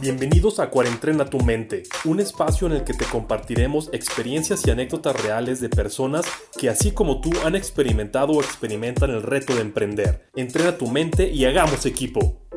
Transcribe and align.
Bienvenidos 0.00 0.60
a 0.60 0.70
Cuarentrena 0.70 1.24
tu 1.24 1.40
mente, 1.40 1.82
un 2.04 2.20
espacio 2.20 2.68
en 2.68 2.74
el 2.74 2.84
que 2.84 2.94
te 2.94 3.04
compartiremos 3.04 3.90
experiencias 3.92 4.64
y 4.64 4.70
anécdotas 4.70 5.20
reales 5.20 5.60
de 5.60 5.68
personas 5.68 6.24
que 6.56 6.68
así 6.68 6.92
como 6.92 7.20
tú 7.20 7.32
han 7.44 7.56
experimentado 7.56 8.34
o 8.34 8.40
experimentan 8.40 9.10
el 9.10 9.24
reto 9.24 9.56
de 9.56 9.62
emprender. 9.62 10.28
Entrena 10.36 10.78
tu 10.78 10.86
mente 10.86 11.28
y 11.28 11.46
hagamos 11.46 11.84
equipo. 11.84 12.47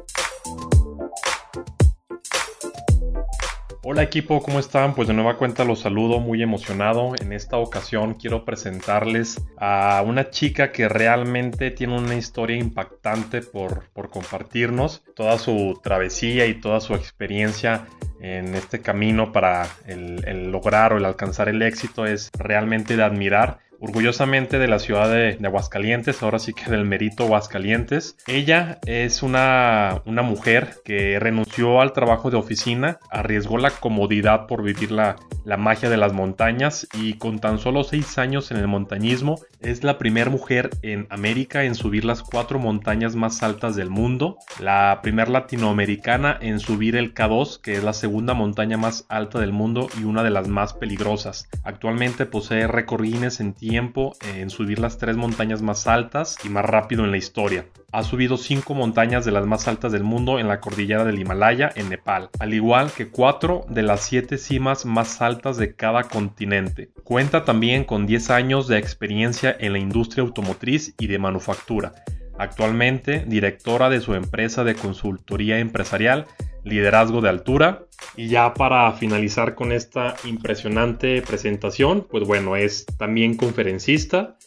Hola 3.91 4.03
equipo, 4.03 4.41
¿cómo 4.41 4.57
están? 4.57 4.95
Pues 4.95 5.09
de 5.09 5.13
nueva 5.13 5.35
cuenta 5.35 5.65
los 5.65 5.81
saludo 5.81 6.21
muy 6.21 6.41
emocionado. 6.41 7.11
En 7.19 7.33
esta 7.33 7.57
ocasión 7.57 8.13
quiero 8.13 8.45
presentarles 8.45 9.43
a 9.57 10.01
una 10.07 10.29
chica 10.29 10.71
que 10.71 10.87
realmente 10.87 11.71
tiene 11.71 11.97
una 11.97 12.15
historia 12.15 12.55
impactante 12.55 13.41
por, 13.41 13.89
por 13.89 14.09
compartirnos. 14.09 15.03
Toda 15.13 15.37
su 15.37 15.77
travesía 15.83 16.45
y 16.45 16.53
toda 16.53 16.79
su 16.79 16.93
experiencia 16.93 17.85
en 18.21 18.55
este 18.55 18.79
camino 18.79 19.33
para 19.33 19.67
el, 19.85 20.25
el 20.25 20.51
lograr 20.51 20.93
o 20.93 20.97
el 20.97 21.03
alcanzar 21.03 21.49
el 21.49 21.61
éxito 21.61 22.05
es 22.05 22.29
realmente 22.39 22.95
de 22.95 23.03
admirar 23.03 23.59
orgullosamente 23.81 24.59
de 24.59 24.67
la 24.67 24.79
ciudad 24.79 25.09
de, 25.11 25.37
Aguascalientes, 25.43 26.21
ahora 26.23 26.39
sí 26.39 26.53
que 26.53 26.69
del 26.69 26.85
merito 26.85 27.23
Aguascalientes. 27.23 28.15
Ella 28.27 28.79
es 28.85 29.23
una, 29.23 30.01
una 30.05 30.21
mujer 30.21 30.75
que 30.85 31.19
renunció 31.19 31.81
al 31.81 31.91
trabajo 31.91 32.29
de 32.29 32.37
oficina, 32.37 32.99
arriesgó 33.09 33.57
la 33.57 33.71
comodidad 33.71 34.45
por 34.45 34.63
vivir 34.63 34.91
la, 34.91 35.17
la 35.43 35.57
magia 35.57 35.89
de 35.89 35.97
las 35.97 36.13
montañas 36.13 36.87
y 36.93 37.15
con 37.15 37.39
tan 37.39 37.57
solo 37.57 37.83
seis 37.83 38.17
años 38.17 38.51
en 38.51 38.57
el 38.57 38.67
montañismo 38.67 39.39
es 39.59 39.83
la 39.83 39.97
primera 39.97 40.29
mujer 40.29 40.69
en 40.83 41.07
América 41.09 41.63
en 41.63 41.75
subir 41.75 42.05
las 42.05 42.21
cuatro 42.21 42.59
montañas 42.59 43.15
más 43.15 43.43
altas 43.43 43.75
del 43.75 43.89
mundo, 43.89 44.37
la 44.59 44.99
primera 45.01 45.29
latinoamericana 45.29 46.37
en 46.39 46.59
subir 46.59 46.95
el 46.95 47.13
K2, 47.13 47.59
que 47.61 47.73
es 47.73 47.83
la 47.83 47.93
segunda 47.93 48.33
montaña 48.33 48.77
más 48.77 49.05
alta 49.09 49.39
del 49.39 49.51
mundo 49.51 49.89
y 49.99 50.03
una 50.03 50.23
de 50.23 50.29
las 50.29 50.47
más 50.47 50.73
peligrosas. 50.73 51.49
Actualmente 51.63 52.25
posee 52.25 52.67
récord 52.67 53.01
en 53.01 53.53
tiempo 53.53 53.70
en 53.75 54.49
subir 54.49 54.79
las 54.79 54.97
tres 54.97 55.15
montañas 55.15 55.61
más 55.61 55.87
altas 55.87 56.37
y 56.43 56.49
más 56.49 56.65
rápido 56.65 57.05
en 57.05 57.11
la 57.11 57.17
historia. 57.17 57.65
Ha 57.91 58.03
subido 58.03 58.37
cinco 58.37 58.73
montañas 58.73 59.25
de 59.25 59.31
las 59.31 59.45
más 59.45 59.67
altas 59.67 59.91
del 59.91 60.03
mundo 60.03 60.39
en 60.39 60.47
la 60.47 60.59
cordillera 60.59 61.05
del 61.05 61.19
Himalaya 61.19 61.71
en 61.75 61.89
Nepal, 61.89 62.29
al 62.39 62.53
igual 62.53 62.91
que 62.91 63.09
cuatro 63.09 63.65
de 63.69 63.83
las 63.83 64.01
siete 64.01 64.37
cimas 64.37 64.85
más 64.85 65.21
altas 65.21 65.57
de 65.57 65.75
cada 65.75 66.03
continente. 66.03 66.89
Cuenta 67.03 67.45
también 67.45 67.83
con 67.83 68.05
10 68.05 68.29
años 68.29 68.67
de 68.67 68.77
experiencia 68.77 69.55
en 69.59 69.73
la 69.73 69.79
industria 69.79 70.23
automotriz 70.23 70.93
y 70.99 71.07
de 71.07 71.19
manufactura. 71.19 71.93
Actualmente 72.37 73.23
directora 73.27 73.89
de 73.89 74.01
su 74.01 74.15
empresa 74.15 74.63
de 74.63 74.75
consultoría 74.75 75.59
empresarial 75.59 76.27
liderazgo 76.63 77.21
de 77.21 77.29
altura. 77.29 77.85
Y 78.15 78.27
ya 78.27 78.53
para 78.53 78.91
finalizar 78.93 79.55
con 79.55 79.71
esta 79.71 80.15
impresionante 80.25 81.21
presentación, 81.21 82.07
pues 82.09 82.25
bueno, 82.25 82.55
es 82.55 82.85
también 82.97 83.37
conferencista, 83.37 84.37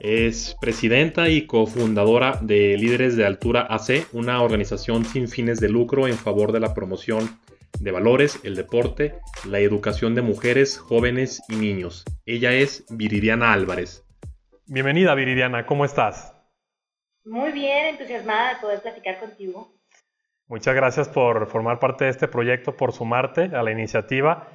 es 0.00 0.56
presidenta 0.60 1.28
y 1.28 1.46
cofundadora 1.46 2.38
de 2.42 2.76
Líderes 2.76 3.16
de 3.16 3.24
Altura 3.24 3.66
AC, 3.70 4.06
una 4.12 4.42
organización 4.42 5.04
sin 5.04 5.28
fines 5.28 5.60
de 5.60 5.68
lucro 5.68 6.08
en 6.08 6.14
favor 6.14 6.52
de 6.52 6.60
la 6.60 6.74
promoción 6.74 7.38
de 7.80 7.90
valores, 7.90 8.40
el 8.44 8.54
deporte, 8.54 9.18
la 9.46 9.60
educación 9.60 10.14
de 10.14 10.22
mujeres, 10.22 10.78
jóvenes 10.78 11.42
y 11.48 11.56
niños. 11.56 12.04
Ella 12.26 12.52
es 12.52 12.84
Viridiana 12.90 13.52
Álvarez. 13.52 14.04
Bienvenida 14.66 15.14
Viridiana, 15.14 15.66
¿cómo 15.66 15.84
estás? 15.84 16.34
Muy 17.24 17.52
bien, 17.52 17.86
entusiasmada 17.86 18.54
de 18.54 18.60
poder 18.60 18.82
platicar 18.82 19.18
contigo. 19.20 19.73
Muchas 20.46 20.74
gracias 20.74 21.08
por 21.08 21.46
formar 21.46 21.78
parte 21.78 22.04
de 22.04 22.10
este 22.10 22.28
proyecto, 22.28 22.76
por 22.76 22.92
sumarte 22.92 23.44
a 23.54 23.62
la 23.62 23.72
iniciativa 23.72 24.48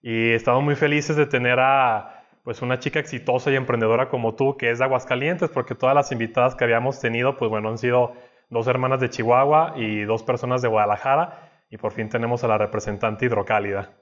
y 0.00 0.32
estamos 0.32 0.62
muy 0.62 0.74
felices 0.74 1.16
de 1.16 1.26
tener 1.26 1.60
a 1.60 2.24
pues 2.44 2.62
una 2.62 2.78
chica 2.78 2.98
exitosa 2.98 3.50
y 3.50 3.56
emprendedora 3.56 4.08
como 4.08 4.34
tú 4.34 4.56
que 4.56 4.70
es 4.70 4.78
de 4.78 4.84
Aguascalientes 4.84 5.50
porque 5.50 5.74
todas 5.74 5.94
las 5.94 6.12
invitadas 6.12 6.54
que 6.54 6.64
habíamos 6.64 6.98
tenido 6.98 7.36
pues 7.36 7.50
bueno 7.50 7.68
han 7.68 7.78
sido 7.78 8.14
dos 8.48 8.66
hermanas 8.68 9.00
de 9.00 9.10
Chihuahua 9.10 9.74
y 9.76 10.02
dos 10.04 10.22
personas 10.22 10.62
de 10.62 10.68
Guadalajara 10.68 11.50
y 11.68 11.76
por 11.76 11.92
fin 11.92 12.08
tenemos 12.08 12.42
a 12.44 12.48
la 12.48 12.56
representante 12.56 13.26
hidrocálida. 13.26 13.92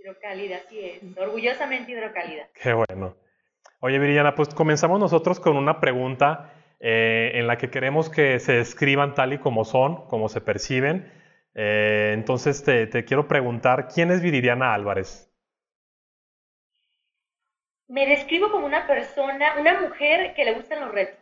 Hidrocálida, 0.00 0.58
sí 0.70 0.80
es, 0.80 1.18
orgullosamente 1.18 1.92
hidrocálida. 1.92 2.48
Qué 2.62 2.72
bueno. 2.72 3.14
Oye 3.80 3.98
Viriana, 3.98 4.34
pues 4.34 4.54
comenzamos 4.54 4.98
nosotros 5.00 5.38
con 5.38 5.56
una 5.56 5.80
pregunta 5.80 6.52
eh, 6.80 7.32
en 7.34 7.48
la 7.48 7.58
que 7.58 7.70
queremos 7.70 8.08
que 8.08 8.38
se 8.38 8.52
describan 8.52 9.14
tal 9.14 9.32
y 9.32 9.38
como 9.38 9.64
son, 9.64 10.06
como 10.06 10.28
se 10.28 10.40
perciben. 10.40 11.12
Eh, 11.54 12.12
entonces 12.14 12.62
te, 12.62 13.04
quiero 13.04 13.26
preguntar, 13.26 13.88
¿quién 13.92 14.12
es 14.12 14.22
Viridiana 14.22 14.74
Álvarez? 14.74 15.28
Me 17.88 18.06
describo 18.06 18.50
como 18.52 18.66
una 18.66 18.86
persona, 18.86 19.58
una 19.58 19.80
mujer 19.80 20.34
que 20.34 20.44
le 20.44 20.54
gustan 20.54 20.80
los 20.80 20.92
retos. 20.92 21.18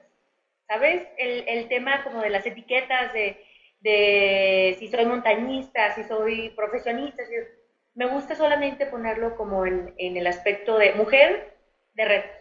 ¿Sabes? 0.68 1.06
El, 1.16 1.68
tema 1.68 2.02
como 2.02 2.20
de 2.20 2.30
las 2.30 2.44
etiquetas, 2.44 3.12
de, 3.12 4.76
si 4.78 4.88
soy 4.88 5.06
montañista, 5.06 5.94
si 5.94 6.02
soy 6.02 6.50
profesionista. 6.50 7.22
me 7.94 8.06
gusta 8.06 8.34
solamente 8.34 8.86
ponerlo 8.86 9.36
como 9.36 9.64
en, 9.64 9.94
en 9.96 10.16
el 10.16 10.26
aspecto 10.26 10.76
de 10.76 10.92
mujer 10.94 11.56
de 11.94 12.04
retos. 12.04 12.36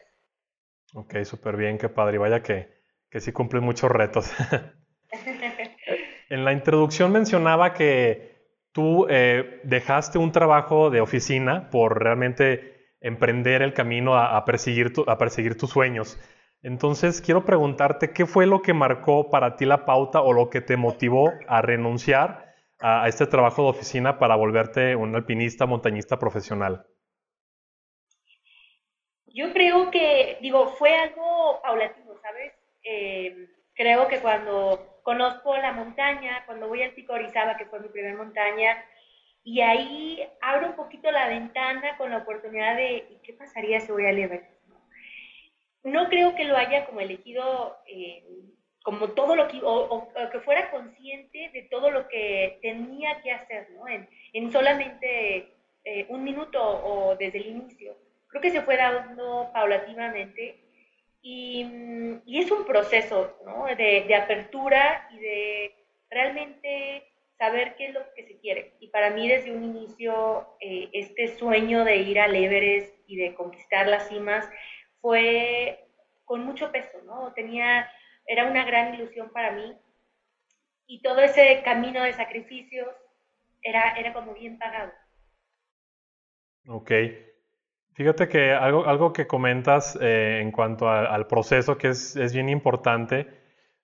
Ok, 0.95 1.23
súper 1.23 1.55
bien, 1.55 1.77
qué 1.77 1.87
padre. 1.87 2.17
Vaya 2.17 2.41
que, 2.41 2.74
que 3.15 3.21
sí 3.21 3.31
cumple 3.31 3.61
muchos 3.61 3.89
retos. 3.89 4.29
en 6.29 6.43
la 6.43 6.51
introducción 6.51 7.13
mencionaba 7.13 7.73
que 7.73 8.35
tú 8.73 9.07
eh, 9.09 9.61
dejaste 9.63 10.17
un 10.17 10.33
trabajo 10.33 10.89
de 10.89 10.99
oficina 10.99 11.69
por 11.69 12.03
realmente 12.03 12.89
emprender 12.99 13.61
el 13.61 13.73
camino 13.73 14.17
a, 14.17 14.43
perseguir, 14.43 14.91
a 15.07 15.17
perseguir 15.17 15.57
tus 15.57 15.69
sueños. 15.69 16.19
Entonces, 16.61 17.21
quiero 17.21 17.45
preguntarte, 17.45 18.11
¿qué 18.11 18.25
fue 18.25 18.47
lo 18.47 18.61
que 18.61 18.73
marcó 18.73 19.29
para 19.29 19.55
ti 19.55 19.63
la 19.63 19.85
pauta 19.85 20.19
o 20.19 20.33
lo 20.33 20.49
que 20.49 20.59
te 20.59 20.75
motivó 20.75 21.31
a 21.47 21.61
renunciar 21.61 22.53
a, 22.81 23.07
este 23.07 23.27
trabajo 23.27 23.63
de 23.63 23.69
oficina 23.69 24.19
para 24.19 24.35
volverte 24.35 24.93
un 24.97 25.15
alpinista, 25.15 25.65
montañista 25.65 26.19
profesional? 26.19 26.85
Yo 29.27 29.53
creo 29.53 29.89
que, 29.89 30.37
digo, 30.41 30.67
fue 30.77 30.93
algo 30.93 31.61
paulatino, 31.63 32.13
¿sabes? 32.21 32.64
Eh, 32.85 33.47
creo 33.73 34.07
que 34.07 34.19
cuando 34.19 35.01
conozco 35.03 35.57
la 35.57 35.73
montaña, 35.73 36.43
cuando 36.45 36.67
voy 36.67 36.83
al 36.83 36.91
Pico 36.91 37.13
Orizaba, 37.13 37.57
que 37.57 37.65
fue 37.65 37.79
mi 37.79 37.89
primera 37.89 38.15
montaña, 38.15 38.83
y 39.43 39.61
ahí 39.61 40.27
abro 40.41 40.69
un 40.69 40.75
poquito 40.75 41.11
la 41.11 41.27
ventana 41.27 41.97
con 41.97 42.09
la 42.09 42.17
oportunidad 42.17 42.75
de, 42.75 43.19
qué 43.23 43.33
pasaría 43.33 43.79
si 43.79 43.91
voy 43.91 44.05
a 44.05 44.11
Everest? 44.11 44.49
No 45.83 46.09
creo 46.09 46.35
que 46.35 46.45
lo 46.45 46.57
haya 46.57 46.85
como 46.85 46.99
elegido 46.99 47.77
eh, 47.87 48.23
como 48.81 49.09
todo 49.09 49.35
lo 49.35 49.47
que, 49.47 49.59
o, 49.63 50.11
que 50.31 50.39
fuera 50.41 50.69
consciente 50.71 51.49
de 51.53 51.63
todo 51.71 51.89
lo 51.89 52.07
que 52.07 52.59
tenía 52.61 53.21
que 53.21 53.31
hacer, 53.31 53.69
¿no? 53.71 53.87
En, 53.87 54.51
solamente 54.51 55.53
eh, 55.83 56.05
un 56.09 56.23
minuto 56.23 56.61
o 56.61 57.15
desde 57.15 57.39
el 57.39 57.47
inicio. 57.47 57.97
Creo 58.27 58.41
que 58.41 58.51
se 58.51 58.61
fue 58.61 58.77
dando 58.77 59.49
paulativamente 59.53 60.64
Mm, 61.25 62.17
y, 62.25 62.39
es 62.39 62.51
un 62.51 62.65
proceso 62.65 63.35
¿no? 63.45 63.65
de, 63.75 64.13
apertura 64.15 65.09
y 65.11 65.17
de 65.17 65.75
realmente 66.11 67.03
saber 67.37 67.75
qué 67.75 67.87
es 67.87 67.93
lo 67.95 68.01
que 68.13 68.27
se 68.27 68.37
quiere. 68.37 68.73
Y 68.79 68.89
para 68.89 69.09
mí 69.09 69.27
desde 69.27 69.51
un 69.51 69.63
inicio 69.63 70.55
eh, 70.59 70.89
este 70.93 71.35
sueño 71.35 71.83
de 71.83 71.97
ir 71.97 72.19
al 72.19 72.35
Everest 72.35 72.93
y 73.07 73.17
de 73.17 73.33
conquistar 73.33 73.87
las 73.87 74.07
cimas 74.07 74.47
fue 75.01 75.87
con 76.25 76.45
mucho 76.45 76.71
peso, 76.71 77.01
¿no? 77.05 77.33
Tenía, 77.33 77.89
era 78.27 78.45
una 78.45 78.63
gran 78.63 78.93
ilusión 78.93 79.31
para 79.31 79.51
mí 79.51 79.75
y 80.85 81.01
todo 81.01 81.21
ese 81.21 81.63
camino 81.63 82.03
de 82.03 82.13
sacrificios 82.13 82.87
era, 83.63 83.95
era 83.95 84.13
como 84.13 84.35
bien 84.35 84.59
pagado. 84.59 84.93
Ok. 86.67 86.91
Fíjate 87.95 88.27
que 88.27 88.51
algo, 88.51 88.85
algo 88.85 89.13
que 89.13 89.25
comentas 89.25 89.97
eh, 90.01 90.41
en 90.41 90.51
cuanto 90.51 90.89
al 90.89 91.27
proceso 91.27 91.77
que 91.77 91.87
es, 91.89 92.17
es, 92.17 92.33
bien 92.33 92.49
importante, 92.49 93.25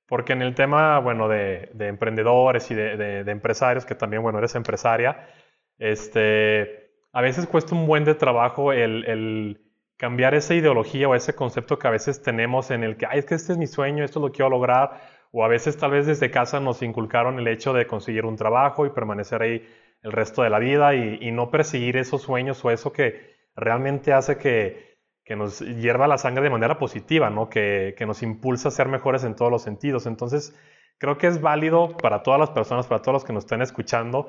porque 0.05 0.33
en 0.33 0.41
el 0.41 0.53
tema, 0.53 0.99
bueno, 0.99 1.29
de, 1.29 1.69
de 1.73 1.87
emprendedores 1.87 2.69
y 2.71 2.75
de, 2.75 2.97
de, 3.23 3.31
empresarios, 3.31 3.85
que 3.85 3.95
también, 3.95 4.21
bueno, 4.21 4.39
eres 4.39 4.53
empresaria, 4.55 5.29
este, 5.77 6.91
a 7.13 7.21
veces 7.21 7.47
cuesta 7.47 7.73
un 7.73 7.87
buen 7.87 8.03
de 8.03 8.13
trabajo 8.13 8.73
el, 8.73 9.05
el, 9.05 9.61
cambiar 9.95 10.33
esa 10.35 10.55
ideología 10.55 11.07
o 11.07 11.15
ese 11.15 11.33
concepto 11.33 11.79
que 11.79 11.87
a 11.87 11.91
veces 11.91 12.21
tenemos 12.21 12.69
en 12.69 12.83
el 12.83 12.97
que, 12.97 13.05
ay, 13.05 13.19
es 13.19 13.25
que 13.25 13.35
este 13.35 13.53
es 13.53 13.57
mi 13.57 13.67
sueño, 13.67 14.03
esto 14.03 14.19
lo 14.19 14.33
quiero 14.33 14.49
lograr, 14.49 14.99
o 15.31 15.45
a 15.45 15.47
veces 15.47 15.77
tal 15.77 15.91
vez 15.91 16.05
desde 16.05 16.31
casa 16.31 16.59
nos 16.59 16.81
inculcaron 16.81 17.39
el 17.39 17.47
hecho 17.47 17.71
de 17.71 17.87
conseguir 17.87 18.25
un 18.25 18.35
trabajo 18.35 18.85
y 18.85 18.89
permanecer 18.89 19.41
ahí 19.41 19.65
el 20.03 20.11
resto 20.11 20.43
de 20.43 20.49
la 20.49 20.59
vida 20.59 20.95
y, 20.95 21.19
y 21.21 21.31
no 21.31 21.49
perseguir 21.49 21.95
esos 21.95 22.23
sueños 22.23 22.65
o 22.65 22.71
eso 22.71 22.91
que 22.91 23.39
realmente 23.61 24.11
hace 24.11 24.37
que, 24.37 24.91
nos 25.37 25.61
hierva 25.61 26.09
la 26.09 26.17
sangre 26.17 26.43
de 26.43 26.49
manera 26.49 26.77
positiva, 26.77 27.29
¿no? 27.29 27.49
Que, 27.49 27.95
nos 28.05 28.21
impulsa 28.21 28.67
a 28.67 28.71
ser 28.71 28.89
mejores 28.89 29.23
en 29.23 29.35
todos 29.35 29.49
los 29.49 29.61
sentidos. 29.61 30.05
Entonces, 30.05 30.53
creo 30.97 31.17
que 31.17 31.27
es 31.27 31.39
válido 31.39 31.95
para 31.95 32.21
todas 32.21 32.37
las 32.37 32.49
personas, 32.49 32.87
para 32.87 33.01
todos 33.01 33.13
los 33.13 33.23
que 33.23 33.31
nos 33.31 33.45
estén 33.45 33.61
escuchando, 33.61 34.27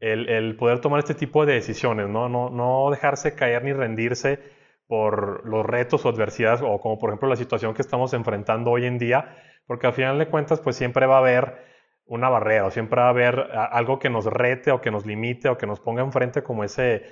el, 0.00 0.56
poder 0.56 0.80
tomar 0.80 0.98
este 0.98 1.14
tipo 1.14 1.46
de 1.46 1.54
decisiones, 1.54 2.08
¿no? 2.08 2.28
¿no? 2.28 2.50
No 2.50 2.90
dejarse 2.90 3.36
caer 3.36 3.62
ni 3.62 3.72
rendirse 3.72 4.40
por 4.88 5.46
los 5.46 5.64
retos 5.64 6.04
o 6.04 6.08
adversidades, 6.08 6.62
o 6.64 6.80
como 6.80 6.98
por 6.98 7.10
ejemplo 7.10 7.28
la 7.28 7.36
situación 7.36 7.74
que 7.74 7.82
estamos 7.82 8.12
enfrentando 8.12 8.72
hoy 8.72 8.86
en 8.86 8.98
día, 8.98 9.36
porque 9.66 9.86
al 9.86 9.92
final 9.92 10.18
de 10.18 10.26
cuentas, 10.26 10.60
pues 10.60 10.74
siempre 10.74 11.06
va 11.06 11.16
a 11.16 11.20
haber 11.20 11.58
una 12.06 12.28
barrera, 12.28 12.66
o 12.66 12.70
siempre 12.72 13.00
va 13.00 13.06
a 13.06 13.10
haber 13.10 13.38
algo 13.70 14.00
que 14.00 14.10
nos 14.10 14.24
rete 14.24 14.72
o 14.72 14.80
que 14.80 14.90
nos 14.90 15.06
limite 15.06 15.48
o 15.48 15.56
que 15.56 15.68
nos 15.68 15.78
ponga 15.78 16.02
enfrente 16.02 16.42
como 16.42 16.64
ese, 16.64 17.04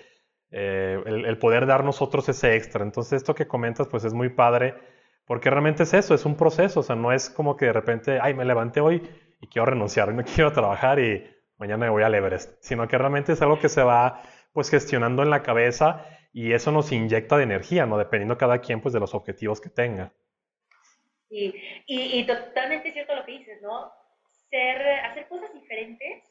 eh, 0.51 1.03
el, 1.05 1.39
poder 1.39 1.67
dar 1.67 1.85
nosotros 1.85 2.29
ese 2.29 2.57
extra. 2.57 2.85
Entonces 2.85 3.19
esto 3.19 3.35
que 3.35 3.47
comentas, 3.47 3.87
pues 3.89 4.05
es 4.05 4.15
muy 4.15 4.31
padre, 4.31 4.75
porque 5.27 5.51
realmente 5.51 5.83
es 5.83 5.95
eso, 5.95 6.15
es 6.15 6.25
un 6.25 6.37
proceso, 6.37 6.81
o 6.81 6.83
sea, 6.83 6.97
no 6.97 7.13
es 7.13 7.29
como 7.29 7.57
que 7.57 7.67
de 7.67 7.73
repente, 7.73 8.19
ay, 8.21 8.35
me 8.35 8.45
levanté 8.45 8.81
hoy 8.81 9.03
y 9.41 9.47
quiero 9.49 9.67
renunciar, 9.67 10.09
hoy 10.09 10.15
no 10.15 10.25
quiero 10.35 10.53
trabajar 10.53 10.99
y 10.99 11.25
mañana 11.59 11.87
me 11.87 11.91
voy 11.91 12.03
al 12.03 12.15
Everest, 12.15 12.63
sino 12.63 12.89
que 12.89 12.97
realmente 12.97 13.33
es 13.33 13.43
algo 13.43 13.59
que 13.59 13.69
se 13.69 13.83
va 13.83 14.23
pues 14.53 14.71
gestionando 14.71 15.23
en 15.23 15.31
la 15.31 15.43
cabeza 15.43 16.07
y 16.33 16.53
eso 16.53 16.73
nos 16.73 16.93
inyecta 16.93 17.37
de 17.37 17.45
energía, 17.45 17.87
¿no? 17.87 17.99
Dependiendo 17.99 18.39
cada 18.39 18.61
quien 18.61 18.81
pues 18.81 18.93
de 18.93 19.01
los 19.01 19.15
objetivos 19.15 19.61
que 19.61 19.71
tenga. 19.71 20.13
Y, 21.31 21.55
y, 21.87 22.27
totalmente 22.27 22.91
cierto 22.93 23.15
lo 23.15 23.25
que 23.25 23.33
dices, 23.33 23.61
¿no? 23.61 23.93
Ser, 24.49 24.81
hacer 25.01 25.29
cosas 25.29 25.53
diferentes, 25.53 26.25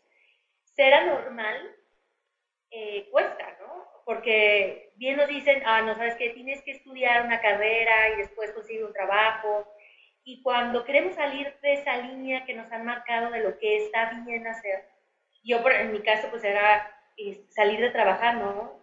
ser 0.76 0.94
anormal, 0.94 1.56
eh, 2.72 3.08
cuesta, 3.12 3.58
¿no? 3.60 3.86
Porque 4.06 4.92
bien 4.96 5.18
nos 5.18 5.28
dicen, 5.28 5.62
ah, 5.66 5.82
no 5.82 5.96
sabes 5.96 6.16
que 6.16 6.30
tienes 6.32 6.62
que 6.64 6.72
estudiar 6.72 7.26
una 7.26 7.42
carrera 7.42 8.10
y 8.10 8.18
después 8.18 8.52
conseguir 8.52 8.86
un 8.86 8.94
trabajo. 8.94 9.68
Y 10.24 10.42
cuando 10.42 10.86
queremos 10.86 11.16
salir 11.16 11.54
de 11.62 11.74
esa 11.74 11.98
línea 11.98 12.46
que 12.46 12.54
nos 12.54 12.72
han 12.72 12.86
marcado 12.86 13.32
de 13.32 13.40
lo 13.40 13.58
que 13.58 13.78
está 13.78 14.12
bien 14.26 14.48
hacer, 14.48 14.86
yo 15.44 15.60
en 15.70 15.94
mi 15.94 16.02
caso 16.02 16.28
pues 16.30 16.44
era 16.44 16.92
eh, 17.18 17.46
salir 17.50 17.80
de 17.80 17.90
trabajar, 17.90 18.36
¿no? 18.36 18.80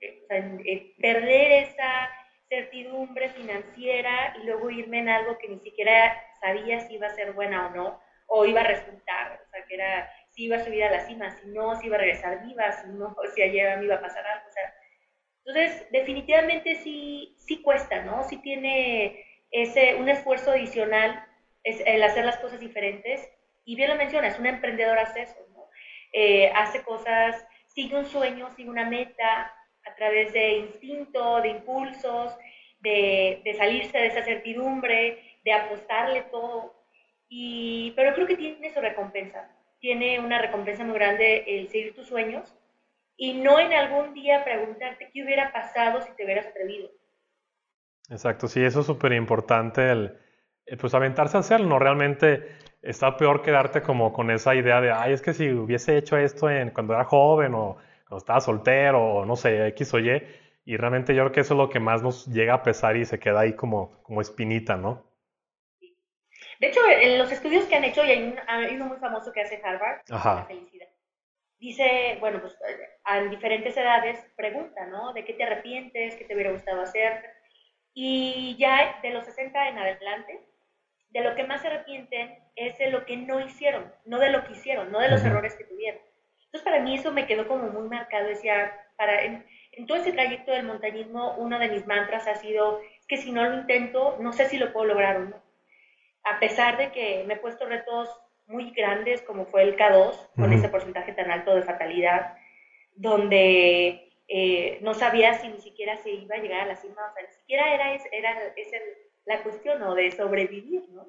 Eh, 0.00 0.26
eh, 0.30 0.94
perder 1.00 1.52
esa 1.64 2.10
certidumbre 2.48 3.30
financiera 3.30 4.34
y 4.40 4.46
luego 4.46 4.70
irme 4.70 4.98
en 4.98 5.08
algo 5.08 5.38
que 5.38 5.48
ni 5.48 5.58
siquiera 5.60 6.22
sabía 6.40 6.80
si 6.80 6.94
iba 6.94 7.06
a 7.06 7.14
ser 7.14 7.32
buena 7.32 7.66
o 7.66 7.70
no, 7.70 8.00
o 8.26 8.44
iba 8.44 8.60
a 8.60 8.64
resultar, 8.64 9.40
o 9.42 9.50
sea, 9.50 9.64
que 9.64 9.74
era 9.74 10.10
si 10.34 10.44
iba 10.44 10.56
a 10.56 10.64
subir 10.64 10.84
a 10.84 10.90
la 10.90 11.06
cima, 11.06 11.30
si 11.30 11.48
no, 11.48 11.78
si 11.78 11.86
iba 11.86 11.96
a 11.96 12.00
regresar 12.00 12.44
viva, 12.46 12.72
si 12.72 12.88
no, 12.88 13.14
si 13.34 13.42
ayer 13.42 13.78
me 13.78 13.84
iba 13.84 13.96
a 13.96 14.00
pasar 14.00 14.26
algo, 14.26 14.48
o 14.48 14.52
sea, 14.52 14.74
entonces 15.44 15.86
definitivamente 15.90 16.76
sí, 16.76 17.36
sí 17.38 17.62
cuesta, 17.62 18.02
¿no? 18.02 18.22
Sí 18.24 18.36
tiene 18.38 19.24
ese, 19.50 19.96
un 19.96 20.08
esfuerzo 20.08 20.52
adicional 20.52 21.26
es 21.64 21.82
el 21.86 22.02
hacer 22.02 22.24
las 22.24 22.38
cosas 22.38 22.60
diferentes, 22.60 23.28
y 23.64 23.76
bien 23.76 23.90
lo 23.90 23.96
mencionas, 23.96 24.38
una 24.38 24.50
emprendedora 24.50 25.02
hace 25.02 25.22
eso, 25.22 25.38
¿no? 25.52 25.62
hace 26.54 26.82
cosas, 26.82 27.46
sigue 27.68 27.96
un 27.96 28.04
sueño, 28.04 28.50
sigue 28.50 28.68
una 28.68 28.84
meta, 28.84 29.52
a 29.84 29.94
través 29.94 30.32
de 30.32 30.58
instinto, 30.58 31.40
de 31.40 31.48
impulsos, 31.48 32.36
de, 32.80 33.54
salirse 33.56 33.96
de 33.98 34.06
esa 34.06 34.22
certidumbre, 34.22 35.38
de 35.44 35.52
apostarle 35.52 36.22
todo. 36.22 36.74
Y, 37.28 37.92
pero 37.96 38.14
creo 38.14 38.26
que 38.26 38.36
tiene 38.36 38.72
su 38.72 38.80
recompensa. 38.80 39.50
Tiene 39.82 40.20
una 40.20 40.40
recompensa 40.40 40.84
muy 40.84 40.94
grande 40.94 41.44
el 41.46 41.68
seguir 41.68 41.94
tus 41.94 42.06
sueños 42.06 42.56
y 43.16 43.34
no 43.34 43.58
en 43.58 43.74
algún 43.74 44.14
día 44.14 44.44
preguntarte 44.44 45.10
qué 45.12 45.22
hubiera 45.22 45.52
pasado 45.52 46.00
si 46.00 46.10
te 46.12 46.24
hubieras 46.24 46.46
atrevido. 46.46 46.88
Exacto, 48.08 48.46
sí, 48.46 48.64
eso 48.64 48.80
es 48.80 48.86
súper 48.86 49.12
importante, 49.12 49.90
el, 49.90 50.18
pues 50.80 50.94
aventarse 50.94 51.36
a 51.36 51.40
hacerlo, 51.40 51.66
no 51.66 51.78
realmente 51.78 52.56
está 52.80 53.16
peor 53.16 53.42
quedarte 53.42 53.82
como 53.82 54.12
con 54.12 54.30
esa 54.30 54.54
idea 54.54 54.80
de, 54.80 54.92
ay, 54.92 55.12
es 55.12 55.20
que 55.20 55.34
si 55.34 55.50
hubiese 55.50 55.98
hecho 55.98 56.16
esto 56.16 56.48
en, 56.48 56.70
cuando 56.70 56.94
era 56.94 57.04
joven 57.04 57.52
o 57.54 57.76
estaba 58.16 58.40
soltero 58.40 59.02
o 59.02 59.24
no 59.26 59.36
sé, 59.36 59.66
X 59.68 59.94
o 59.94 59.98
Y. 59.98 60.22
Y 60.64 60.76
realmente 60.76 61.14
yo 61.14 61.22
creo 61.24 61.32
que 61.32 61.40
eso 61.40 61.54
es 61.54 61.58
lo 61.58 61.68
que 61.68 61.80
más 61.80 62.02
nos 62.02 62.26
llega 62.26 62.54
a 62.54 62.62
pesar 62.62 62.96
y 62.96 63.04
se 63.04 63.18
queda 63.18 63.40
ahí 63.40 63.54
como, 63.54 64.00
como 64.02 64.20
espinita, 64.20 64.76
¿no? 64.76 65.04
De 66.62 66.68
hecho, 66.68 66.80
en 66.88 67.18
los 67.18 67.32
estudios 67.32 67.64
que 67.64 67.74
han 67.74 67.82
hecho, 67.82 68.04
y 68.04 68.12
hay, 68.12 68.74
uno 68.76 68.84
muy 68.84 68.98
famoso 68.98 69.32
que 69.32 69.40
hace 69.40 69.60
Harvard, 69.64 70.02
la 70.06 70.44
felicidad, 70.46 70.86
dice, 71.58 72.18
bueno, 72.20 72.40
pues 72.40 72.56
a 73.02 73.20
diferentes 73.22 73.76
edades 73.76 74.24
pregunta, 74.36 74.86
¿no? 74.86 75.12
¿De 75.12 75.24
qué 75.24 75.32
te 75.32 75.42
arrepientes? 75.42 76.14
¿Qué 76.14 76.24
te 76.24 76.34
hubiera 76.36 76.52
gustado 76.52 76.82
hacer? 76.82 77.20
Y 77.94 78.54
ya 78.60 79.00
de 79.02 79.10
los 79.10 79.24
60 79.24 79.70
en 79.70 79.78
adelante, 79.80 80.40
de 81.10 81.20
lo 81.22 81.34
que 81.34 81.42
más 81.42 81.62
se 81.62 81.66
arrepienten 81.66 82.38
es 82.54 82.78
de 82.78 82.90
lo 82.92 83.06
que 83.06 83.16
no 83.16 83.40
hicieron, 83.40 83.92
no 84.04 84.20
de 84.20 84.30
lo 84.30 84.44
que 84.44 84.52
hicieron, 84.52 84.92
no 84.92 85.00
de 85.00 85.10
los 85.10 85.24
errores 85.24 85.56
que 85.56 85.64
tuvieron. 85.64 86.00
Entonces 86.44 86.62
para 86.62 86.78
mí 86.78 86.94
eso 86.94 87.10
me 87.10 87.26
quedó 87.26 87.48
como 87.48 87.70
muy 87.70 87.88
marcado, 87.88 88.28
decía, 88.28 88.72
para, 88.96 89.24
en, 89.24 89.44
todo 89.88 89.98
ese 89.98 90.12
trayecto 90.12 90.52
del 90.52 90.66
montañismo, 90.66 91.34
uno 91.38 91.58
de 91.58 91.70
mis 91.70 91.88
mantras 91.88 92.28
ha 92.28 92.36
sido 92.36 92.80
que 93.08 93.16
si 93.16 93.32
no 93.32 93.42
lo 93.42 93.56
intento, 93.56 94.16
no 94.20 94.32
sé 94.32 94.48
si 94.48 94.58
lo 94.58 94.72
puedo 94.72 94.86
lograr 94.86 95.16
o 95.16 95.24
no. 95.24 95.51
A 96.24 96.38
pesar 96.38 96.78
de 96.78 96.92
que 96.92 97.24
me 97.26 97.34
he 97.34 97.38
puesto 97.38 97.66
retos 97.66 98.08
muy 98.46 98.70
grandes, 98.70 99.22
como 99.22 99.46
fue 99.46 99.62
el 99.62 99.76
K2, 99.76 100.34
con 100.36 100.52
ese 100.52 100.68
porcentaje 100.68 101.12
tan 101.12 101.30
alto 101.30 101.54
de 101.54 101.62
fatalidad, 101.62 102.34
donde 102.94 104.12
eh, 104.28 104.78
no 104.82 104.94
sabía 104.94 105.34
si 105.34 105.48
ni 105.48 105.60
siquiera 105.60 105.96
se 105.96 106.10
iba 106.10 106.36
a 106.36 106.40
llegar 106.40 106.60
a 106.60 106.66
la 106.66 106.76
cima, 106.76 107.06
o 107.10 107.14
sea, 107.14 107.22
ni 107.22 107.34
siquiera 107.34 107.74
era, 107.74 107.94
era, 108.12 108.38
la 109.24 109.42
cuestión 109.42 109.78
¿no? 109.78 109.94
de 109.94 110.10
sobrevivir, 110.10 110.88
¿no? 110.90 111.06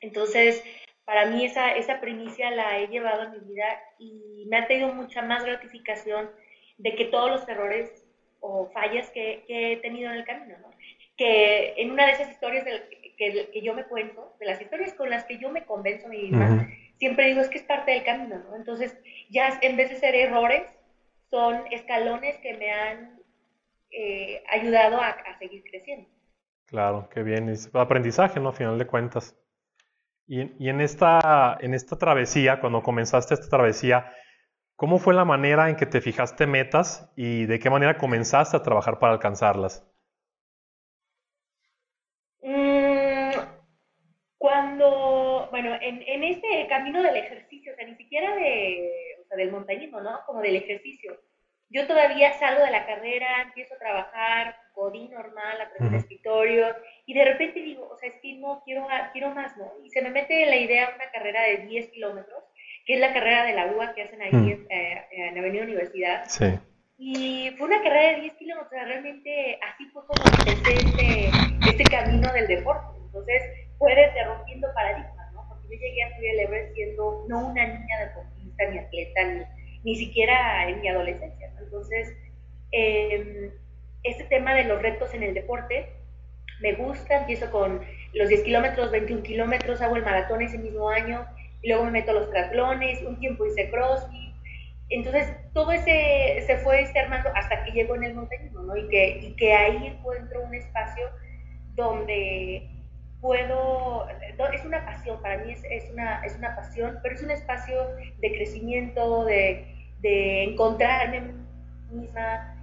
Entonces, 0.00 0.62
para 1.04 1.26
mí 1.26 1.44
esa, 1.44 1.72
esa 1.76 2.00
primicia 2.00 2.50
la 2.50 2.78
he 2.78 2.88
llevado 2.88 3.24
en 3.24 3.32
mi 3.32 3.54
vida 3.54 3.80
y 3.98 4.44
me 4.48 4.58
ha 4.58 4.66
tenido 4.66 4.92
mucha 4.92 5.22
más 5.22 5.44
gratificación 5.44 6.30
de 6.78 6.94
que 6.94 7.06
todos 7.06 7.30
los 7.30 7.48
errores 7.48 8.04
o 8.40 8.70
fallas 8.70 9.10
que, 9.10 9.44
que 9.46 9.72
he 9.72 9.76
tenido 9.78 10.10
en 10.10 10.16
el 10.16 10.24
camino, 10.24 10.56
¿no? 10.58 10.70
Que 11.16 11.74
en 11.76 11.90
una 11.90 12.06
de 12.06 12.12
esas 12.12 12.30
historias 12.30 12.64
que, 13.18 13.50
que, 13.52 13.62
yo 13.62 13.74
me 13.74 13.84
cuento, 13.84 14.36
de 14.40 14.46
las 14.46 14.60
historias 14.60 14.94
con 14.94 15.10
las 15.10 15.24
que 15.24 15.38
yo 15.38 15.50
me 15.50 15.66
convenzo 15.66 16.06
a 16.06 16.10
mí 16.10 16.22
misma, 16.22 16.68
siempre 16.98 17.26
digo 17.26 17.40
es 17.40 17.48
que 17.48 17.58
es 17.58 17.64
parte 17.64 17.90
del 17.90 18.04
camino, 18.04 18.38
¿no? 18.38 18.56
Entonces, 18.56 18.96
ya 19.28 19.58
en 19.60 19.76
vez 19.76 19.90
de 19.90 19.96
ser 19.96 20.14
errores, 20.14 20.62
son 21.30 21.64
escalones 21.70 22.38
que 22.38 22.56
me 22.56 22.70
han 22.70 23.20
eh, 23.90 24.42
ayudado 24.48 25.00
a, 25.00 25.08
a, 25.08 25.38
seguir 25.38 25.62
creciendo. 25.64 26.08
Claro, 26.66 27.08
qué 27.12 27.22
bien. 27.22 27.48
Es 27.48 27.74
aprendizaje, 27.74 28.40
¿no? 28.40 28.50
A 28.50 28.52
final 28.52 28.78
de 28.78 28.86
cuentas. 28.86 29.36
Y, 30.26 30.68
en, 30.68 30.82
esta, 30.82 31.56
en 31.58 31.72
esta 31.72 31.96
travesía, 31.96 32.60
cuando 32.60 32.82
comenzaste 32.82 33.32
esta 33.32 33.48
travesía, 33.48 34.12
¿cómo 34.76 34.98
fue 34.98 35.14
la 35.14 35.24
manera 35.24 35.70
en 35.70 35.76
que 35.76 35.86
te 35.86 36.02
fijaste 36.02 36.46
metas 36.46 37.10
y 37.16 37.46
de 37.46 37.58
qué 37.58 37.70
manera 37.70 37.96
comenzaste 37.96 38.54
a 38.54 38.62
trabajar 38.62 38.98
para 38.98 39.14
alcanzarlas? 39.14 39.87
En, 45.88 46.02
en, 46.06 46.24
este 46.24 46.66
camino 46.68 47.02
del 47.02 47.16
ejercicio, 47.16 47.72
o 47.72 47.76
sea, 47.76 47.86
ni 47.86 47.96
siquiera 47.96 48.34
de, 48.36 49.16
o 49.22 49.24
sea, 49.26 49.36
del 49.36 49.50
montañismo, 49.50 50.00
¿no? 50.00 50.20
Como 50.26 50.40
del 50.40 50.56
ejercicio. 50.56 51.18
Yo 51.70 51.86
todavía 51.86 52.32
salgo 52.38 52.64
de 52.64 52.70
la 52.70 52.86
carrera, 52.86 53.42
empiezo 53.42 53.74
a 53.74 53.78
trabajar, 53.78 54.56
godín 54.74 55.10
normal, 55.10 55.60
a 55.60 55.70
través 55.70 56.02
escritorio, 56.02 56.66
y 57.04 57.12
de 57.12 57.24
repente 57.24 57.60
digo, 57.60 57.88
o 57.88 57.98
sea, 57.98 58.08
es 58.08 58.20
que 58.22 58.34
no, 58.34 58.62
quiero, 58.64 58.86
quiero 59.12 59.34
más, 59.34 59.56
¿no? 59.58 59.70
Y 59.84 59.90
se 59.90 60.00
me 60.00 60.10
mete 60.10 60.46
la 60.46 60.56
idea 60.56 60.92
una 60.94 61.10
carrera 61.10 61.42
de 61.42 61.66
10 61.66 61.90
kilómetros, 61.90 62.42
que 62.86 62.94
es 62.94 63.00
la 63.00 63.12
carrera 63.12 63.44
de 63.44 63.52
la 63.52 63.66
UA 63.66 63.94
que 63.94 64.02
hacen 64.02 64.22
ahí 64.22 64.32
mm. 64.32 64.66
eh, 64.70 65.06
en, 65.10 65.38
Avenida 65.38 65.64
Universidad. 65.64 66.24
Sí. 66.26 66.46
Y 66.96 67.50
fue 67.58 67.68
una 67.68 67.82
carrera 67.82 68.16
de 68.16 68.22
10 68.22 68.34
kilómetros, 68.34 68.70
realmente 68.70 69.58
así 69.62 69.84
fue 69.90 70.02
como 70.06 70.22
empecé 70.38 70.74
este, 70.74 71.30
este 71.68 71.84
camino 71.84 72.32
del 72.32 72.46
deporte. 72.46 72.98
Entonces 73.04 73.42
fue 73.78 73.94
desde 73.94 74.24
rompiendo 74.24 74.68
paradigmas, 74.74 75.17
yo 75.68 75.78
llegué 75.78 76.02
a 76.02 76.16
el 76.18 76.40
Everest 76.40 76.74
siendo 76.74 77.24
no 77.28 77.48
una 77.48 77.66
niña 77.66 78.06
deportista, 78.06 78.70
ni 78.70 78.78
atleta, 78.78 79.24
ni, 79.24 79.44
ni 79.84 79.96
siquiera 79.96 80.68
en 80.68 80.80
mi 80.80 80.88
adolescencia. 80.88 81.52
Entonces, 81.58 82.16
eh, 82.72 83.50
este 84.02 84.24
tema 84.24 84.54
de 84.54 84.64
los 84.64 84.80
retos 84.80 85.12
en 85.14 85.22
el 85.22 85.34
deporte 85.34 85.92
me 86.60 86.74
gusta, 86.74 87.20
empiezo 87.20 87.50
con 87.50 87.80
los 88.14 88.28
10 88.28 88.42
kilómetros, 88.42 88.90
21 88.90 89.22
kilómetros, 89.22 89.80
hago 89.80 89.96
el 89.96 90.04
maratón 90.04 90.42
ese 90.42 90.58
mismo 90.58 90.88
año, 90.88 91.26
luego 91.62 91.84
me 91.84 91.90
meto 91.90 92.10
a 92.10 92.14
los 92.14 92.30
triatlones, 92.30 93.02
un 93.02 93.18
tiempo 93.20 93.46
hice 93.46 93.70
crossfit, 93.70 94.34
entonces 94.90 95.28
todo 95.52 95.70
ese 95.72 96.42
se 96.46 96.56
fue 96.58 96.82
este 96.82 96.98
armando 96.98 97.30
hasta 97.34 97.64
que 97.64 97.72
llegó 97.72 97.94
en 97.96 98.04
el 98.04 98.14
montañismo, 98.14 98.62
¿no? 98.62 98.76
Y 98.76 98.88
que, 98.88 99.18
y 99.22 99.36
que 99.36 99.52
ahí 99.52 99.86
encuentro 99.86 100.42
un 100.42 100.54
espacio 100.54 101.04
donde 101.74 102.68
puedo, 103.20 104.06
es 104.52 104.64
una 104.64 104.84
pasión, 104.84 105.20
para 105.20 105.38
mí 105.38 105.52
es, 105.52 105.62
es, 105.64 105.90
una, 105.92 106.24
es 106.24 106.36
una 106.36 106.54
pasión, 106.54 106.98
pero 107.02 107.14
es 107.14 107.22
un 107.22 107.30
espacio 107.30 107.76
de 108.18 108.32
crecimiento, 108.32 109.24
de, 109.24 109.74
de 110.00 110.44
encontrarme 110.44 111.34
misma, 111.90 112.54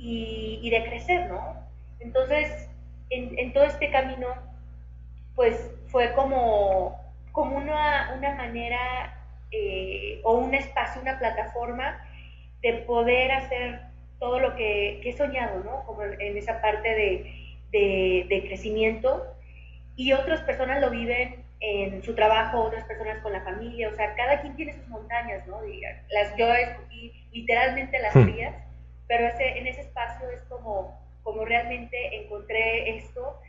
y, 0.00 0.70
de 0.70 0.84
crecer, 0.84 1.28
¿no? 1.28 1.56
Entonces, 2.00 2.68
en, 3.10 3.52
todo 3.52 3.64
este 3.64 3.90
camino, 3.90 4.28
pues 5.34 5.70
fue 5.88 6.12
como, 6.14 6.98
como 7.32 7.56
una, 7.56 8.14
una 8.16 8.34
manera 8.34 9.18
eh, 9.50 10.20
o 10.24 10.38
un 10.38 10.54
espacio, 10.54 11.02
una 11.02 11.18
plataforma 11.18 12.00
de 12.62 12.72
poder 12.86 13.32
hacer 13.32 13.80
todo 14.18 14.38
lo 14.38 14.54
que, 14.56 15.00
he 15.02 15.12
soñado, 15.12 15.62
¿no? 15.64 15.84
Como 15.84 16.02
en 16.02 16.36
esa 16.36 16.60
parte 16.60 16.88
de, 16.88 18.26
de, 18.28 18.44
crecimiento. 18.46 19.26
Y 20.00 20.14
otras 20.14 20.40
personas 20.44 20.80
lo 20.80 20.88
viven 20.88 21.44
en 21.60 22.02
su 22.02 22.14
trabajo, 22.14 22.62
otras 22.62 22.86
personas 22.86 23.22
con 23.22 23.34
la 23.34 23.42
familia, 23.42 23.90
o 23.90 23.94
sea, 23.94 24.14
cada 24.14 24.40
quien 24.40 24.56
tiene 24.56 24.72
sus 24.72 24.88
montañas, 24.88 25.46
¿no? 25.46 25.60
Las, 26.08 26.34
yo 26.38 26.50
escogí 26.54 27.12
literalmente 27.32 27.98
las 27.98 28.16
mías, 28.16 28.54
pero 29.06 29.26
ese, 29.26 29.58
en 29.58 29.66
ese 29.66 29.82
espacio 29.82 30.30
es 30.30 30.40
como, 30.44 30.98
como 31.22 31.44
realmente 31.44 32.16
encontré 32.16 32.96
esto 32.96 33.42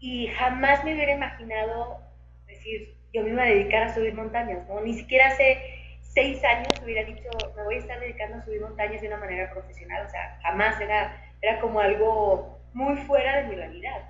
y 0.00 0.26
jamás 0.26 0.82
me 0.82 0.94
hubiera 0.94 1.12
imaginado 1.12 2.00
decir, 2.48 2.96
yo 3.12 3.22
me 3.22 3.30
iba 3.30 3.44
a 3.44 3.46
dedicar 3.46 3.84
a 3.84 3.94
subir 3.94 4.12
montañas, 4.12 4.66
¿no? 4.66 4.80
Ni 4.80 4.94
siquiera 4.94 5.28
hace 5.28 5.56
seis 6.00 6.42
años 6.42 6.72
hubiera 6.82 7.04
dicho, 7.04 7.30
me 7.56 7.62
voy 7.62 7.76
a 7.76 7.78
estar 7.78 8.00
dedicando 8.00 8.38
a 8.38 8.44
subir 8.44 8.60
montañas 8.60 9.02
de 9.02 9.06
una 9.06 9.18
manera 9.18 9.52
profesional, 9.52 10.04
o 10.04 10.10
sea, 10.10 10.36
jamás 10.42 10.80
era, 10.80 11.32
era 11.40 11.60
como 11.60 11.78
algo 11.78 12.58
muy 12.72 12.96
fuera 12.96 13.42
de 13.42 13.48
mi 13.50 13.54
realidad. 13.54 14.02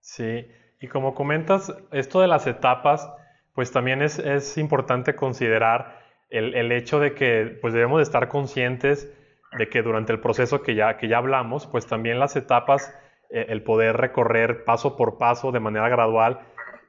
Sí, 0.00 0.46
y 0.80 0.88
como 0.88 1.14
comentas, 1.14 1.74
esto 1.92 2.20
de 2.20 2.28
las 2.28 2.46
etapas, 2.46 3.12
pues 3.54 3.70
también 3.72 4.02
es, 4.02 4.18
es 4.18 4.56
importante 4.58 5.14
considerar 5.14 6.00
el, 6.30 6.54
el, 6.54 6.72
hecho 6.72 7.00
de 7.00 7.14
que 7.14 7.58
pues 7.60 7.74
debemos 7.74 7.98
de 7.98 8.04
estar 8.04 8.28
conscientes 8.28 9.12
de 9.58 9.68
que 9.68 9.82
durante 9.82 10.12
el 10.12 10.20
proceso 10.20 10.62
que 10.62 10.74
ya, 10.74 10.96
que 10.96 11.08
ya 11.08 11.18
hablamos, 11.18 11.66
pues 11.66 11.86
también 11.86 12.18
las 12.18 12.36
etapas, 12.36 12.94
eh, 13.30 13.46
el 13.48 13.62
poder 13.62 13.96
recorrer 13.96 14.64
paso 14.64 14.96
por 14.96 15.18
paso 15.18 15.52
de 15.52 15.60
manera 15.60 15.88
gradual, 15.88 16.40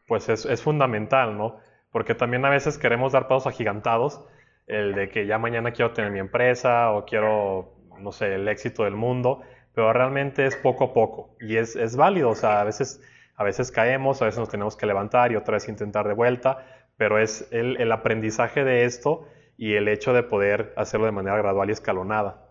pues 0.07 0.29
es, 0.29 0.45
es 0.45 0.61
fundamental, 0.61 1.37
¿no? 1.37 1.59
Porque 1.91 2.15
también 2.15 2.45
a 2.45 2.49
veces 2.49 2.77
queremos 2.77 3.13
dar 3.13 3.27
pasos 3.27 3.47
agigantados, 3.47 4.23
el 4.67 4.93
de 4.93 5.09
que 5.09 5.25
ya 5.25 5.37
mañana 5.37 5.71
quiero 5.71 5.91
tener 5.91 6.11
mi 6.11 6.19
empresa 6.19 6.91
o 6.91 7.05
quiero, 7.05 7.73
no 7.99 8.11
sé, 8.11 8.35
el 8.35 8.47
éxito 8.47 8.83
del 8.83 8.95
mundo, 8.95 9.41
pero 9.73 9.91
realmente 9.91 10.45
es 10.45 10.55
poco 10.55 10.85
a 10.85 10.93
poco 10.93 11.35
y 11.39 11.57
es, 11.57 11.75
es 11.75 11.95
válido, 11.95 12.29
o 12.29 12.35
sea, 12.35 12.61
a 12.61 12.63
veces, 12.63 13.01
a 13.35 13.43
veces 13.43 13.71
caemos, 13.71 14.21
a 14.21 14.25
veces 14.25 14.39
nos 14.39 14.49
tenemos 14.49 14.75
que 14.75 14.85
levantar 14.85 15.31
y 15.31 15.35
otra 15.35 15.53
vez 15.53 15.67
intentar 15.67 16.07
de 16.07 16.13
vuelta, 16.13 16.65
pero 16.97 17.19
es 17.19 17.47
el, 17.51 17.79
el 17.79 17.91
aprendizaje 17.91 18.63
de 18.63 18.85
esto 18.85 19.27
y 19.57 19.75
el 19.75 19.87
hecho 19.87 20.13
de 20.13 20.23
poder 20.23 20.73
hacerlo 20.75 21.05
de 21.05 21.11
manera 21.11 21.37
gradual 21.37 21.69
y 21.69 21.73
escalonada. 21.73 22.47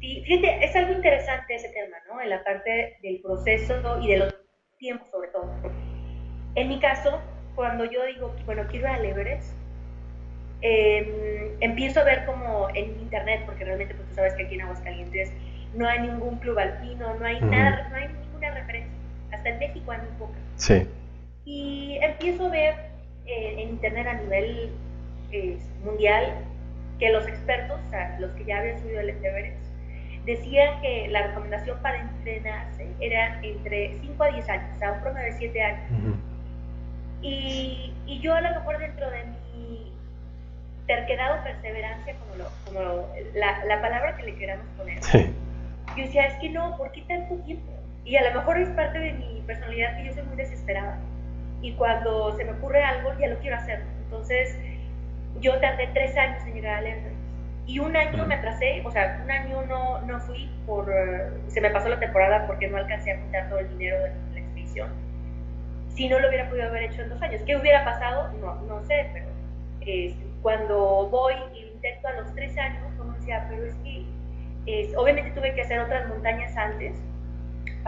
Sí, 0.00 0.22
fíjate, 0.24 0.64
es 0.64 0.76
algo 0.76 0.92
interesante 0.92 1.54
ese 1.54 1.68
tema, 1.70 1.96
¿no? 2.08 2.20
En 2.20 2.30
la 2.30 2.44
parte 2.44 2.98
del 3.02 3.20
proceso 3.20 4.00
y 4.00 4.12
de 4.12 4.18
los 4.18 4.34
tiempos 4.78 5.10
sobre 5.10 5.28
todo. 5.28 5.50
En 6.54 6.68
mi 6.68 6.78
caso, 6.78 7.20
cuando 7.54 7.84
yo 7.84 8.04
digo, 8.06 8.34
bueno, 8.46 8.64
quiero 8.68 8.86
ir 8.86 8.94
al 8.94 9.04
Everest, 9.04 9.54
Em, 10.60 11.06
empiezo 11.60 12.00
a 12.00 12.04
ver 12.04 12.26
como 12.26 12.68
en 12.70 12.98
internet, 13.00 13.42
porque 13.46 13.64
realmente 13.64 13.94
pues 13.94 14.08
tú 14.08 14.14
sabes 14.14 14.34
que 14.34 14.44
aquí 14.44 14.56
en 14.56 14.62
Aguascalientes 14.62 15.32
no 15.74 15.86
hay 15.86 16.00
ningún 16.00 16.36
club 16.38 16.58
alpino, 16.58 17.14
no 17.14 17.24
hay 17.24 17.40
nada, 17.40 17.88
no 17.90 17.96
hay 17.96 18.08
ninguna 18.08 18.50
referencia. 18.50 18.97
Hasta 19.32 19.48
en 19.48 19.58
México 19.58 19.90
hay 19.90 19.98
muy 19.98 20.18
poca. 20.18 20.38
Sí. 20.56 20.88
Y 21.44 21.98
empiezo 22.02 22.46
a 22.46 22.50
ver 22.50 22.74
eh, 23.26 23.54
en 23.58 23.70
internet 23.70 24.06
a 24.06 24.14
nivel 24.14 24.70
mundial 25.84 26.34
que 26.98 27.10
los 27.10 27.26
expertos, 27.26 27.78
o 27.86 27.90
sea, 27.90 28.16
los 28.18 28.30
que 28.32 28.44
ya 28.44 28.58
habían 28.58 28.80
subido 28.80 29.00
el 29.00 29.10
Everest, 29.10 29.56
decían 30.24 30.80
que 30.82 31.08
la 31.08 31.28
recomendación 31.28 31.78
para 31.80 32.00
entrenarse 32.00 32.88
era 33.00 33.40
entre 33.42 33.98
5 34.00 34.22
a 34.22 34.28
10 34.28 34.48
años, 34.48 34.76
o 34.76 34.78
sea, 34.78 34.92
un 34.92 35.00
promedio 35.00 35.32
de 35.32 35.38
7 35.38 35.62
años. 35.62 36.16
y, 37.22 37.94
y 38.06 38.20
yo 38.20 38.34
a 38.34 38.40
lo 38.40 38.50
mejor 38.50 38.78
dentro 38.78 39.10
de 39.10 39.24
mi 39.24 39.92
terquedad 40.86 41.38
o 41.38 41.44
perseverancia, 41.44 42.14
como, 42.16 42.34
lo, 42.36 42.50
como 42.64 43.08
la, 43.34 43.64
la, 43.64 43.80
palabra 43.80 44.16
que 44.16 44.24
le 44.24 44.34
queramos 44.36 44.66
poner. 44.76 45.02
Sí. 45.04 45.34
Yo 45.96 46.04
decía, 46.04 46.26
es 46.26 46.34
que 46.40 46.50
no, 46.50 46.76
¿por 46.76 46.90
qué 46.92 47.02
tanto 47.02 47.36
tiempo? 47.44 47.70
Y 48.08 48.16
a 48.16 48.26
lo 48.26 48.40
mejor 48.40 48.56
es 48.56 48.70
parte 48.70 48.98
de 48.98 49.12
mi 49.12 49.42
personalidad 49.46 49.98
que 49.98 50.06
yo 50.06 50.14
soy 50.14 50.22
muy 50.22 50.36
desesperada. 50.36 50.98
Y 51.60 51.74
cuando 51.74 52.34
se 52.38 52.44
me 52.46 52.52
ocurre 52.52 52.82
algo, 52.82 53.12
ya 53.18 53.26
lo 53.26 53.38
quiero 53.40 53.56
hacer. 53.56 53.82
Entonces, 54.04 54.56
yo 55.40 55.60
tardé 55.60 55.88
tres 55.88 56.16
años 56.16 56.42
en 56.46 56.54
llegar 56.54 56.78
al 56.78 56.86
Everest. 56.86 57.16
Y 57.66 57.80
un 57.80 57.94
año 57.94 58.24
me 58.24 58.36
atrasé, 58.36 58.82
o 58.86 58.90
sea, 58.90 59.20
un 59.22 59.30
año 59.30 59.62
no, 59.66 60.00
no 60.00 60.20
fui 60.20 60.50
por... 60.64 60.90
se 61.48 61.60
me 61.60 61.68
pasó 61.68 61.90
la 61.90 62.00
temporada 62.00 62.46
porque 62.46 62.66
no 62.68 62.78
alcancé 62.78 63.12
a 63.12 63.18
juntar 63.18 63.50
todo 63.50 63.58
el 63.58 63.68
dinero 63.76 64.02
de 64.02 64.08
la 64.32 64.38
expedición. 64.40 64.88
Si 65.90 66.08
no 66.08 66.18
lo 66.18 66.28
hubiera 66.28 66.48
podido 66.48 66.68
haber 66.68 66.84
hecho 66.84 67.02
en 67.02 67.10
dos 67.10 67.20
años. 67.20 67.42
¿Qué 67.44 67.56
hubiera 67.56 67.84
pasado? 67.84 68.32
No, 68.40 68.54
no 68.62 68.82
sé, 68.84 69.10
pero... 69.12 69.26
Este, 69.82 70.24
cuando 70.40 71.08
voy 71.10 71.34
y 71.54 71.74
intento 71.74 72.08
a 72.08 72.12
los 72.12 72.34
tres 72.34 72.56
años, 72.56 72.82
como 72.96 73.12
decía, 73.12 73.46
pero 73.50 73.66
es 73.66 73.74
que 73.84 74.96
obviamente 74.96 75.30
tuve 75.32 75.54
que 75.54 75.62
hacer 75.62 75.80
otras 75.80 76.08
montañas 76.08 76.56
antes 76.56 76.94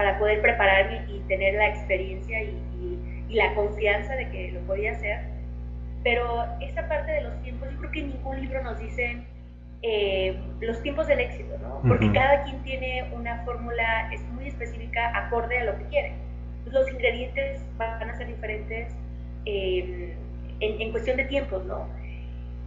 para 0.01 0.19
poder 0.19 0.41
prepararme 0.41 1.05
y 1.09 1.21
tener 1.29 1.57
la 1.57 1.69
experiencia 1.69 2.43
y, 2.43 2.57
la 3.29 3.55
confianza 3.55 4.17
de 4.17 4.29
que 4.31 4.51
lo 4.51 4.61
podía 4.61 4.93
hacer. 4.93 5.21
Pero 6.03 6.47
esa 6.61 6.89
parte 6.89 7.13
de 7.13 7.21
los 7.21 7.43
tiempos, 7.43 7.69
yo 7.71 7.79
creo 7.79 7.91
que 7.93 8.01
en 8.01 8.09
ningún 8.09 8.41
libro 8.41 8.63
nos 8.65 8.81
dicen 8.81 9.25
eh, 9.83 10.37
los 10.61 10.83
tiempos 10.83 11.07
del 11.07 11.21
éxito, 11.21 11.57
¿no? 11.63 11.81
Porque 11.87 12.11
cada 12.13 12.45
quien 12.45 12.63
tiene 12.63 13.05
una 13.13 13.45
fórmula 13.45 14.11
es 14.11 14.23
muy 14.31 14.49
específica 14.49 15.17
acorde 15.17 15.59
a 15.59 15.65
lo 15.65 15.77
que 15.77 15.85
quiere. 15.85 16.13
los 16.65 16.91
ingredientes 16.91 17.63
van 17.77 18.09
a 18.09 18.17
ser 18.17 18.27
diferentes 18.27 18.93
eh, 19.45 20.17
en, 20.61 20.81
en, 20.81 20.91
cuestión 20.93 21.19
de 21.19 21.25
tiempos, 21.25 21.63
¿no? 21.67 21.87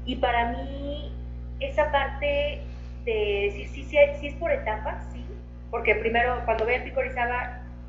Y 0.05 0.17
para 0.17 0.51
mí, 0.51 1.11
esa 1.59 1.91
parte 1.91 2.61
de 3.05 3.51
decir 3.51 3.67
si, 3.69 3.83
si, 3.83 3.97
es 3.97 4.35
por 4.35 4.51
etapas, 4.51 5.03
sí, 5.11 5.22
porque 5.73 5.95
primero 5.95 6.39
cuando 6.45 6.65
voy 6.65 6.75
a 6.75 6.83
Pico 6.83 7.01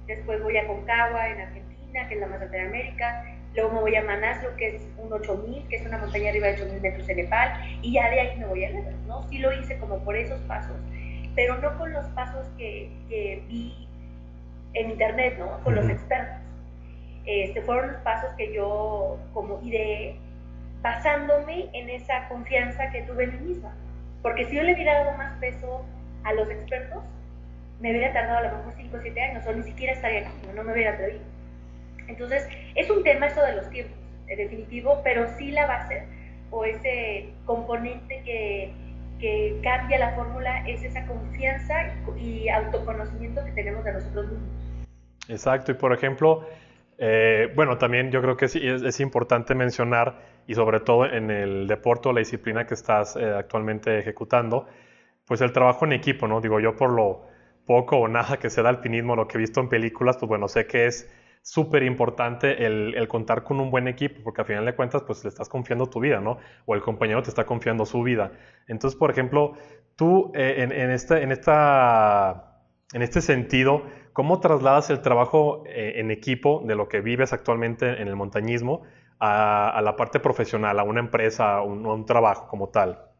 después 0.06 0.42
voy 0.42 0.56
a 0.56 0.66
Concagua 0.66 1.28
en 1.28 1.38
Argentina, 1.38 2.08
que 2.08 2.14
es 2.14 2.20
la 2.20 2.28
más 2.28 2.40
alta 2.40 2.56
de 2.56 2.62
América, 2.62 3.26
luego 3.54 3.74
me 3.74 3.80
voy 3.80 3.94
a 3.94 4.02
Manaslo, 4.02 4.56
que 4.56 4.76
es 4.76 4.88
un 4.96 5.12
8000, 5.12 5.68
que 5.68 5.76
es 5.76 5.84
una 5.84 5.98
montaña 5.98 6.30
arriba 6.30 6.46
de 6.46 6.54
8000 6.62 6.80
metros 6.80 7.06
en 7.10 7.16
Nepal, 7.18 7.52
y 7.82 7.92
ya 7.92 8.08
de 8.08 8.20
ahí 8.20 8.38
me 8.38 8.46
voy 8.46 8.64
a 8.64 8.70
Everest, 8.70 9.06
¿no? 9.06 9.28
Sí 9.28 9.36
lo 9.36 9.52
hice 9.52 9.76
como 9.76 9.98
por 9.98 10.16
esos 10.16 10.40
pasos, 10.44 10.74
pero 11.34 11.58
no 11.58 11.76
con 11.76 11.92
los 11.92 12.06
pasos 12.06 12.48
que, 12.56 12.90
que 13.10 13.44
vi 13.48 13.86
en 14.72 14.88
internet, 14.92 15.36
¿no? 15.38 15.62
Con 15.62 15.74
los 15.74 15.86
expertos. 15.86 16.40
Este, 17.26 17.60
fueron 17.60 17.92
los 17.92 18.00
pasos 18.00 18.30
que 18.38 18.50
yo 18.54 19.18
como 19.34 19.60
ideé 19.62 20.16
basándome 20.80 21.68
en 21.74 21.90
esa 21.90 22.28
confianza 22.28 22.88
que 22.92 23.02
tuve 23.02 23.24
en 23.24 23.32
mí 23.32 23.48
misma. 23.50 23.74
Porque 24.22 24.46
si 24.46 24.56
yo 24.56 24.62
le 24.62 24.72
hubiera 24.72 25.04
dado 25.04 25.18
más 25.18 25.38
peso 25.38 25.84
a 26.22 26.32
los 26.32 26.48
expertos, 26.48 27.04
me 27.80 27.90
hubiera 27.90 28.12
tardado 28.12 28.38
a 28.38 28.50
lo 28.50 28.58
mejor 28.58 28.74
5 28.76 28.96
o 28.96 29.00
7 29.00 29.20
años, 29.20 29.46
o 29.46 29.52
ni 29.52 29.62
siquiera 29.62 29.92
estaría 29.92 30.20
aquí, 30.20 30.30
no 30.54 30.64
me 30.64 30.72
hubiera 30.72 30.92
atrevido. 30.92 31.24
Entonces, 32.08 32.46
es 32.74 32.90
un 32.90 33.02
tema 33.02 33.26
eso 33.26 33.42
de 33.42 33.56
los 33.56 33.70
tiempos, 33.70 33.98
en 34.28 34.38
definitivo, 34.38 35.00
pero 35.02 35.26
sí 35.36 35.50
la 35.50 35.66
base 35.66 36.06
o 36.50 36.64
ese 36.64 37.30
componente 37.46 38.22
que, 38.24 38.72
que 39.18 39.58
cambia 39.62 39.98
la 39.98 40.14
fórmula 40.14 40.66
es 40.68 40.82
esa 40.82 41.06
confianza 41.06 41.74
y, 42.16 42.48
autoconocimiento 42.48 43.44
que 43.44 43.52
tenemos 43.52 43.84
de 43.84 43.92
nosotros 43.92 44.26
mismos. 44.26 44.50
Exacto, 45.28 45.72
y 45.72 45.74
por 45.74 45.92
ejemplo, 45.92 46.46
eh, 46.98 47.50
bueno, 47.54 47.78
también 47.78 48.10
yo 48.10 48.20
creo 48.20 48.36
que 48.36 48.44
es, 48.44 49.00
importante 49.00 49.54
mencionar, 49.54 50.34
y 50.46 50.54
sobre 50.54 50.80
todo 50.80 51.06
en 51.06 51.30
el 51.30 51.66
deporte 51.66 52.10
o 52.10 52.12
la 52.12 52.18
disciplina 52.18 52.66
que 52.66 52.74
estás 52.74 53.16
eh, 53.16 53.24
actualmente 53.24 53.98
ejecutando, 53.98 54.66
pues 55.26 55.40
el 55.40 55.52
trabajo 55.52 55.86
en 55.86 55.94
equipo, 55.94 56.28
¿no? 56.28 56.42
Digo, 56.42 56.60
yo 56.60 56.76
por 56.76 56.92
lo 56.92 57.33
poco 57.66 57.96
o 57.96 58.08
nada 58.08 58.38
que 58.38 58.50
sea 58.50 58.62
de 58.62 58.70
alpinismo, 58.70 59.16
lo 59.16 59.26
que 59.26 59.38
he 59.38 59.40
visto 59.40 59.60
en 59.60 59.68
películas, 59.68 60.16
pues 60.18 60.28
bueno, 60.28 60.48
sé 60.48 60.66
que 60.66 60.86
es 60.86 61.10
súper 61.42 61.82
importante 61.82 62.64
el, 62.64 63.06
contar 63.08 63.42
con 63.44 63.60
un 63.60 63.70
buen 63.70 63.86
equipo, 63.88 64.22
porque 64.24 64.40
al 64.40 64.46
final 64.46 64.64
de 64.64 64.74
cuentas, 64.74 65.02
pues 65.02 65.22
le 65.24 65.28
estás 65.28 65.48
confiando 65.48 65.86
tu 65.86 66.00
vida, 66.00 66.20
¿no? 66.20 66.38
O 66.66 66.74
el 66.74 66.80
compañero 66.80 67.22
te 67.22 67.28
está 67.28 67.44
confiando 67.44 67.84
su 67.84 68.02
vida. 68.02 68.32
Entonces, 68.66 68.98
por 68.98 69.10
ejemplo, 69.10 69.52
tú 69.96 70.32
eh, 70.34 70.54
en, 70.58 70.72
en, 70.72 70.90
este, 70.90 71.22
en, 71.22 71.32
esta, 71.32 72.62
en 72.92 73.02
este 73.02 73.20
sentido, 73.20 73.82
¿Cómo 74.14 74.38
trasladas 74.38 74.90
el 74.90 75.02
trabajo 75.02 75.64
eh, 75.66 75.94
en 75.96 76.12
equipo 76.12 76.62
de 76.64 76.76
lo 76.76 76.86
que 76.88 77.00
vives 77.00 77.32
actualmente 77.32 78.00
en 78.00 78.06
el 78.06 78.14
montañismo 78.14 78.82
a, 79.18 79.80
la 79.82 79.96
parte 79.96 80.20
profesional, 80.20 80.78
a 80.78 80.84
una 80.84 81.00
empresa, 81.00 81.56
a 81.56 81.62
un, 81.62 82.06
trabajo 82.06 82.46
como 82.46 82.68
tal? 82.68 83.10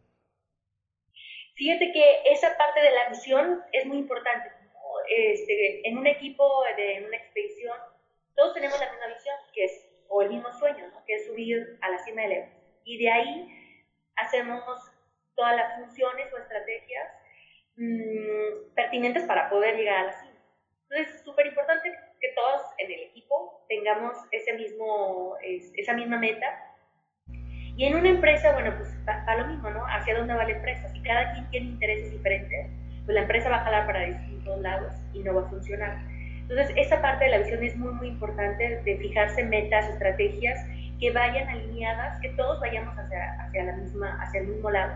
Fíjate 1.54 1.92
que 1.92 2.22
esa 2.26 2.56
parte 2.56 2.80
de 2.80 2.90
la 2.90 3.08
visión 3.08 3.62
es 3.72 3.86
muy 3.86 3.98
importante. 3.98 4.50
Este, 5.08 5.86
en 5.88 5.98
un 5.98 6.06
equipo, 6.06 6.64
de, 6.76 6.96
en 6.96 7.04
una 7.06 7.16
expedición, 7.16 7.76
todos 8.34 8.54
tenemos 8.54 8.78
la 8.80 8.90
misma 8.90 9.06
visión, 9.06 9.36
que 9.52 9.64
es, 9.64 9.86
o 10.08 10.22
el 10.22 10.30
mismo 10.30 10.52
sueño, 10.52 10.90
que 11.06 11.14
es 11.14 11.26
subir 11.26 11.78
a 11.82 11.90
la 11.90 11.98
cima 11.98 12.22
del 12.22 12.32
Everest. 12.32 12.64
Y 12.84 12.98
de 12.98 13.10
ahí 13.10 13.80
hacemos 14.16 14.62
todas 15.34 15.56
las 15.56 15.76
funciones 15.76 16.32
o 16.32 16.38
estrategias 16.38 17.08
mm, 17.76 18.74
pertinentes 18.74 19.24
para 19.24 19.48
poder 19.50 19.76
llegar 19.76 19.96
a 19.98 20.06
la 20.06 20.12
cima. 20.12 20.34
Entonces, 20.88 21.16
es 21.16 21.24
súper 21.24 21.46
importante 21.46 21.92
que 22.20 22.28
todos 22.34 22.62
en 22.78 22.90
el 22.90 23.00
equipo 23.00 23.64
tengamos 23.68 24.16
ese 24.30 24.52
mismo, 24.52 25.36
esa 25.42 25.92
misma 25.94 26.18
meta 26.18 26.76
Y 27.76 27.86
en 27.86 27.96
una 27.96 28.08
empresa, 28.08 28.52
bueno, 28.52 28.76
pues 28.76 28.88
va, 29.08 29.36
lo 29.36 29.46
mismo, 29.46 29.70
¿no? 29.70 29.73
¿Hacia 30.04 30.18
dónde 30.18 30.34
va 30.34 30.44
la 30.44 30.50
empresa? 30.50 30.86
Si 30.90 31.00
cada 31.00 31.32
quien 31.32 31.46
tiene 31.46 31.66
intereses 31.70 32.12
diferentes, 32.12 32.66
pues 33.06 33.14
la 33.14 33.22
empresa 33.22 33.48
va 33.48 33.56
a 33.56 33.64
jalar 33.64 33.86
para 33.86 34.00
distintos 34.04 34.60
lados 34.60 34.92
y 35.14 35.20
no 35.20 35.34
va 35.34 35.46
a 35.46 35.48
funcionar. 35.48 35.96
Entonces, 36.42 36.74
esa 36.76 37.00
parte 37.00 37.24
de 37.24 37.30
la 37.30 37.38
visión 37.38 37.64
es 37.64 37.74
muy, 37.74 37.90
muy 37.94 38.08
importante 38.08 38.82
de 38.84 38.96
fijarse 38.98 39.44
metas, 39.44 39.88
estrategias 39.88 40.60
que 41.00 41.10
vayan 41.10 41.48
alineadas, 41.48 42.20
que 42.20 42.28
todos 42.30 42.60
vayamos 42.60 42.94
hacia, 42.98 43.32
hacia, 43.44 43.64
la 43.64 43.76
misma, 43.76 44.22
hacia 44.22 44.40
el 44.40 44.48
mismo 44.48 44.70
lado. 44.70 44.92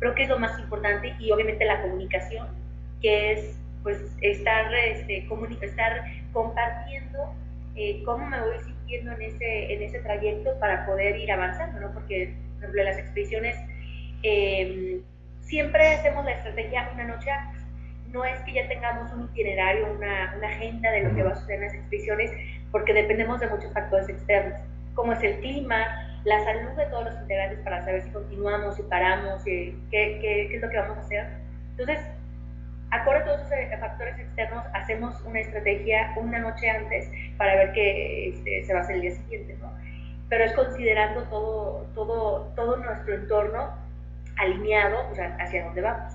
Creo 0.00 0.12
que 0.16 0.24
es 0.24 0.28
lo 0.28 0.40
más 0.40 0.58
importante 0.58 1.14
y 1.20 1.30
obviamente 1.30 1.64
la 1.64 1.80
comunicación, 1.82 2.48
que 3.00 3.30
es 3.30 3.56
pues 3.84 3.96
estar, 4.22 4.74
este, 4.74 5.24
estar 5.62 6.04
compartiendo 6.32 7.32
eh, 7.76 8.02
cómo 8.04 8.26
me 8.26 8.40
voy 8.40 8.58
sintiendo 8.64 9.12
en 9.12 9.22
ese, 9.22 9.72
en 9.72 9.82
ese 9.84 10.00
trayecto 10.00 10.58
para 10.58 10.84
poder 10.84 11.16
ir 11.16 11.30
avanzando, 11.30 11.78
¿no? 11.78 11.92
Porque, 11.92 12.34
por 12.54 12.64
ejemplo, 12.64 12.82
las 12.82 12.98
expediciones, 12.98 13.56
em, 14.22 15.02
siempre 15.40 15.94
hacemos 15.94 16.24
la 16.24 16.32
estrategia 16.32 16.90
una 16.94 17.04
noche 17.04 17.30
antes. 17.30 17.62
No 18.08 18.24
es 18.24 18.40
que 18.42 18.52
ya 18.52 18.68
tengamos 18.68 19.12
un 19.12 19.24
itinerario, 19.24 19.92
una, 19.92 20.34
una 20.36 20.48
agenda 20.48 20.90
de 20.90 21.04
lo 21.04 21.14
que 21.14 21.22
va 21.22 21.30
a 21.30 21.36
suceder 21.36 21.60
en 21.60 21.66
las 21.66 21.74
expediciones, 21.74 22.32
porque 22.72 22.92
dependemos 22.92 23.40
de 23.40 23.46
muchos 23.48 23.72
factores 23.72 24.08
externos, 24.08 24.58
como 24.94 25.12
es 25.12 25.22
el 25.22 25.38
clima, 25.40 25.86
la 26.24 26.44
salud 26.44 26.70
de 26.76 26.86
todos 26.86 27.04
los 27.04 27.20
integrantes 27.22 27.60
para 27.60 27.84
saber 27.84 28.02
si 28.02 28.10
continuamos, 28.10 28.76
si 28.76 28.82
paramos, 28.82 29.42
qué, 29.44 29.74
qué, 29.90 30.18
qué 30.20 30.56
es 30.56 30.60
lo 30.60 30.68
que 30.68 30.78
vamos 30.78 30.98
a 30.98 31.00
hacer. 31.00 31.26
Entonces, 31.70 32.04
acorde 32.90 33.18
a 33.20 33.24
todos 33.24 33.40
esos 33.40 33.52
eh, 33.52 33.76
factores 33.78 34.18
externos, 34.18 34.64
hacemos 34.74 35.20
una 35.22 35.40
estrategia 35.40 36.12
una 36.16 36.38
noche 36.40 36.68
antes 36.68 37.10
para 37.36 37.54
ver 37.56 37.72
qué 37.72 38.28
este, 38.30 38.64
se 38.64 38.72
va 38.72 38.80
a 38.80 38.82
hacer 38.82 38.96
el 38.96 39.02
día 39.02 39.12
siguiente, 39.12 39.56
¿no? 39.60 39.72
Pero 40.28 40.44
es 40.44 40.52
considerando 40.52 41.22
todo, 41.24 41.86
todo, 41.94 42.52
todo 42.54 42.76
nuestro 42.76 43.14
entorno 43.14 43.74
alineado 44.40 45.10
o 45.10 45.14
sea, 45.14 45.36
hacia 45.38 45.64
dónde 45.64 45.82
vamos. 45.82 46.14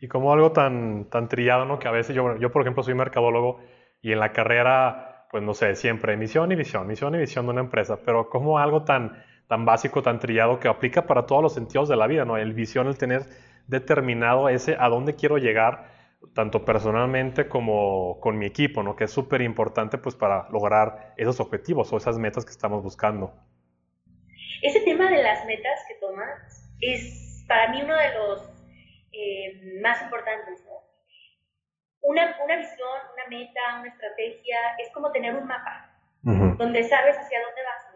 Y 0.00 0.08
como 0.08 0.32
algo 0.32 0.52
tan, 0.52 1.06
tan 1.10 1.28
trillado, 1.28 1.64
¿no? 1.64 1.78
Que 1.78 1.88
a 1.88 1.90
veces 1.90 2.14
yo, 2.14 2.36
yo, 2.36 2.52
por 2.52 2.62
ejemplo, 2.62 2.82
soy 2.82 2.94
mercadólogo 2.94 3.60
y 4.00 4.12
en 4.12 4.20
la 4.20 4.32
carrera, 4.32 5.26
pues 5.30 5.42
no 5.42 5.54
sé, 5.54 5.74
siempre 5.74 6.16
misión 6.16 6.52
y 6.52 6.54
visión, 6.54 6.86
misión 6.86 7.14
y 7.14 7.18
visión 7.18 7.46
de 7.46 7.52
una 7.52 7.60
empresa, 7.60 7.98
pero 8.04 8.28
como 8.28 8.58
algo 8.58 8.84
tan, 8.84 9.22
tan 9.48 9.64
básico, 9.64 10.02
tan 10.02 10.20
trillado 10.20 10.60
que 10.60 10.68
aplica 10.68 11.06
para 11.06 11.26
todos 11.26 11.42
los 11.42 11.54
sentidos 11.54 11.88
de 11.88 11.96
la 11.96 12.06
vida, 12.06 12.24
¿no? 12.24 12.36
El 12.36 12.52
visión, 12.52 12.86
el 12.86 12.96
tener 12.96 13.22
determinado 13.66 14.48
ese 14.48 14.76
a 14.78 14.88
dónde 14.88 15.16
quiero 15.16 15.36
llegar, 15.36 15.86
tanto 16.34 16.64
personalmente 16.64 17.48
como 17.48 18.20
con 18.20 18.38
mi 18.38 18.46
equipo, 18.46 18.82
¿no? 18.82 18.94
Que 18.94 19.04
es 19.04 19.10
súper 19.10 19.42
importante 19.42 19.98
pues 19.98 20.14
para 20.14 20.48
lograr 20.50 21.14
esos 21.16 21.40
objetivos 21.40 21.92
o 21.92 21.96
esas 21.96 22.18
metas 22.18 22.44
que 22.44 22.52
estamos 22.52 22.82
buscando. 22.82 23.32
Ese 24.62 24.80
tema 24.80 25.10
de 25.10 25.22
las 25.22 25.44
metas 25.46 25.80
que 25.88 25.94
tomas 26.06 26.72
es 26.80 27.27
para 27.48 27.68
mí 27.68 27.82
uno 27.82 27.96
de 27.96 28.14
los 28.14 28.42
eh, 29.12 29.80
más 29.82 30.00
importantes, 30.02 30.62
¿no? 30.66 30.86
Una, 32.02 32.36
una, 32.44 32.56
visión, 32.56 32.88
una 33.14 33.26
meta, 33.28 33.80
una 33.80 33.88
estrategia, 33.88 34.56
es 34.78 34.90
como 34.92 35.10
tener 35.10 35.34
un 35.34 35.46
mapa 35.46 35.86
donde 36.22 36.82
sabes 36.84 37.16
hacia 37.16 37.42
dónde 37.42 37.62
vas 37.62 37.88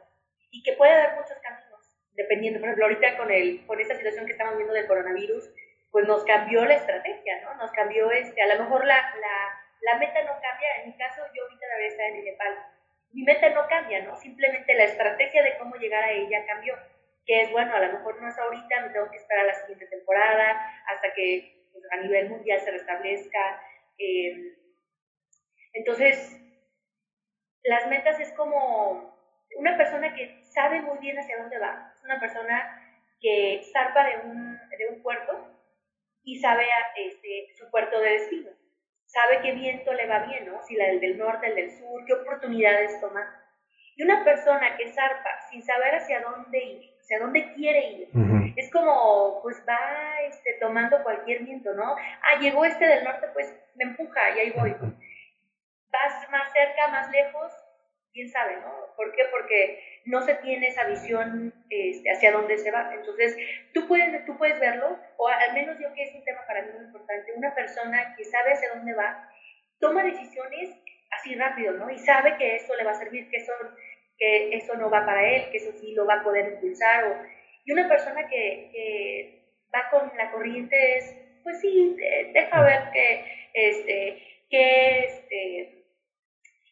y 0.51 0.63
que 0.63 0.75
puede 0.75 0.93
haber 0.93 1.17
muchos 1.17 1.37
caminos, 1.43 1.99
dependiendo, 2.13 2.61
por 2.61 2.69
ejemplo, 2.69 2.85
ahorita 2.87 3.17
con, 3.17 3.31
el, 3.31 3.67
con 3.67 3.81
esta 3.81 3.97
situación 3.97 4.27
que 4.27 4.33
estamos 4.33 4.57
viendo 4.57 4.75
del 4.75 4.87
coronavirus, 4.87 5.51
pues 5.91 6.07
nos 6.07 6.25
cambió 6.25 6.65
la 6.65 6.75
estrategia, 6.75 7.41
¿no? 7.43 7.55
Nos 7.55 7.73
cambió, 7.73 8.11
este, 8.13 8.41
a 8.43 8.55
lo 8.55 8.65
mejor 8.65 8.85
la, 8.87 8.97
la, 8.97 9.61
la 9.81 9.99
meta 9.99 10.23
no 10.23 10.33
cambia, 10.33 10.69
en 10.83 10.91
mi 10.91 10.97
caso 10.97 11.23
yo 11.35 11.43
ahorita 11.43 11.67
la 11.69 11.77
vez 11.77 11.99
en 11.99 12.25
Nepal, 12.25 12.59
mi 13.13 13.23
meta 13.25 13.51
no 13.51 13.67
cambia, 13.67 14.03
¿no? 14.03 14.17
Simplemente 14.17 14.75
la 14.75 14.85
estrategia 14.85 15.43
de 15.43 15.59
cómo 15.59 15.77
llegar 15.77 16.05
a 16.05 16.13
ella 16.13 16.47
cambió, 16.47 16.75
que 17.25 17.43
es, 17.43 17.53
bueno, 17.53 17.75
a 17.75 17.81
lo 17.81 17.93
mejor 17.93 18.21
no 18.21 18.29
es 18.29 18.39
ahorita, 18.39 18.81
me 18.81 18.91
tengo 18.91 19.11
que 19.11 19.17
esperar 19.17 19.45
a 19.45 19.49
la 19.49 19.55
siguiente 19.55 19.87
temporada, 19.87 20.73
hasta 20.87 21.13
que 21.15 21.67
pues, 21.73 21.85
a 21.91 21.97
nivel 21.99 22.31
mundial 22.31 22.61
se 22.61 22.71
restablezca. 22.71 23.63
Eh, 23.99 24.57
entonces, 25.75 26.39
las 27.65 27.87
metas 27.89 28.19
es 28.21 28.33
como 28.33 29.13
una 29.57 29.77
persona 29.77 30.15
que 30.15 30.43
sabe 30.45 30.83
muy 30.83 30.99
bien 30.99 31.19
hacia 31.19 31.39
dónde 31.39 31.59
va, 31.59 31.93
es 31.97 32.05
una 32.05 32.19
persona 32.19 32.79
que 33.21 33.63
zarpa 33.73 34.05
de 34.05 34.17
un, 34.27 34.59
de 34.77 34.89
un 34.91 35.03
puerto 35.03 35.49
y 36.25 36.39
sabe 36.41 36.67
este, 36.97 37.55
su 37.57 37.71
puerto 37.71 38.01
de 38.01 38.11
destino. 38.11 38.51
Sabe 39.07 39.41
qué 39.43 39.53
viento 39.53 39.93
le 39.93 40.07
va 40.07 40.21
bien, 40.21 40.47
¿no? 40.47 40.63
Si 40.63 40.75
la 40.75 40.87
del, 40.87 41.01
del 41.01 41.19
norte, 41.19 41.47
el 41.47 41.55
del 41.55 41.71
sur, 41.71 42.05
qué 42.07 42.15
oportunidades 42.15 43.01
tomar. 43.01 43.27
Y 43.95 44.03
una 44.03 44.25
persona 44.25 44.77
que 44.77 44.91
zarpa 44.91 45.41
sin 45.51 45.63
saber 45.63 45.95
hacia 45.97 46.21
dónde 46.21 46.59
ir, 46.59 46.92
hacia 47.03 47.19
dónde 47.19 47.53
quiere 47.55 47.91
ir, 47.91 48.09
es 48.57 48.71
como, 48.71 49.41
pues 49.43 49.63
va 49.69 50.23
este, 50.29 50.55
tomando 50.61 51.03
cualquier 51.03 51.43
viento, 51.43 51.75
¿no? 51.75 51.97
Ah, 52.23 52.41
llegó 52.41 52.65
este 52.65 52.85
del 52.87 53.05
norte, 53.05 53.27
pues 53.33 53.53
me 53.75 53.85
empuja 53.85 54.31
y 54.37 54.41
ahí 54.41 54.51
voy. 54.53 54.71
Vas 55.91 56.31
más 56.31 56.53
cerca, 56.53 56.89
más 56.89 57.11
lejos, 57.11 57.53
quién 58.13 58.31
sabe, 58.31 58.57
¿no? 58.57 58.73
¿Por 58.97 59.13
qué? 59.13 59.25
Porque 59.31 60.03
no 60.05 60.23
se 60.23 60.35
tiene 60.37 60.69
esa 60.69 60.85
visión 60.85 61.53
este, 61.71 62.11
hacia 62.11 62.33
dónde 62.33 62.59
se 62.59 62.71
va. 62.71 62.95
Entonces, 62.95 63.37
tú 63.75 63.87
puedes, 63.89 64.25
tú 64.25 64.37
puedes 64.39 64.61
verlo, 64.61 64.99
o 65.17 65.29
al 65.29 65.55
menos 65.55 65.79
yo 65.81 65.93
que 65.95 66.05
es 66.05 66.15
un 66.15 66.25
tema 66.25 66.47
para 66.47 66.63
mí 66.63 66.69
muy 66.75 66.85
importante, 66.85 67.33
una 67.35 67.55
persona 67.55 68.15
que 68.17 68.25
sabe 68.25 68.53
hacia 68.53 68.75
dónde 68.75 68.95
va, 68.95 69.29
toma 69.81 70.05
decisiones 70.05 70.71
así 71.11 71.35
rápido, 71.35 71.73
¿no? 71.73 71.91
Y 71.91 71.99
sabe 71.99 72.37
que 72.39 72.57
eso 72.57 72.75
le 72.77 72.85
va 72.85 72.93
a 72.93 72.95
servir, 72.99 73.29
que 73.29 73.39
eso, 73.39 73.53
que 74.19 74.55
eso 74.57 74.75
no 74.77 74.91
va 74.91 75.05
para 75.05 75.29
él, 75.29 75.51
que 75.51 75.59
eso 75.59 75.73
sí 75.73 75.95
lo 75.95 76.07
va 76.07 76.15
a 76.15 76.25
poder 76.25 76.55
impulsar. 76.55 77.05
O, 77.05 77.17
y 77.65 77.73
una 77.73 77.89
persona 77.89 78.29
que, 78.29 78.71
que 78.73 79.43
va 79.75 79.89
con 79.91 80.17
la 80.17 80.31
corriente 80.31 80.99
es, 80.99 81.17
pues 81.43 81.61
sí, 81.61 81.97
deja 82.33 82.63
ver 82.63 82.91
que, 82.93 83.25
este, 83.55 84.23
que, 84.49 85.05
este, 85.05 85.85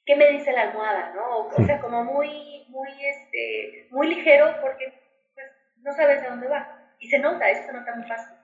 ¿qué 0.07 0.17
me 0.17 0.29
dice 0.29 0.53
la 0.53 0.63
almohada? 0.63 1.13
¿no? 1.15 1.49
O 1.49 1.65
sea, 1.65 1.81
como 1.81 2.05
muy, 2.05 2.67
muy, 2.69 2.89
este, 3.05 3.89
muy 3.91 4.15
ligero 4.15 4.55
porque 4.61 4.93
pues, 5.35 5.47
no 5.83 5.93
sabes 5.93 6.23
de 6.23 6.29
dónde 6.29 6.49
va. 6.49 6.77
Y 6.99 7.09
se 7.09 7.19
nota, 7.19 7.49
eso 7.51 7.65
se 7.67 7.73
nota 7.73 7.95
muy 7.97 8.07
fácil. 8.07 8.37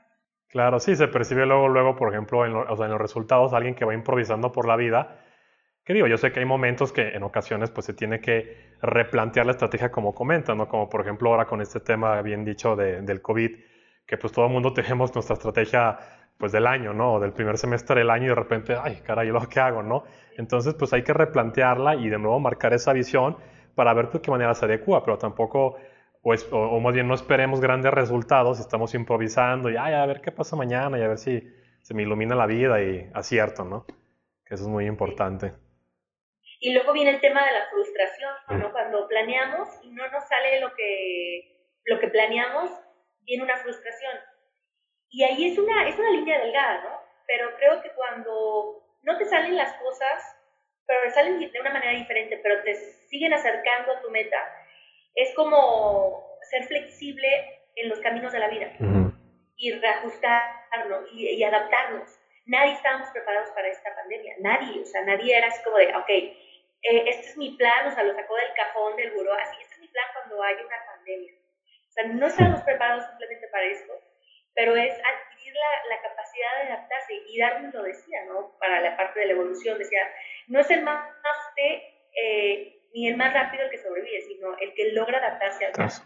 Claro, 0.48 0.80
sí, 0.80 0.96
se 0.96 1.08
percibe 1.08 1.44
luego, 1.44 1.68
luego, 1.68 1.96
por 1.96 2.12
ejemplo, 2.12 2.46
en, 2.46 2.54
o 2.54 2.76
sea, 2.76 2.86
en 2.86 2.92
los 2.92 3.00
resultados, 3.00 3.52
alguien 3.52 3.74
que 3.74 3.84
va 3.84 3.94
improvisando 3.94 4.52
por 4.52 4.66
la 4.66 4.76
vida. 4.76 5.18
Que 5.84 5.92
digo, 5.92 6.06
yo 6.06 6.16
sé 6.16 6.32
que 6.32 6.40
hay 6.40 6.46
momentos 6.46 6.92
que 6.92 7.08
en 7.08 7.22
ocasiones 7.22 7.70
pues 7.70 7.86
se 7.86 7.94
tiene 7.94 8.20
que 8.20 8.65
replantear 8.82 9.46
la 9.46 9.52
estrategia 9.52 9.90
como 9.90 10.14
comentan, 10.14 10.58
¿no? 10.58 10.68
Como 10.68 10.88
por 10.88 11.00
ejemplo 11.00 11.30
ahora 11.30 11.46
con 11.46 11.60
este 11.60 11.80
tema 11.80 12.20
bien 12.22 12.44
dicho 12.44 12.76
de, 12.76 13.02
del 13.02 13.22
COVID, 13.22 13.50
que 14.06 14.16
pues 14.18 14.32
todo 14.32 14.46
el 14.46 14.52
mundo 14.52 14.72
tenemos 14.74 15.14
nuestra 15.14 15.34
estrategia 15.34 15.98
pues 16.38 16.52
del 16.52 16.66
año, 16.66 16.92
¿no? 16.92 17.14
O 17.14 17.20
del 17.20 17.32
primer 17.32 17.56
semestre 17.58 18.00
del 18.00 18.10
año 18.10 18.26
y 18.26 18.28
de 18.28 18.34
repente, 18.34 18.76
ay, 18.80 19.00
caray, 19.04 19.28
¿lo 19.28 19.40
que 19.48 19.58
hago, 19.60 19.82
no? 19.82 20.04
Entonces, 20.36 20.74
pues 20.74 20.92
hay 20.92 21.02
que 21.02 21.14
replantearla 21.14 21.96
y 21.96 22.08
de 22.08 22.18
nuevo 22.18 22.38
marcar 22.38 22.74
esa 22.74 22.92
visión 22.92 23.36
para 23.74 23.94
ver 23.94 24.10
de 24.10 24.20
qué 24.20 24.30
manera 24.30 24.54
se 24.54 24.66
adecua, 24.66 25.02
pero 25.04 25.16
tampoco, 25.16 25.76
o, 26.22 26.34
o, 26.50 26.80
más 26.80 26.94
bien 26.94 27.08
no 27.08 27.14
esperemos 27.14 27.60
grandes 27.60 27.92
resultados, 27.92 28.60
estamos 28.60 28.94
improvisando 28.94 29.70
y, 29.70 29.76
ay, 29.76 29.94
a 29.94 30.04
ver 30.06 30.20
qué 30.20 30.30
pasa 30.30 30.56
mañana 30.56 30.98
y 30.98 31.02
a 31.02 31.08
ver 31.08 31.18
si 31.18 31.42
se 31.80 31.94
me 31.94 32.02
ilumina 32.02 32.34
la 32.34 32.46
vida 32.46 32.82
y 32.82 33.10
acierto, 33.14 33.64
¿no? 33.64 33.86
Que 34.44 34.54
eso 34.54 34.64
es 34.64 34.68
muy 34.68 34.86
importante. 34.86 35.52
Y 36.60 36.72
luego 36.72 36.92
viene 36.92 37.10
el 37.10 37.20
tema 37.20 37.44
de 37.44 37.52
la 37.52 37.66
frustración, 37.66 38.34
¿no? 38.50 38.72
Cuando 38.72 39.06
planeamos 39.08 39.68
y 39.82 39.90
no 39.90 40.08
nos 40.08 40.26
sale 40.26 40.60
lo 40.60 40.74
que, 40.74 41.70
lo 41.84 42.00
que 42.00 42.08
planeamos, 42.08 42.70
viene 43.20 43.44
una 43.44 43.56
frustración 43.56 44.16
y 45.10 45.24
ahí 45.24 45.52
es 45.52 45.58
una, 45.58 45.88
es 45.88 45.98
una 45.98 46.10
línea 46.10 46.38
delgada, 46.40 46.82
¿no? 46.82 47.00
Pero 47.26 47.56
creo 47.56 47.82
que 47.82 47.90
cuando 47.92 48.82
no 49.02 49.18
te 49.18 49.24
salen 49.24 49.56
las 49.56 49.72
cosas, 49.74 50.36
pero 50.86 51.10
salen 51.10 51.40
de 51.40 51.60
una 51.60 51.72
manera 51.72 51.92
diferente, 51.92 52.38
pero 52.42 52.62
te 52.62 52.74
siguen 52.74 53.32
acercando 53.32 53.92
a 53.92 54.00
tu 54.00 54.10
meta, 54.10 54.36
es 55.14 55.34
como 55.34 56.38
ser 56.50 56.64
flexible 56.64 57.60
en 57.76 57.88
los 57.88 58.00
caminos 58.00 58.32
de 58.32 58.38
la 58.38 58.48
vida 58.48 58.72
y 59.56 59.72
reajustarnos 59.72 61.10
y, 61.12 61.42
adaptarnos. 61.42 62.10
Nadie 62.44 62.74
estábamos 62.74 63.08
preparados 63.10 63.50
para 63.50 63.68
esta 63.68 63.94
pandemia, 63.94 64.34
nadie, 64.40 64.82
o 64.82 64.84
sea, 64.84 65.02
nadie 65.02 65.36
era 65.36 65.48
así 65.48 65.62
como 65.64 65.78
de, 65.78 65.96
ok, 65.96 66.10
eh, 66.90 67.04
este 67.08 67.26
es 67.30 67.36
mi 67.36 67.56
plan, 67.56 67.86
o 67.86 67.90
sea, 67.94 68.04
lo 68.04 68.14
sacó 68.14 68.36
del 68.36 68.52
cajón 68.54 68.96
del 68.96 69.12
buró, 69.12 69.32
así, 69.34 69.56
este 69.60 69.74
es 69.74 69.80
mi 69.80 69.88
plan 69.88 70.06
cuando 70.14 70.42
hay 70.42 70.54
una 70.54 70.76
pandemia. 70.86 71.32
O 71.34 71.92
sea, 71.92 72.04
no 72.06 72.26
estábamos 72.26 72.62
preparados 72.62 73.06
simplemente 73.06 73.48
para 73.48 73.64
esto 73.66 73.92
pero 74.56 74.74
es 74.74 74.90
adquirir 74.90 75.52
la, 75.54 76.00
capacidad 76.02 76.64
de 76.64 76.72
adaptarse. 76.72 77.12
Y 77.28 77.38
Darwin 77.38 77.70
lo 77.72 77.82
decía, 77.82 78.24
¿no? 78.26 78.56
Para 78.58 78.80
la 78.80 78.96
parte 78.96 79.20
de 79.20 79.26
la 79.26 79.32
evolución, 79.32 79.78
decía, 79.78 80.00
no 80.48 80.60
es 80.60 80.70
el 80.70 80.82
más 80.82 81.04
fuerte 81.04 81.84
eh, 82.16 82.80
ni 82.94 83.06
el 83.06 83.18
más 83.18 83.34
rápido 83.34 83.64
el 83.64 83.70
que 83.70 83.78
sobrevive, 83.78 84.22
sino 84.22 84.56
el 84.58 84.72
que 84.72 84.92
logra 84.92 85.18
adaptarse 85.18 85.66
al 85.66 85.72
caso. 85.72 86.02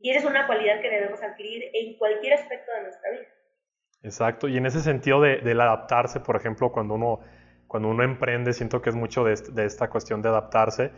Y 0.00 0.10
esa 0.10 0.18
es 0.18 0.24
una 0.24 0.48
cualidad 0.48 0.80
que 0.80 0.90
debemos 0.90 1.22
adquirir 1.22 1.70
en 1.72 1.96
cualquier 1.96 2.34
aspecto 2.34 2.72
de 2.72 2.82
nuestra 2.82 3.10
vida. 3.12 3.28
Exacto, 4.02 4.48
y 4.48 4.56
en 4.56 4.66
ese 4.66 4.80
sentido 4.80 5.20
de, 5.20 5.36
del 5.36 5.60
adaptarse, 5.60 6.18
por 6.18 6.34
ejemplo, 6.34 6.72
cuando 6.72 6.94
uno, 6.94 7.20
cuando 7.72 7.88
uno 7.88 8.02
emprende, 8.02 8.52
siento 8.52 8.82
que 8.82 8.90
es 8.90 8.94
mucho 8.94 9.24
de, 9.24 9.32
esta 9.64 9.88
cuestión 9.88 10.20
de 10.20 10.28
adaptarse. 10.28 10.90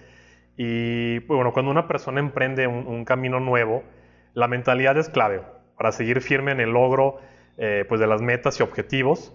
Y 0.56 1.20
bueno, 1.20 1.52
cuando 1.52 1.70
una 1.70 1.87
persona 1.87 2.18
emprende 2.18 2.66
un, 2.66 3.04
camino 3.04 3.38
nuevo, 3.38 3.84
la 4.32 4.48
mentalidad 4.48 4.98
es 4.98 5.08
clave 5.08 5.42
para 5.76 5.92
seguir 5.92 6.20
firme 6.20 6.50
en 6.50 6.58
el 6.58 6.70
logro 6.70 7.20
eh, 7.58 7.84
pues 7.88 8.00
de 8.00 8.08
las 8.08 8.22
metas 8.22 8.58
y 8.58 8.64
objetivos. 8.64 9.32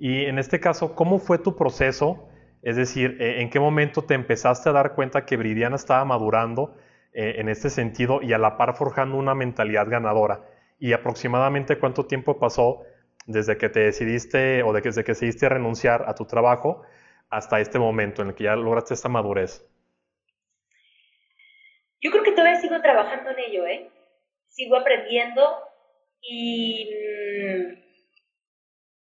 Y 0.00 0.24
en 0.24 0.40
este 0.40 0.58
caso, 0.58 0.96
¿cómo 0.96 1.20
fue 1.20 1.38
tu 1.38 1.54
proceso? 1.54 2.28
Es 2.60 2.74
decir, 2.74 3.18
eh, 3.20 3.40
¿en 3.40 3.50
qué 3.50 3.60
momento 3.60 4.02
te 4.02 4.14
empezaste 4.14 4.68
a 4.68 4.72
dar 4.72 4.96
cuenta 4.96 5.24
que 5.24 5.36
Bridiana 5.36 5.76
estaba 5.76 6.04
madurando 6.04 6.74
eh, 7.12 7.36
en 7.38 7.48
este 7.48 7.70
sentido 7.70 8.20
y 8.20 8.32
a 8.32 8.38
la 8.38 8.56
par 8.56 8.74
forjando 8.74 9.16
una 9.16 9.36
mentalidad 9.36 9.88
ganadora? 9.88 10.40
¿Y 10.80 10.92
aproximadamente 10.92 11.78
cuánto 11.78 12.06
tiempo 12.06 12.40
pasó 12.40 12.82
desde 13.30 13.56
que 13.56 13.68
te 13.68 13.80
decidiste 13.80 14.62
o 14.62 14.72
desde 14.72 15.04
que 15.04 15.12
decidiste 15.12 15.48
renunciar 15.48 16.04
a 16.06 16.14
tu 16.14 16.26
trabajo 16.26 16.82
hasta 17.30 17.60
este 17.60 17.78
momento 17.78 18.22
en 18.22 18.28
el 18.28 18.34
que 18.34 18.44
ya 18.44 18.56
lograste 18.56 18.94
esta 18.94 19.08
madurez? 19.08 19.64
Yo 22.00 22.10
creo 22.10 22.24
que 22.24 22.32
todavía 22.32 22.60
sigo 22.60 22.80
trabajando 22.80 23.30
en 23.30 23.38
ello, 23.38 23.66
¿eh? 23.66 23.90
Sigo 24.48 24.76
aprendiendo 24.76 25.42
y, 26.22 26.90
mm, 26.92 27.80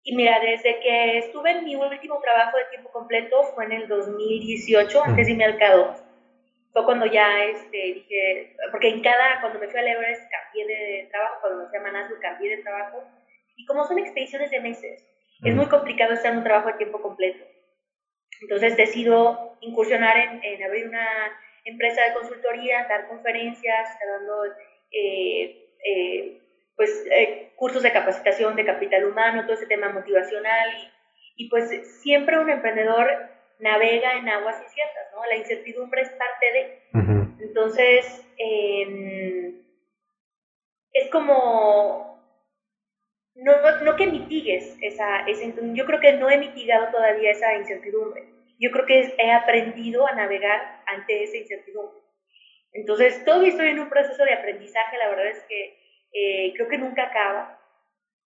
y 0.03 0.15
mira, 0.15 0.39
desde 0.39 0.79
que 0.79 1.19
estuve 1.19 1.51
en 1.51 1.65
mi 1.65 1.75
último 1.75 2.19
trabajo 2.19 2.58
de 2.58 2.65
tiempo 2.71 2.91
completo 2.91 3.43
fue 3.53 3.65
en 3.65 3.73
el 3.73 3.88
2018, 3.88 5.03
antes 5.03 5.27
de 5.27 5.32
irme 5.32 5.45
al 5.45 5.58
K2. 5.58 6.03
Fue 6.73 6.86
cuando 6.86 7.05
ya 7.05 7.43
este, 7.45 7.77
dije, 7.77 8.55
porque 8.71 8.89
en 8.89 9.01
cada, 9.01 9.39
cuando 9.41 9.60
me 9.60 9.67
fui 9.67 9.79
a 9.79 9.84
Everest 9.84 10.23
cambié 10.29 10.67
de 10.67 11.08
trabajo, 11.12 11.36
cuando 11.41 11.63
me 11.63 11.69
fui 11.69 11.77
a 11.77 11.82
Manaslu 11.82 12.19
cambié 12.19 12.58
de 12.58 12.63
trabajo. 12.63 13.03
Y 13.60 13.65
como 13.65 13.86
son 13.86 14.00
expediciones 14.00 14.52
de 14.52 14.62
meses, 14.62 15.06
es 15.43 15.54
muy 15.54 15.65
complicado 15.65 16.13
estar 16.13 16.32
en 16.32 16.38
un 16.38 16.43
trabajo 16.45 16.69
de 16.69 16.78
tiempo 16.78 17.02
completo. 17.02 17.43
Entonces 18.41 18.78
decido 18.78 19.58
incursionar 19.60 20.17
en, 20.17 20.41
en 20.41 20.63
abrir 20.63 20.88
una 20.88 21.06
empresa 21.65 22.02
de 22.04 22.13
consultoría, 22.13 22.88
dar 22.88 23.10
conferencias, 23.10 23.89
dando 24.00 24.45
eh, 24.91 25.76
eh, 25.86 26.41
pues, 26.78 27.06
eh, 27.12 27.52
cursos 27.58 27.84
de 27.84 27.91
capacitación 27.91 28.56
de 28.56 28.65
capital 28.65 29.04
humano, 29.04 29.43
todo 29.43 29.56
ese 29.56 29.67
tema 29.67 29.89
motivacional 29.89 30.69
y, 31.36 31.43
y, 31.43 31.50
pues 31.50 31.69
siempre 32.02 32.39
un 32.39 32.50
emprendedor 32.50 33.10
navega 33.60 34.13
en 34.13 34.30
aguas 34.30 34.62
inciertas, 34.63 35.08
¿no? 35.13 35.26
La 35.26 35.36
incertidumbre 35.36 36.02
es 36.02 36.10
parte 36.12 36.45
de... 36.54 36.80
Entonces, 37.41 38.26
em, 38.38 39.62
es 40.93 41.10
como... 41.12 42.09
No, 43.41 43.54
no, 43.84 43.95
que 43.95 44.08
mitigues 44.08 44.78
esa, 44.82 45.21
esa... 45.28 45.45
Yo 45.73 45.86
creo 45.86 45.99
que 45.99 46.13
no 46.13 46.30
he 46.30 46.38
mitigado 46.38 46.89
todavía 46.91 47.32
esa 47.32 47.56
incertidumbre 47.56 48.39
yo 48.60 48.71
creo 48.71 48.86
que 48.86 49.15
he 49.17 49.32
aprendido 49.32 50.06
a 50.06 50.12
navegar 50.12 50.84
ante 50.86 51.23
esa 51.23 51.38
incertidumbre. 51.38 52.02
Entonces, 52.73 53.23
todavía 53.23 53.49
estoy 53.49 53.69
en 53.69 53.80
un 53.80 53.89
proceso 53.89 54.23
de 54.25 54.34
aprendizaje, 54.34 54.97
la 54.97 55.10
verdad 55.10 55.28
es 55.28 55.43
que 55.43 55.78
eh, 56.13 56.54
creo 56.56 56.67
que 56.67 56.78
nunca 56.78 57.04
acaba, 57.04 57.60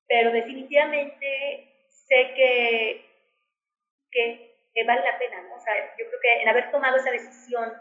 pero 0.08 0.32
definitivamente 0.32 1.88
sé 1.88 2.34
que, 2.36 3.06
que, 4.12 4.84
vale 4.86 5.02
la 5.04 5.17
pena, 5.19 5.41
¿no? 5.43 5.56
O 5.56 5.60
sea, 5.60 5.73
yo 5.97 6.06
creo 6.08 6.19
que 6.19 6.41
en 6.41 6.49
haber 6.49 6.71
tomado 6.71 6.97
esa 6.97 7.12
decisión 7.12 7.71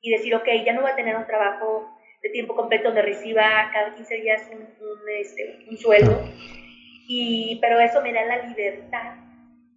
y 0.00 0.10
decir, 0.10 0.34
ok, 0.34 0.48
ya 0.64 0.72
no 0.72 0.82
voy 0.82 0.90
a 0.90 0.96
tener 0.96 1.14
un 1.14 1.26
trabajo 1.26 1.94
de 2.22 2.30
tiempo 2.30 2.56
completo 2.56 2.84
donde 2.84 3.02
reciba 3.02 3.70
cada 3.72 3.94
15 3.94 4.14
días 4.16 4.48
un, 4.50 4.62
un, 4.62 5.08
este, 5.10 5.66
un 5.68 5.76
sueldo, 5.76 6.24
y, 7.08 7.58
pero 7.62 7.80
eso 7.80 8.02
me 8.02 8.12
da 8.12 8.22
la 8.24 8.42
libertad 8.42 9.14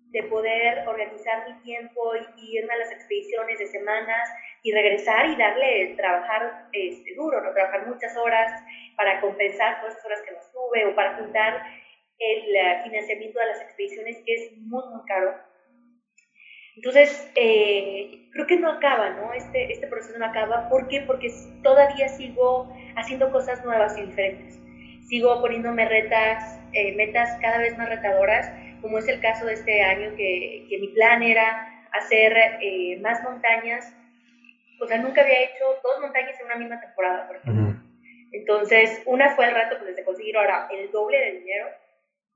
de 0.09 0.23
poder 0.23 0.85
organizar 0.85 1.47
mi 1.47 1.63
tiempo 1.63 2.13
y 2.35 2.57
irme 2.57 2.73
a 2.73 2.79
las 2.79 2.91
expediciones 2.91 3.57
de 3.57 3.67
semanas 3.67 4.29
y 4.63 4.73
regresar 4.73 5.27
y 5.27 5.37
darle, 5.37 5.93
trabajar 5.95 6.67
este, 6.73 7.15
duro, 7.15 7.41
¿no? 7.41 7.53
Trabajar 7.53 7.87
muchas 7.87 8.17
horas 8.17 8.61
para 8.97 9.21
compensar 9.21 9.79
todas 9.79 9.93
esas 9.93 10.05
horas 10.05 10.21
que 10.23 10.31
no 10.33 10.39
estuve 10.39 10.85
o 10.87 10.95
para 10.95 11.15
juntar 11.15 11.63
el 12.19 12.83
financiamiento 12.83 13.39
de 13.39 13.45
las 13.45 13.61
expediciones 13.61 14.17
que 14.25 14.33
es 14.33 14.57
muy, 14.57 14.83
muy 14.93 15.05
caro. 15.07 15.33
Entonces, 16.75 17.31
eh, 17.35 18.27
creo 18.33 18.47
que 18.47 18.57
no 18.57 18.69
acaba, 18.69 19.11
¿no? 19.11 19.31
Este, 19.31 19.71
este 19.71 19.87
proceso 19.87 20.19
no 20.19 20.25
acaba. 20.25 20.67
¿Por 20.67 20.89
qué? 20.89 21.01
Porque 21.07 21.29
todavía 21.63 22.09
sigo 22.09 22.75
haciendo 22.97 23.31
cosas 23.31 23.63
nuevas 23.63 23.97
y 23.97 24.01
diferentes. 24.01 24.59
Sigo 25.07 25.39
poniéndome 25.41 25.87
retas, 25.87 26.60
eh, 26.73 26.93
metas 26.93 27.37
cada 27.41 27.57
vez 27.59 27.77
más 27.77 27.89
retadoras 27.89 28.51
como 28.81 28.97
es 28.97 29.07
el 29.07 29.21
caso 29.21 29.45
de 29.45 29.53
este 29.53 29.81
año, 29.81 30.15
que, 30.15 30.65
que 30.69 30.77
mi 30.79 30.87
plan 30.89 31.21
era 31.21 31.87
hacer 31.91 32.35
eh, 32.61 32.97
más 32.99 33.23
montañas. 33.23 33.95
O 34.79 34.87
sea, 34.87 34.97
nunca 34.97 35.21
había 35.21 35.43
hecho 35.43 35.79
dos 35.83 36.01
montañas 36.01 36.39
en 36.39 36.45
una 36.47 36.55
misma 36.55 36.81
temporada, 36.81 37.27
por 37.27 37.37
ejemplo. 37.37 37.79
Entonces, 38.31 39.01
una 39.05 39.35
fue 39.35 39.45
el 39.45 39.53
rato 39.53 39.77
pues, 39.79 39.95
de 39.95 40.03
conseguir 40.03 40.35
ahora 40.37 40.67
el 40.71 40.91
doble 40.91 41.19
de 41.19 41.31
dinero, 41.39 41.67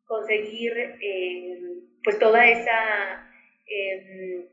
conseguir 0.06 0.98
eh, 1.02 1.60
pues 2.04 2.20
toda 2.20 2.46
esa... 2.48 3.32
Em, 3.68 4.46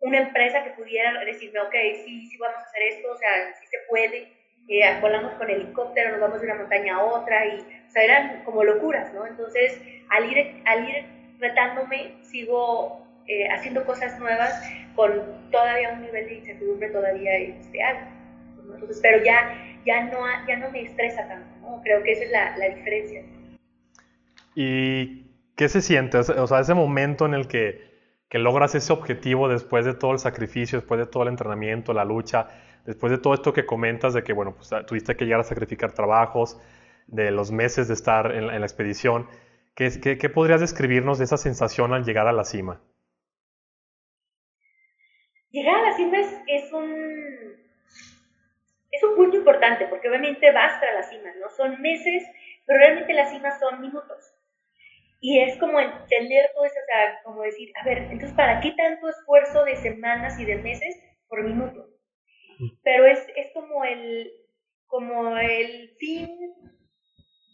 una 0.00 0.18
empresa 0.18 0.62
que 0.62 0.70
pudiera 0.70 1.24
decirme, 1.24 1.58
ok, 1.60 1.74
sí, 2.04 2.28
sí 2.28 2.38
vamos 2.38 2.56
a 2.56 2.66
hacer 2.66 2.82
esto, 2.82 3.10
o 3.10 3.16
sea, 3.16 3.52
sí 3.54 3.66
se 3.66 3.78
puede, 3.88 4.32
eh, 4.68 4.98
volamos 5.00 5.32
con 5.32 5.50
helicóptero, 5.50 6.12
nos 6.12 6.20
vamos 6.20 6.40
de 6.40 6.46
una 6.46 6.54
montaña 6.54 6.94
a 6.94 7.04
otra, 7.04 7.46
y, 7.46 7.77
o 7.88 7.90
sea, 7.90 8.04
eran 8.04 8.44
como 8.44 8.64
locuras, 8.64 9.12
¿no? 9.14 9.26
Entonces, 9.26 9.80
al 10.10 10.30
ir, 10.30 10.62
al 10.66 10.88
ir 10.88 11.04
retándome, 11.38 12.14
sigo 12.22 13.06
eh, 13.26 13.48
haciendo 13.48 13.84
cosas 13.84 14.18
nuevas 14.18 14.62
con 14.94 15.12
todavía 15.50 15.92
un 15.92 16.02
nivel 16.02 16.26
de 16.26 16.34
incertidumbre 16.34 16.90
todavía 16.90 17.36
este, 17.36 17.82
alto. 17.82 18.10
Entonces, 18.74 19.00
pero 19.02 19.24
ya, 19.24 19.54
ya, 19.86 20.04
no, 20.04 20.18
ya 20.46 20.56
no 20.56 20.70
me 20.70 20.82
estresa 20.82 21.26
tanto, 21.26 21.48
¿no? 21.62 21.80
Creo 21.82 22.02
que 22.02 22.12
esa 22.12 22.24
es 22.24 22.30
la, 22.30 22.56
la 22.58 22.74
diferencia. 22.74 23.22
¿Y 24.54 25.26
qué 25.56 25.68
se 25.68 25.80
siente? 25.80 26.18
O 26.18 26.46
sea, 26.46 26.60
ese 26.60 26.74
momento 26.74 27.24
en 27.24 27.34
el 27.34 27.48
que, 27.48 27.88
que 28.28 28.38
logras 28.38 28.74
ese 28.74 28.92
objetivo 28.92 29.48
después 29.48 29.84
de 29.86 29.94
todo 29.94 30.12
el 30.12 30.18
sacrificio, 30.18 30.78
después 30.80 31.00
de 31.00 31.06
todo 31.06 31.22
el 31.22 31.30
entrenamiento, 31.30 31.94
la 31.94 32.04
lucha, 32.04 32.48
después 32.84 33.10
de 33.10 33.18
todo 33.18 33.34
esto 33.34 33.52
que 33.52 33.64
comentas 33.64 34.14
de 34.14 34.22
que, 34.22 34.32
bueno, 34.32 34.54
pues 34.54 34.70
tuviste 34.86 35.16
que 35.16 35.24
llegar 35.24 35.40
a 35.40 35.44
sacrificar 35.44 35.92
trabajos, 35.92 36.60
de 37.08 37.30
los 37.30 37.50
meses 37.50 37.88
de 37.88 37.94
estar 37.94 38.32
en 38.34 38.46
la, 38.46 38.56
expedición, 38.58 39.28
¿qué, 39.74 39.90
¿qué, 40.00 40.28
podrías 40.28 40.60
describirnos 40.60 41.18
de 41.18 41.24
esa 41.24 41.36
sensación 41.36 41.92
al 41.92 42.04
llegar 42.04 42.28
a 42.28 42.32
la 42.32 42.44
cima? 42.44 42.80
Llegar 45.50 45.74
a 45.76 45.90
la 45.90 45.96
cima 45.96 46.18
es, 46.46 46.72
un 46.72 47.56
es 48.90 49.02
un 49.02 49.16
punto 49.16 49.36
importante 49.36 49.86
porque 49.86 50.08
obviamente 50.08 50.52
vas 50.52 50.78
para 50.78 50.94
la 50.94 51.02
cima, 51.02 51.30
¿no? 51.40 51.48
Son 51.50 51.80
meses, 51.80 52.24
pero 52.66 52.78
realmente 52.78 53.12
la 53.14 53.30
cima 53.30 53.58
son 53.58 53.80
minutos. 53.80 54.34
Y 55.20 55.40
es 55.40 55.58
como 55.58 55.80
entender 55.80 56.50
todo 56.54 56.64
eso, 56.64 56.76
o 56.78 56.86
sea, 56.86 57.22
como 57.24 57.42
decir, 57.42 57.72
a 57.80 57.84
ver, 57.84 57.98
entonces, 57.98 58.32
¿para 58.32 58.60
qué 58.60 58.72
tanto 58.72 59.08
esfuerzo 59.08 59.64
de 59.64 59.74
semanas 59.76 60.38
y 60.38 60.44
de 60.44 60.56
meses 60.56 60.96
por 61.28 61.42
minuto? 61.42 61.88
pero 62.82 63.06
es, 63.06 63.24
es 63.36 63.52
como 63.52 63.84
el 63.84 64.32
como 64.86 65.36
el 65.36 65.90
fin 65.98 66.28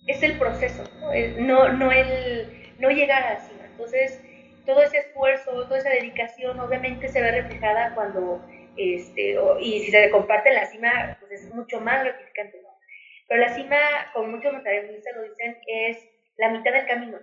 es 0.07 0.23
el 0.23 0.39
proceso, 0.39 0.85
no, 1.39 1.69
no, 1.73 1.93
el, 1.93 2.73
no 2.79 2.91
llegar 2.91 3.23
a 3.23 3.35
la 3.35 3.41
cima. 3.41 3.65
Entonces, 3.67 4.21
todo 4.67 4.83
ese 4.83 4.99
esfuerzo, 4.99 5.67
toda 5.67 5.79
esa 5.79 5.91
dedicación, 5.91 6.59
obviamente 6.61 7.09
se 7.09 7.21
ve 7.21 7.31
reflejada 7.31 7.95
cuando, 7.95 8.45
este, 8.77 9.37
y 9.61 9.81
si 9.81 9.91
se 9.91 10.11
comparte 10.11 10.51
en 10.51 10.55
la 10.57 10.67
cima, 10.67 11.17
pues 11.21 11.33
es 11.33 11.55
mucho 11.55 11.81
más 11.81 12.05
gratificante, 12.05 12.61
¿no? 12.63 12.69
Pero 13.29 13.41
la 13.41 13.55
cima, 13.55 13.79
como 14.13 14.29
muchos 14.29 14.53
montañistas 14.53 15.17
lo 15.17 15.23
dicen, 15.23 15.59
es 15.67 15.99
la 16.37 16.51
mitad 16.51 16.73
del 16.73 16.87
camino. 16.87 17.19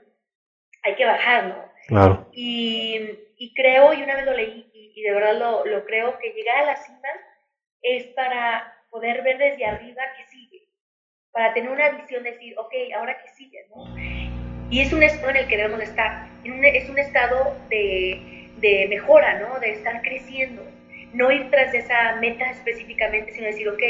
Hay 0.83 0.95
que 0.95 1.05
bajar, 1.05 1.45
¿no? 1.45 1.71
Claro. 1.87 2.29
Y, 2.31 2.99
y 3.37 3.53
creo, 3.53 3.93
y 3.93 4.01
una 4.01 4.15
vez 4.15 4.25
lo 4.25 4.33
leí, 4.33 4.69
y, 4.73 4.93
y 4.95 5.03
de 5.03 5.13
verdad 5.13 5.35
lo, 5.37 5.65
lo 5.65 5.85
creo, 5.85 6.17
que 6.17 6.33
llegar 6.33 6.57
a 6.57 6.65
la 6.65 6.75
cima 6.75 7.09
es 7.83 8.05
para 8.07 8.73
poder 8.89 9.23
ver 9.23 9.37
desde 9.37 9.65
arriba 9.65 10.03
qué 10.17 10.25
sigue, 10.25 10.60
para 11.31 11.53
tener 11.53 11.69
una 11.69 11.89
visión, 11.89 12.23
decir, 12.23 12.53
ok, 12.57 12.73
ahora 12.97 13.17
qué 13.23 13.29
sigue, 13.31 13.65
¿no? 13.73 13.95
Y 14.69 14.81
es 14.81 14.93
un 14.93 15.03
estado 15.03 15.29
en 15.31 15.35
el 15.37 15.47
que 15.47 15.57
debemos 15.57 15.81
estar, 15.81 16.27
es 16.43 16.89
un 16.89 16.99
estado 16.99 17.57
de, 17.69 18.47
de 18.57 18.87
mejora, 18.89 19.39
¿no? 19.39 19.59
De 19.59 19.71
estar 19.71 20.01
creciendo, 20.01 20.63
no 21.13 21.31
ir 21.31 21.49
tras 21.49 21.73
esa 21.73 22.15
meta 22.17 22.49
específicamente, 22.51 23.31
sino 23.31 23.47
decir, 23.47 23.67
ok, 23.67 23.81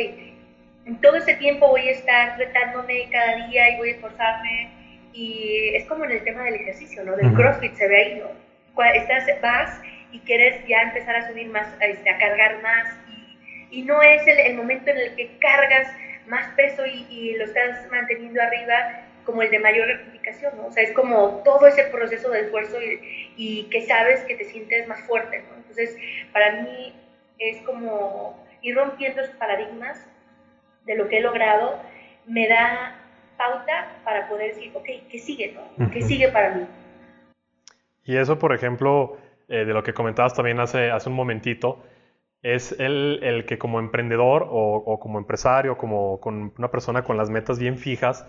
en 0.85 0.99
todo 1.01 1.17
ese 1.17 1.35
tiempo 1.35 1.67
voy 1.67 1.87
a 1.87 1.91
estar 1.91 2.37
retándome 2.37 3.07
cada 3.11 3.47
día 3.47 3.69
y 3.69 3.77
voy 3.77 3.89
a 3.89 3.91
esforzarme. 3.93 4.69
Y 5.13 5.71
es 5.75 5.85
como 5.85 6.05
en 6.05 6.11
el 6.11 6.23
tema 6.23 6.43
del 6.43 6.55
ejercicio, 6.55 7.03
¿no? 7.03 7.15
Del 7.15 7.33
CrossFit 7.33 7.75
se 7.75 7.87
ve 7.87 7.97
ahí, 7.97 8.15
¿no? 8.19 8.83
Estás, 8.93 9.25
vas 9.41 9.79
y 10.11 10.19
quieres 10.19 10.65
ya 10.67 10.81
empezar 10.81 11.15
a 11.15 11.27
subir 11.27 11.47
más, 11.49 11.67
este, 11.81 12.09
a 12.09 12.17
cargar 12.17 12.61
más 12.61 12.87
y 13.69 13.83
no 13.83 14.01
es 14.01 14.21
el, 14.27 14.55
momento 14.55 14.91
en 14.91 14.97
el 14.97 15.15
que 15.15 15.37
cargas 15.39 15.87
más 16.31 16.47
peso 16.55 16.83
y, 16.85 17.35
lo 17.35 17.43
estás 17.43 17.91
manteniendo 17.91 18.41
arriba 18.41 19.03
como 19.25 19.43
el 19.43 19.51
de 19.51 19.59
mayor 19.59 19.87
rectificación, 19.87 20.55
¿no? 20.55 20.67
O 20.67 20.71
sea, 20.71 20.81
es 20.81 20.93
como 20.93 21.41
todo 21.43 21.67
ese 21.67 21.83
proceso 21.83 22.31
de 22.31 22.39
esfuerzo 22.39 22.77
y, 23.35 23.67
que 23.69 23.81
sabes 23.81 24.21
que 24.21 24.35
te 24.35 24.45
sientes 24.45 24.87
más 24.87 25.01
fuerte, 25.01 25.43
¿no? 25.49 25.57
Entonces, 25.57 25.95
para 26.31 26.61
mí, 26.61 26.95
es 27.37 27.61
como 27.63 28.41
ir 28.61 28.75
rompiendo 28.75 29.21
esos 29.21 29.35
paradigmas 29.35 30.07
de 30.85 30.95
lo 30.95 31.09
que 31.09 31.17
he 31.17 31.21
logrado, 31.21 31.79
me 32.25 32.47
da 32.47 32.95
pauta 33.37 33.89
para 34.05 34.29
poder 34.29 34.55
decir, 34.55 34.71
ok, 34.73 34.87
¿qué 35.09 35.19
sigue? 35.19 35.53
No? 35.53 35.91
¿Qué 35.91 36.01
sigue 36.01 36.29
para 36.29 36.51
mí? 36.55 36.65
Y 38.05 38.17
eso, 38.17 38.39
por 38.39 38.55
ejemplo, 38.55 39.17
eh, 39.49 39.65
de 39.65 39.73
lo 39.73 39.83
que 39.83 39.93
comentabas 39.93 40.33
también 40.33 40.59
hace, 40.59 40.91
hace 40.91 41.09
un 41.09 41.15
momentito, 41.15 41.83
es 42.41 42.71
el, 42.79 43.19
el 43.23 43.45
que 43.45 43.57
como 43.57 43.79
emprendedor 43.79 44.47
o, 44.49 44.75
o, 44.77 44.99
como 44.99 45.19
empresario, 45.19 45.77
como 45.77 46.19
con 46.19 46.53
una 46.57 46.71
persona 46.71 47.03
con 47.03 47.17
las 47.17 47.29
metas 47.29 47.59
bien 47.59 47.77
fijas, 47.77 48.27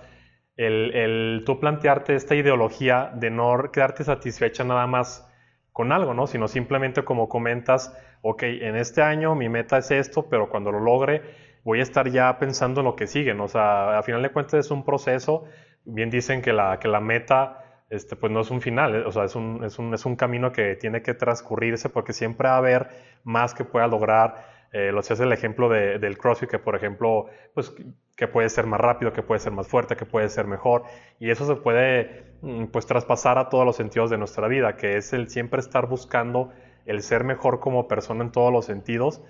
el, 0.56 0.94
el, 0.94 1.42
tú 1.46 1.58
plantearte 1.58 2.14
esta 2.14 2.34
ideología 2.34 3.10
de 3.14 3.30
no 3.30 3.70
quedarte 3.72 4.04
satisfecha 4.04 4.64
nada 4.64 4.86
más 4.86 5.26
con 5.72 5.92
algo, 5.92 6.12
¿no? 6.12 6.26
Sino 6.26 6.46
simplemente 6.48 7.04
como 7.04 7.28
comentas, 7.28 7.96
ok, 8.20 8.42
en 8.42 8.76
este 8.76 9.02
año 9.02 9.34
mi 9.34 9.48
meta 9.48 9.78
es 9.78 9.90
esto, 9.90 10.28
pero 10.28 10.50
cuando 10.50 10.70
lo 10.70 10.80
logre 10.80 11.22
voy 11.64 11.80
a 11.80 11.82
estar 11.82 12.10
ya 12.10 12.38
pensando 12.38 12.80
en 12.80 12.86
lo 12.86 12.96
que 12.96 13.06
sigue, 13.06 13.34
¿no? 13.34 13.44
O 13.44 13.48
sea, 13.48 13.98
a 13.98 14.02
final 14.02 14.22
de 14.22 14.30
cuentas 14.30 14.66
es 14.66 14.70
un 14.70 14.84
proceso, 14.84 15.44
bien 15.84 16.10
dicen 16.10 16.42
que 16.42 16.52
la, 16.52 16.78
que 16.78 16.88
la 16.88 17.00
meta 17.00 17.61
este, 17.92 18.16
pues 18.16 18.32
no 18.32 18.40
es 18.40 18.50
un 18.50 18.62
final, 18.62 18.94
eh, 18.94 19.04
o 19.04 19.12
sea, 19.12 19.24
es 19.24 19.36
un, 19.36 19.62
es, 19.64 19.78
un, 19.78 19.92
es 19.92 20.06
un, 20.06 20.16
camino 20.16 20.50
que 20.50 20.76
tiene 20.76 21.02
que 21.02 21.12
transcurrirse 21.12 21.90
porque 21.90 22.14
siempre 22.14 22.48
va 22.48 22.54
a 22.54 22.56
haber 22.56 22.88
más 23.22 23.52
que 23.52 23.64
pueda 23.64 23.86
lograr. 23.86 24.46
Eh, 24.72 24.92
lo 24.92 25.02
sé 25.02 25.12
es 25.12 25.20
el 25.20 25.30
ejemplo 25.30 25.68
de, 25.68 25.98
del 25.98 26.16
CrossFit, 26.16 26.48
que 26.48 26.58
por 26.58 26.74
ejemplo, 26.74 27.26
pues 27.52 27.74
que 28.16 28.28
puede 28.28 28.48
ser 28.48 28.66
más 28.66 28.80
rápido, 28.80 29.12
que 29.12 29.22
puede 29.22 29.40
ser 29.40 29.52
más 29.52 29.68
fuerte, 29.68 29.94
que 29.94 30.06
puede 30.06 30.30
ser 30.30 30.46
mejor, 30.46 30.84
y 31.20 31.30
eso 31.30 31.46
se 31.46 31.54
puede 31.56 32.32
mm, 32.40 32.68
pues 32.68 32.86
traspasar 32.86 33.36
a 33.36 33.50
todos 33.50 33.66
los 33.66 33.76
sentidos 33.76 34.08
de 34.08 34.16
nuestra 34.16 34.48
vida, 34.48 34.74
que 34.78 34.96
es 34.96 35.12
el 35.12 35.28
siempre 35.28 35.60
estar 35.60 35.86
buscando 35.86 36.50
el 36.86 37.02
ser 37.02 37.24
mejor 37.24 37.60
como 37.60 37.88
persona 37.88 38.24
en 38.24 38.32
todos 38.32 38.50
los 38.50 38.64
sentidos. 38.64 39.22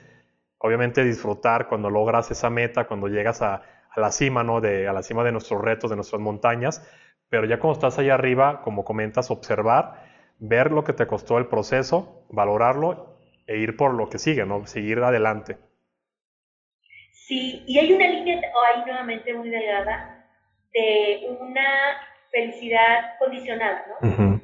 Obviamente 0.58 1.02
disfrutar 1.02 1.66
cuando 1.66 1.90
logras 1.90 2.30
esa 2.30 2.48
meta, 2.48 2.86
cuando 2.86 3.08
llegas 3.08 3.42
a, 3.42 3.62
la 3.96 4.12
cima, 4.12 4.44
¿no? 4.44 4.60
De, 4.60 4.86
a 4.86 4.92
la 4.92 5.02
cima 5.02 5.24
de 5.24 5.32
nuestros 5.32 5.60
retos, 5.60 5.90
de 5.90 5.96
nuestras 5.96 6.22
montañas, 6.22 6.80
pero 7.32 7.46
ya 7.46 7.58
cuando 7.58 7.72
estás 7.72 7.98
allá 7.98 8.12
arriba, 8.12 8.60
como 8.60 8.84
comentas, 8.84 9.30
observar, 9.30 10.04
ver 10.38 10.70
lo 10.70 10.84
que 10.84 10.92
te 10.92 11.06
costó 11.06 11.38
el 11.38 11.46
proceso, 11.46 12.26
valorarlo 12.28 13.16
e 13.46 13.56
ir 13.56 13.74
por 13.74 13.94
lo 13.94 14.10
que 14.10 14.18
sigue, 14.18 14.44
¿no? 14.44 14.66
Seguir 14.66 14.98
adelante. 14.98 15.56
Sí, 17.10 17.64
y 17.66 17.78
hay 17.78 17.90
una 17.90 18.06
línea 18.06 18.36
ahí 18.36 18.82
nuevamente 18.84 19.32
muy 19.32 19.48
delgada 19.48 20.28
de 20.74 21.38
una 21.40 21.66
felicidad 22.30 23.16
condicionada, 23.18 23.82
¿no? 23.88 24.38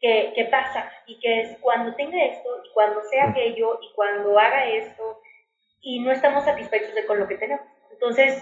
que, 0.00 0.32
que, 0.32 0.44
pasa 0.44 0.88
y 1.08 1.18
que 1.18 1.40
es 1.40 1.58
cuando 1.58 1.96
tenga 1.96 2.24
esto 2.26 2.48
y 2.64 2.72
cuando 2.72 3.02
sea 3.10 3.30
aquello 3.30 3.80
y 3.82 3.92
cuando 3.96 4.38
haga 4.38 4.66
esto 4.66 5.20
y 5.80 5.98
no 5.98 6.12
estamos 6.12 6.44
satisfechos 6.44 6.94
de 6.94 7.06
con 7.06 7.18
lo 7.18 7.26
que 7.26 7.38
tenemos. 7.38 7.66
Entonces, 7.90 8.40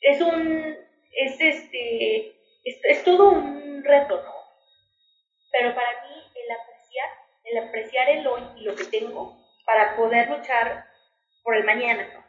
es 0.00 0.20
un, 0.20 0.74
es 1.12 1.40
este, 1.40 2.39
es, 2.64 3.04
todo 3.04 3.30
un 3.30 3.82
reto, 3.84 4.22
¿no? 4.22 4.34
Pero 5.52 5.74
para 5.74 5.88
mí 6.02 6.14
el 6.34 6.50
apreciar, 6.50 7.08
el 7.44 7.58
apreciar 7.68 8.08
el 8.10 8.26
hoy 8.26 8.42
y 8.56 8.64
lo 8.64 8.74
que 8.76 8.84
tengo 8.84 9.36
para 9.64 9.96
poder 9.96 10.28
luchar 10.28 10.86
por 11.42 11.56
el 11.56 11.64
mañana, 11.64 12.06
¿no? 12.12 12.24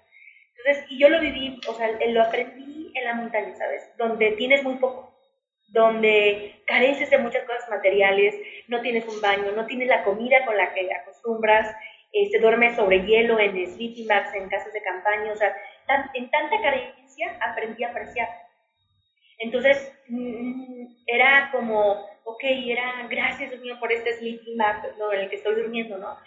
Entonces, 0.57 0.85
y 0.89 0.99
yo 0.99 1.09
lo 1.09 1.19
viví, 1.19 1.59
o 1.67 1.73
sea, 1.73 1.89
lo 2.07 2.21
aprendí 2.21 2.91
en 2.93 3.05
la 3.05 3.15
montaña, 3.15 3.55
¿sabes? 3.55 3.89
Donde 3.97 4.31
tienes 4.31 4.63
muy 4.63 4.75
poco, 4.75 5.17
donde 5.69 6.61
careces 6.67 7.09
de 7.09 7.17
muchas 7.17 7.43
cosas 7.45 7.67
materiales, 7.69 8.35
no 8.67 8.81
tienes 8.81 9.07
un 9.07 9.19
baño, 9.21 9.51
no 9.53 9.65
tienes 9.65 9.87
la 9.87 10.03
comida 10.03 10.45
con 10.45 10.57
la 10.57 10.73
que 10.73 10.93
acostumbras, 10.93 11.75
este, 12.11 12.39
duermes 12.39 12.75
sobre 12.75 13.05
hielo 13.05 13.39
en 13.39 13.55
sleeping 13.73 14.07
bags, 14.07 14.33
en 14.33 14.49
casas 14.49 14.73
de 14.73 14.81
campaña, 14.81 15.31
o 15.31 15.35
sea, 15.35 15.55
en 16.13 16.29
tanta 16.29 16.61
carencia 16.61 17.37
aprendí 17.41 17.83
a 17.83 17.89
apreciar. 17.89 18.40
Entonces, 19.41 19.91
mm, 20.07 20.85
era 21.07 21.49
como, 21.51 22.05
ok, 22.23 22.43
era 22.43 23.07
gracias 23.09 23.49
Dios 23.49 23.61
mío 23.61 23.77
por 23.79 23.91
este 23.91 24.13
sleeping 24.13 24.57
bag 24.57 24.95
¿no? 24.97 25.11
en 25.11 25.21
el 25.21 25.29
que 25.29 25.37
estoy 25.37 25.55
durmiendo, 25.55 25.97
¿no? 25.97 26.17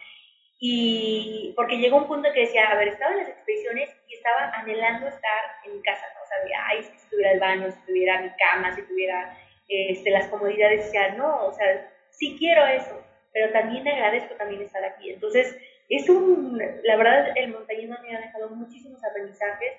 Y 0.59 1.53
porque 1.57 1.79
llegó 1.79 1.99
un 1.99 2.07
punto 2.07 2.33
que 2.33 2.41
decía, 2.41 2.71
a 2.71 2.77
ver, 2.77 2.89
estaba 2.89 3.13
en 3.13 3.19
las 3.19 3.29
expediciones 3.29 3.91
y 4.09 4.15
estaba 4.15 4.51
anhelando 4.55 5.09
estar 5.09 5.43
en 5.65 5.77
mi 5.77 5.83
casa, 5.83 6.07
¿no? 6.15 6.23
O 6.23 6.27
sea, 6.27 6.45
de, 6.45 6.55
ay, 6.55 6.83
si 6.83 7.11
tuviera 7.11 7.33
el 7.33 7.41
baño, 7.41 7.71
si 7.71 7.87
tuviera 7.87 8.23
mi 8.23 8.31
cama, 8.31 8.75
si 8.75 8.83
tuviera 8.83 9.37
este, 9.69 10.11
las 10.11 10.29
comodidades, 10.29 10.85
decía, 10.85 11.15
no, 11.17 11.47
o 11.47 11.53
sea, 11.53 11.91
sí 12.11 12.37
quiero 12.39 12.67
eso, 12.67 13.01
pero 13.33 13.53
también 13.53 13.87
agradezco 13.87 14.35
también 14.35 14.63
estar 14.63 14.85
aquí. 14.85 15.11
Entonces, 15.11 15.57
es 15.89 16.09
un, 16.09 16.61
la 16.83 16.97
verdad, 16.97 17.33
el 17.37 17.53
montañismo 17.53 17.97
me 18.03 18.17
ha 18.17 18.21
dejado 18.21 18.51
muchísimos 18.51 19.05
aprendizajes 19.05 19.73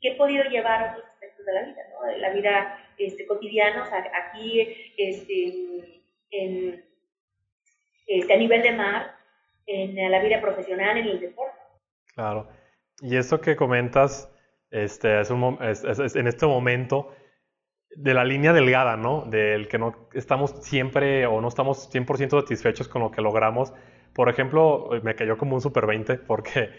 que 0.00 0.10
he 0.10 0.14
podido 0.16 0.44
llevar 0.44 0.84
a 0.84 0.92
otros 0.92 1.17
de 1.48 1.54
la 1.54 1.66
vida, 1.66 1.82
¿no? 1.92 2.06
De 2.06 2.18
la 2.18 2.30
vida 2.30 2.78
este, 2.98 3.26
cotidiana, 3.26 3.82
o 3.82 3.86
sea, 3.86 4.04
aquí 4.24 4.60
este, 4.96 6.02
en, 6.30 6.84
este, 8.06 8.32
a 8.32 8.36
nivel 8.36 8.62
de 8.62 8.72
mar, 8.72 9.14
en 9.66 10.10
la 10.10 10.22
vida 10.22 10.40
profesional, 10.40 10.96
en 10.96 11.06
el 11.08 11.20
deporte. 11.20 11.58
Claro. 12.14 12.48
Y 13.00 13.16
eso 13.16 13.40
que 13.40 13.56
comentas 13.56 14.32
este, 14.70 15.20
es, 15.20 15.30
un, 15.30 15.58
es, 15.62 15.84
es, 15.84 16.16
en 16.16 16.26
este 16.26 16.46
momento 16.46 17.14
de 17.90 18.14
la 18.14 18.24
línea 18.24 18.52
delgada, 18.52 18.96
¿no? 18.96 19.22
Del 19.22 19.68
que 19.68 19.78
no 19.78 20.08
estamos 20.12 20.50
siempre 20.62 21.26
o 21.26 21.40
no 21.40 21.48
estamos 21.48 21.92
100% 21.92 22.40
satisfechos 22.40 22.88
con 22.88 23.02
lo 23.02 23.10
que 23.10 23.22
logramos. 23.22 23.72
Por 24.14 24.28
ejemplo, 24.28 24.90
me 25.02 25.14
cayó 25.14 25.36
como 25.36 25.54
un 25.54 25.60
super 25.60 25.86
20 25.86 26.18
porque 26.18 26.70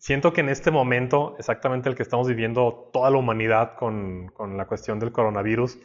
siento 0.00 0.32
que 0.32 0.40
en 0.40 0.48
este 0.48 0.72
momento, 0.72 1.36
exactamente 1.38 1.88
el 1.88 1.94
que 1.94 2.02
estamos 2.02 2.26
viviendo 2.26 2.90
toda 2.92 3.10
la 3.10 3.18
humanidad 3.18 3.76
con, 3.76 4.28
con, 4.34 4.56
la 4.56 4.66
cuestión 4.66 4.98
del 4.98 5.12
coronavirus, 5.12 5.78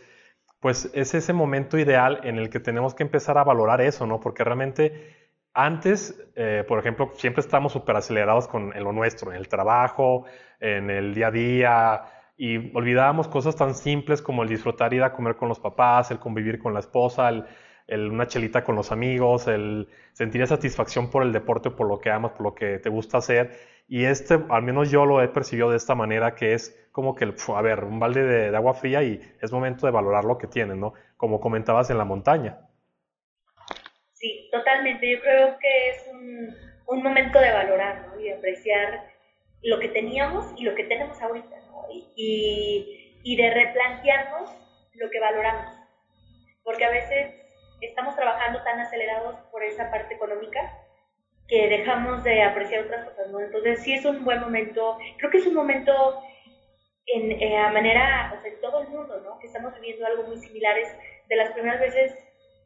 pues 0.60 0.89
es 0.95 1.13
ese 1.13 1.34
momento 1.34 1.78
ideal 1.78 2.21
en 2.23 2.39
el 2.39 2.49
que 2.49 2.60
tenemos 2.60 2.95
que 2.95 3.04
empezar 3.04 3.38
a 3.38 3.43
valorar 3.43 3.82
eso, 3.82 4.08
¿no? 4.08 4.19
Porque 4.19 4.43
realmente 4.43 5.25
antes, 5.54 6.19
eh, 6.36 6.63
por 6.67 6.80
ejemplo, 6.80 7.12
siempre 7.15 7.41
estamos 7.41 7.73
súper 7.73 7.95
acelerados 7.97 8.47
con 8.47 8.71
lo 8.71 8.91
nuestro, 8.91 9.32
en 9.32 9.38
el 9.38 9.47
trabajo, 9.47 10.25
en 10.60 10.89
el 10.89 11.13
día 11.13 11.28
a 11.28 11.32
día, 11.32 12.01
y 12.38 12.75
olvidábamos 12.75 13.28
cosas 13.28 13.56
tan 13.56 13.75
simples 13.75 14.21
como 14.21 14.43
el 14.43 14.49
disfrutar 14.49 14.93
ir 14.93 15.04
a 15.04 15.13
comer 15.13 15.36
con 15.36 15.47
los 15.47 15.60
papás, 15.60 16.12
el 16.12 16.19
convivir 16.19 16.60
con 16.60 16.73
la 16.73 16.80
esposa, 16.80 17.30
el, 17.30 18.12
una 18.12 18.28
chelita 18.28 18.63
con 18.63 18.75
los 18.75 18.91
amigos, 18.91 19.47
el 19.47 19.88
sentir 20.12 20.45
satisfacción 20.47 21.10
por 21.10 21.23
el 21.23 21.32
deporte, 21.32 21.69
por 21.69 21.88
lo 21.88 21.99
que 21.99 22.10
amas, 22.10 22.32
por 22.32 22.41
lo 22.41 22.56
que 22.56 22.80
te 22.80 22.89
gusta 22.89 23.19
hacer. 23.19 23.74
Y 23.87 24.05
este, 24.05 24.39
al 24.49 24.63
menos 24.63 24.89
yo 24.89 25.05
lo 25.05 25.21
he 25.21 25.27
percibido 25.27 25.69
de 25.69 25.77
esta 25.77 25.93
manera, 25.93 26.33
que 26.33 26.53
es 26.53 26.75
como 26.91 27.13
que, 27.13 27.25
a 27.25 27.61
ver, 27.61 27.83
un 27.83 27.99
balde 27.99 28.23
de, 28.23 28.55
agua 28.55 28.73
fría 28.73 29.03
y 29.03 29.21
es 29.41 29.51
momento 29.51 29.85
de 29.85 29.91
valorar 29.91 30.23
lo 30.23 30.37
que 30.37 30.47
tienen, 30.47 30.79
¿no? 30.79 30.93
Como 31.17 31.39
comentabas 31.39 31.89
en 31.89 31.97
la 31.97 32.05
montaña. 32.05 32.57
Sí, 34.13 34.49
totalmente. 34.51 35.11
Yo 35.11 35.21
creo 35.21 35.57
que 35.59 35.89
es 35.89 36.07
un, 36.11 37.03
momento 37.03 37.39
de 37.39 37.51
valorar, 37.51 38.07
¿no? 38.07 38.19
Y 38.19 38.31
apreciar 38.31 39.07
lo 39.61 39.79
que 39.79 39.89
teníamos 39.89 40.51
y 40.57 40.63
lo 40.63 40.73
que 40.73 40.85
tenemos 40.85 41.21
ahorita, 41.21 41.55
¿no? 41.67 41.85
Y, 41.91 43.19
y 43.23 43.35
de 43.35 43.53
replantearnos 43.53 44.49
lo 44.93 45.09
que 45.11 45.19
valoramos. 45.19 45.71
Porque 46.63 46.85
a 46.85 46.89
veces 46.89 47.35
estamos 47.81 48.15
trabajando 48.15 48.63
tan 48.63 48.79
acelerados 48.79 49.35
por 49.51 49.63
esa 49.63 49.91
parte 49.91 50.15
económica 50.15 50.84
que 51.47 51.69
dejamos 51.69 52.23
de 52.23 52.41
apreciar 52.41 52.86
otras 52.86 53.08
cosas, 53.10 53.29
¿no? 53.31 53.39
Entonces 53.39 53.84
sí 53.84 53.93
es 53.93 54.05
un 54.05 54.23
buen 54.23 54.39
momento, 54.39 54.97
creo 55.17 55.29
que 55.29 55.38
es 55.38 55.47
un 55.47 55.53
momento 55.53 55.91
en, 57.05 57.31
eh, 57.31 57.58
a 57.58 57.71
manera, 57.71 58.34
o 58.36 58.41
sea, 58.41 58.51
en 58.51 58.62
todo 58.62 58.81
el 58.81 58.88
mundo, 58.89 59.19
¿no? 59.21 59.38
Que 59.39 59.47
estamos 59.47 59.73
viviendo 59.75 60.05
algo 60.05 60.23
muy 60.23 60.38
similar, 60.38 60.77
es 60.77 60.89
de 61.29 61.36
las 61.36 61.51
primeras 61.51 61.79
veces 61.79 62.15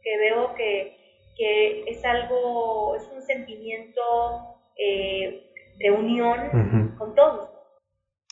que 0.01 0.17
veo 0.17 0.53
que, 0.55 0.97
que 1.35 1.83
es 1.87 2.03
algo, 2.05 2.95
es 2.95 3.03
un 3.13 3.21
sentimiento 3.21 4.01
eh, 4.77 5.51
de 5.77 5.91
unión 5.91 6.95
con 6.97 7.15
todos. 7.15 7.49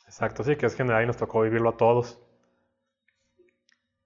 Exacto, 0.06 0.44
sí, 0.44 0.56
que 0.56 0.66
es 0.66 0.76
general 0.76 1.04
y 1.04 1.08
nos 1.08 1.18
tocó 1.18 1.42
vivirlo 1.42 1.70
a 1.70 1.78
todos. 1.78 2.22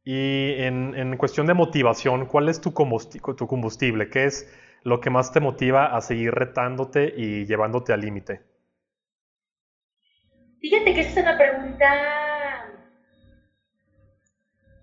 Y 0.03 0.55
en, 0.63 0.95
en 0.95 1.15
cuestión 1.17 1.45
de 1.45 1.53
motivación, 1.53 2.25
¿cuál 2.25 2.49
es 2.49 2.59
tu 2.59 2.71
tu 2.71 3.47
combustible? 3.47 4.09
¿Qué 4.09 4.23
es 4.23 4.51
lo 4.83 4.99
que 4.99 5.09
más 5.09 5.31
te 5.31 5.39
motiva 5.39 5.95
a 5.95 6.01
seguir 6.01 6.31
retándote 6.31 7.13
y 7.15 7.45
llevándote 7.45 7.93
al 7.93 8.01
límite? 8.01 8.41
Fíjate 10.59 10.93
que 10.93 11.01
esa 11.01 11.19
es 11.19 11.25
una 11.25 11.37
pregunta 11.37 12.71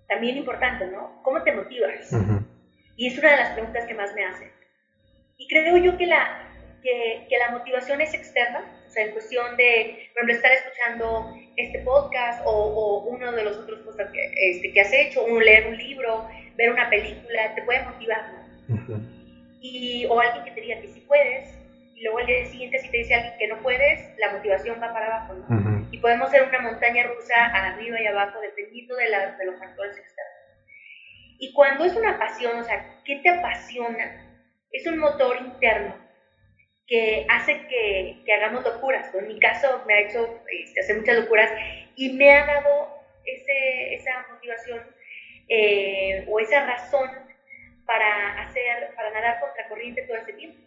también 0.07 0.37
importante, 0.37 0.87
¿no? 0.87 1.21
¿Cómo 1.23 1.41
te 1.43 1.53
motivas? 1.53 2.11
Y 2.97 3.07
es 3.07 3.17
una 3.17 3.31
de 3.31 3.37
las 3.37 3.51
preguntas 3.51 3.85
que 3.85 3.93
más 3.93 4.13
me 4.13 4.25
hacen. 4.25 4.51
Y 5.37 5.47
creo 5.47 5.77
yo 5.77 5.97
que 5.97 6.05
la, 6.05 6.51
que, 6.83 7.27
que, 7.29 7.37
la 7.37 7.51
motivación 7.51 8.01
es 8.01 8.13
externa, 8.13 8.65
o 8.85 8.89
sea, 8.89 9.05
en 9.05 9.13
cuestión 9.13 9.55
de, 9.55 10.09
por 10.13 10.23
ejemplo, 10.23 10.33
estar 10.33 10.51
escuchando 10.51 11.33
este 11.55 11.79
podcast 11.79 12.41
o, 12.45 12.51
o 12.51 13.03
uno 13.05 13.31
de 13.31 13.43
los 13.43 13.57
otros 13.57 13.79
cosas 13.81 14.11
que, 14.11 14.51
este, 14.51 14.73
que 14.73 14.81
has 14.81 14.91
hecho, 14.91 15.23
o 15.23 15.39
leer 15.39 15.67
un 15.67 15.77
libro, 15.77 16.27
ver 16.57 16.73
una 16.73 16.89
película, 16.89 17.55
te 17.55 17.61
puede 17.61 17.85
motivar, 17.85 18.33
¿no? 18.33 19.18
Y, 19.61 20.05
o 20.05 20.19
alguien 20.19 20.45
que 20.45 20.51
te 20.51 20.61
diga 20.61 20.81
que 20.81 20.87
sí 20.87 21.01
puedes, 21.01 21.53
y 21.95 22.03
luego 22.03 22.19
al 22.19 22.25
día 22.27 22.45
siguiente 22.45 22.79
si 22.79 22.89
te 22.89 22.97
dice 22.97 23.15
alguien 23.15 23.37
que 23.37 23.47
no 23.47 23.61
puedes, 23.61 24.17
la 24.17 24.31
motivación 24.31 24.81
va 24.81 24.93
para 24.93 25.17
abajo, 25.17 25.33
¿no? 25.33 25.87
Y 25.91 25.97
podemos 25.97 26.29
ser 26.29 26.43
una 26.43 26.59
montaña 26.59 27.03
rusa 27.03 27.45
arriba 27.45 27.99
y 27.99 28.05
abajo 28.05 28.39
dependiendo 28.39 28.95
de, 28.95 29.05
de 29.05 29.45
los 29.45 29.59
factores 29.59 29.97
externos. 29.97 30.39
Y 31.39 31.53
cuando 31.53 31.85
es 31.85 31.95
una 31.95 32.17
pasión, 32.17 32.57
o 32.59 32.63
sea, 32.63 33.01
¿qué 33.05 33.17
te 33.17 33.29
apasiona? 33.29 34.25
Es 34.71 34.85
un 34.87 34.97
motor 34.97 35.37
interno 35.37 35.95
que 36.85 37.25
hace 37.29 37.67
que, 37.67 38.21
que 38.25 38.33
hagamos 38.33 38.63
locuras. 38.63 39.13
En 39.13 39.27
mi 39.27 39.39
caso 39.39 39.83
me 39.87 39.93
ha 39.93 39.99
hecho 40.01 40.41
este, 40.47 40.79
hacer 40.81 40.97
muchas 40.97 41.17
locuras 41.17 41.51
y 41.95 42.13
me 42.13 42.31
ha 42.31 42.45
dado 42.45 42.89
ese, 43.25 43.93
esa 43.95 44.25
motivación 44.31 44.81
eh, 45.47 46.25
o 46.27 46.39
esa 46.39 46.65
razón 46.65 47.09
para 47.89 48.43
hacer, 48.43 48.93
para 48.95 49.09
nadar 49.09 49.39
contra 49.39 49.67
corriente 49.67 50.03
todo 50.03 50.17
ese 50.17 50.33
tiempo. 50.33 50.59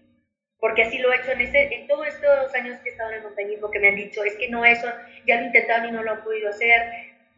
Porque 0.58 0.82
así 0.82 0.98
lo 0.98 1.12
he 1.12 1.18
hecho 1.18 1.30
en, 1.30 1.42
ese, 1.42 1.72
en 1.72 1.87
todos 1.87 2.08
estos 2.08 2.52
años 2.56 2.80
que 2.80 2.88
he 2.88 2.92
estado 2.92 3.11
en 3.11 3.18
el 3.18 3.22
montañismo, 3.22 3.70
que 3.70 3.78
me 3.78 3.90
han 3.90 3.94
dicho, 3.94 4.24
es 4.24 4.35
que 4.35 4.48
no 4.48 4.64
eso, 4.64 4.88
ya 5.24 5.37
lo 5.37 5.42
he 5.42 5.46
intentado 5.46 5.87
y 5.87 5.92
no 5.92 6.02
lo 6.02 6.11
han 6.11 6.24
podido 6.24 6.50
hacer. 6.50 6.82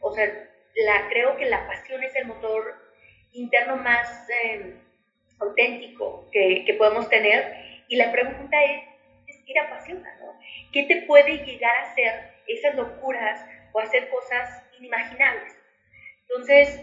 O 0.00 0.10
sea, 0.14 0.24
la, 0.24 1.08
creo 1.10 1.36
que 1.36 1.44
la 1.44 1.66
pasión 1.66 2.02
es 2.02 2.16
el 2.16 2.24
motor 2.24 2.76
interno 3.32 3.76
más 3.76 4.26
eh, 4.30 4.74
auténtico 5.38 6.30
que, 6.32 6.64
que, 6.64 6.74
podemos 6.74 7.06
tener. 7.10 7.54
Y 7.88 7.96
la 7.96 8.10
pregunta 8.10 8.56
es, 8.64 9.36
¿qué 9.46 9.52
te 9.52 9.60
apasiona? 9.60 10.16
¿no? 10.20 10.38
¿Qué 10.72 10.84
te 10.84 11.02
puede 11.02 11.44
llegar 11.44 11.76
a 11.76 11.90
hacer 11.90 12.30
esas 12.46 12.74
locuras 12.74 13.44
o 13.74 13.80
hacer 13.80 14.08
cosas 14.08 14.62
inimaginables? 14.78 15.54
Entonces, 16.22 16.80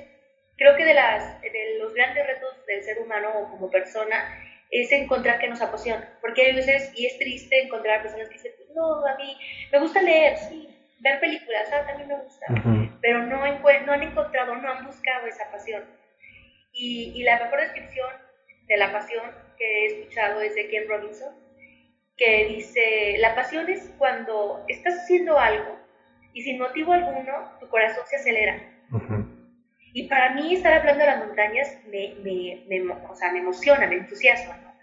creo 0.62 0.76
que 0.76 0.86
de, 0.86 0.94
las, 0.94 1.42
de 1.42 1.78
los 1.80 1.92
grandes 1.96 2.28
retos 2.28 2.66
del 2.68 2.84
ser 2.84 3.00
humano 3.00 3.48
como 3.50 3.72
persona 3.72 4.38
es 4.70 4.92
encontrar 4.92 5.40
que 5.40 5.48
nos 5.48 5.60
apasiona. 5.60 6.08
Porque 6.22 6.44
hay 6.44 6.56
veces, 6.56 6.94
y 6.96 7.08
es 7.08 7.18
triste 7.18 7.64
encontrar 7.64 8.04
personas 8.04 8.28
que 8.28 8.36
dicen, 8.36 8.52
no, 8.76 9.04
a 9.04 9.16
mí 9.18 9.36
me 9.72 9.80
gusta 9.80 10.04
leer, 10.04 10.38
sí, 10.38 10.70
ver 11.00 11.20
películas, 11.20 11.68
ah, 11.74 11.84
también 11.88 12.10
me 12.10 12.20
gusta, 12.20 12.46
pero 13.02 13.24
no, 13.24 13.38
no 13.38 13.92
han 13.92 14.04
encontrado, 14.04 14.56
no 14.56 14.72
han 14.72 14.86
buscado 14.86 15.26
esa 15.26 15.50
pasión. 15.52 15.84
Y, 16.72 17.12
y, 17.16 17.24
la 17.24 17.40
mejor 17.44 17.60
descripción 17.60 18.10
de 18.68 18.78
la 18.78 18.92
pasión 18.92 19.24
que 19.58 19.66
he 19.66 19.86
escuchado 19.88 20.42
es 20.42 20.54
de 20.54 20.70
Ken 20.70 20.88
Robinson, 20.88 21.34
que 22.16 22.46
dice, 22.46 23.16
la 23.18 23.34
pasión 23.34 23.68
es 23.68 23.92
cuando 23.98 24.64
estás 24.68 25.00
haciendo 25.00 25.40
algo 25.40 25.80
y 26.34 26.44
sin 26.44 26.60
motivo 26.60 26.94
alguno 26.94 27.58
tu 27.60 27.68
corazón 27.68 28.04
se 28.06 28.18
acelera. 28.18 28.62
Y 29.94 30.08
para 30.08 30.34
mí 30.34 30.56
estar 30.56 30.74
hablando 30.74 31.04
de 31.04 31.12
las 31.12 31.20
montañas 31.20 31.78
me, 31.88 32.16
me, 32.24 32.64
me, 32.68 32.94
o 32.94 33.16
sea, 33.16 33.32
me 33.32 33.40
emociona, 33.40 33.88
me 33.88 33.96
entusiasma. 33.96 34.58
¿no? 34.58 34.74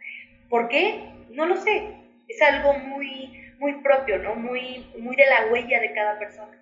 ¿Por 0.49 0.69
qué? 0.69 1.11
No 1.31 1.47
lo 1.47 1.57
sé. 1.57 1.95
Es 2.29 2.43
algo 2.43 2.75
muy, 2.75 3.53
muy 3.59 3.75
propio, 3.81 4.19
¿no? 4.19 4.35
Muy, 4.35 4.87
muy 4.99 5.17
de 5.17 5.27
la 5.27 5.47
huella 5.51 5.81
de 5.81 5.93
cada 5.93 6.19
persona. 6.19 6.59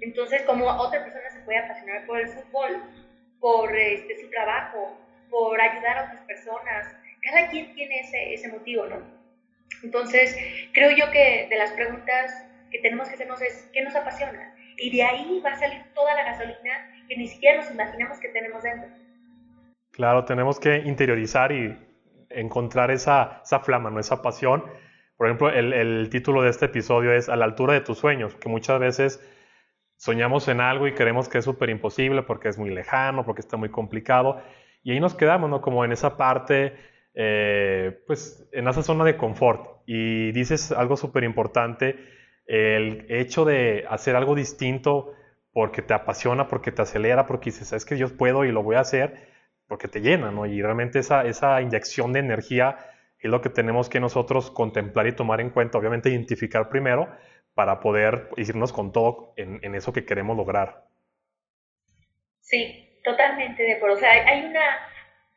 Entonces, 0.00 0.42
como 0.42 0.66
otra 0.66 1.02
persona 1.02 1.30
se 1.30 1.40
puede 1.40 1.58
apasionar 1.58 2.04
por 2.06 2.20
el 2.20 2.28
fútbol, 2.28 2.82
por 3.40 3.74
este, 3.74 4.20
su 4.20 4.28
trabajo, 4.28 4.98
por 5.30 5.58
ayudar 5.60 5.98
a 5.98 6.04
otras 6.04 6.24
personas, 6.26 6.86
cada 7.22 7.48
quien 7.48 7.74
tiene 7.74 8.00
ese, 8.00 8.34
ese 8.34 8.48
motivo, 8.48 8.86
¿no? 8.86 9.02
Entonces, 9.82 10.36
creo 10.72 10.90
yo 10.90 11.10
que 11.10 11.46
de 11.48 11.56
las 11.56 11.72
preguntas 11.72 12.46
que 12.70 12.78
tenemos 12.78 13.08
que 13.08 13.14
hacernos 13.14 13.40
es, 13.40 13.68
¿qué 13.72 13.82
nos 13.82 13.94
apasiona? 13.94 14.54
Y 14.78 14.94
de 14.94 15.02
ahí 15.02 15.40
va 15.44 15.52
a 15.52 15.58
salir 15.58 15.82
toda 15.94 16.14
la 16.14 16.24
gasolina 16.24 16.95
que 17.08 17.16
ni 17.16 17.28
siquiera 17.28 17.62
nos 17.62 17.70
imaginamos 17.70 18.18
que 18.20 18.28
tenemos 18.28 18.62
dentro. 18.62 18.88
Claro, 19.92 20.24
tenemos 20.24 20.60
que 20.60 20.76
interiorizar 20.78 21.52
y 21.52 21.76
encontrar 22.30 22.90
esa, 22.90 23.40
esa 23.42 23.60
flama, 23.60 23.90
¿no? 23.90 23.98
esa 23.98 24.22
pasión. 24.22 24.64
Por 25.16 25.26
ejemplo, 25.26 25.48
el, 25.48 25.72
el, 25.72 26.10
título 26.10 26.42
de 26.42 26.50
este 26.50 26.66
episodio 26.66 27.12
es 27.12 27.28
A 27.28 27.36
la 27.36 27.46
altura 27.46 27.72
de 27.72 27.80
tus 27.80 27.98
sueños, 27.98 28.34
que 28.34 28.48
muchas 28.48 28.78
veces 28.78 29.20
soñamos 29.96 30.48
en 30.48 30.60
algo 30.60 30.86
y 30.86 30.92
creemos 30.92 31.28
que 31.28 31.38
es 31.38 31.44
súper 31.44 31.70
imposible 31.70 32.22
porque 32.22 32.48
es 32.48 32.58
muy 32.58 32.70
lejano, 32.70 33.24
porque 33.24 33.40
está 33.40 33.56
muy 33.56 33.70
complicado. 33.70 34.42
Y 34.82 34.92
ahí 34.92 35.00
nos 35.00 35.14
quedamos, 35.14 35.48
¿no? 35.48 35.62
Como 35.62 35.84
en 35.84 35.92
esa 35.92 36.16
parte, 36.16 36.74
eh, 37.14 37.98
pues 38.06 38.46
en 38.52 38.68
esa 38.68 38.82
zona 38.82 39.04
de 39.04 39.16
confort. 39.16 39.80
Y 39.86 40.32
dices 40.32 40.72
algo 40.72 40.96
súper 40.96 41.24
importante, 41.24 41.96
el 42.46 43.06
hecho 43.08 43.44
de 43.44 43.84
hacer 43.88 44.14
algo 44.14 44.34
distinto 44.34 45.14
porque 45.56 45.80
te 45.80 45.94
apasiona, 45.94 46.48
porque 46.48 46.70
te 46.70 46.82
acelera, 46.82 47.24
porque 47.24 47.46
dices, 47.46 47.72
es 47.72 47.86
que 47.86 47.96
yo 47.96 48.14
puedo 48.14 48.44
y 48.44 48.52
lo 48.52 48.62
voy 48.62 48.76
a 48.76 48.80
hacer, 48.80 49.26
porque 49.66 49.88
te 49.88 50.02
llena, 50.02 50.30
¿no? 50.30 50.44
Y 50.44 50.60
realmente 50.60 50.98
esa, 50.98 51.24
esa 51.24 51.62
inyección 51.62 52.12
de 52.12 52.20
energía 52.20 52.76
es 53.18 53.30
lo 53.30 53.40
que 53.40 53.48
tenemos 53.48 53.88
que 53.88 53.98
nosotros 53.98 54.50
contemplar 54.50 55.06
y 55.06 55.16
tomar 55.16 55.40
en 55.40 55.48
cuenta, 55.48 55.78
obviamente 55.78 56.10
identificar 56.10 56.68
primero 56.68 57.08
para 57.54 57.80
poder 57.80 58.28
irnos 58.36 58.70
con 58.70 58.92
todo 58.92 59.32
en, 59.38 59.58
en 59.62 59.74
eso 59.74 59.94
que 59.94 60.04
queremos 60.04 60.36
lograr. 60.36 60.84
Sí, 62.42 63.00
totalmente 63.02 63.62
de 63.62 63.76
acuerdo. 63.76 63.96
O 63.96 63.98
sea, 63.98 64.10
hay 64.10 64.44
una, 64.44 64.60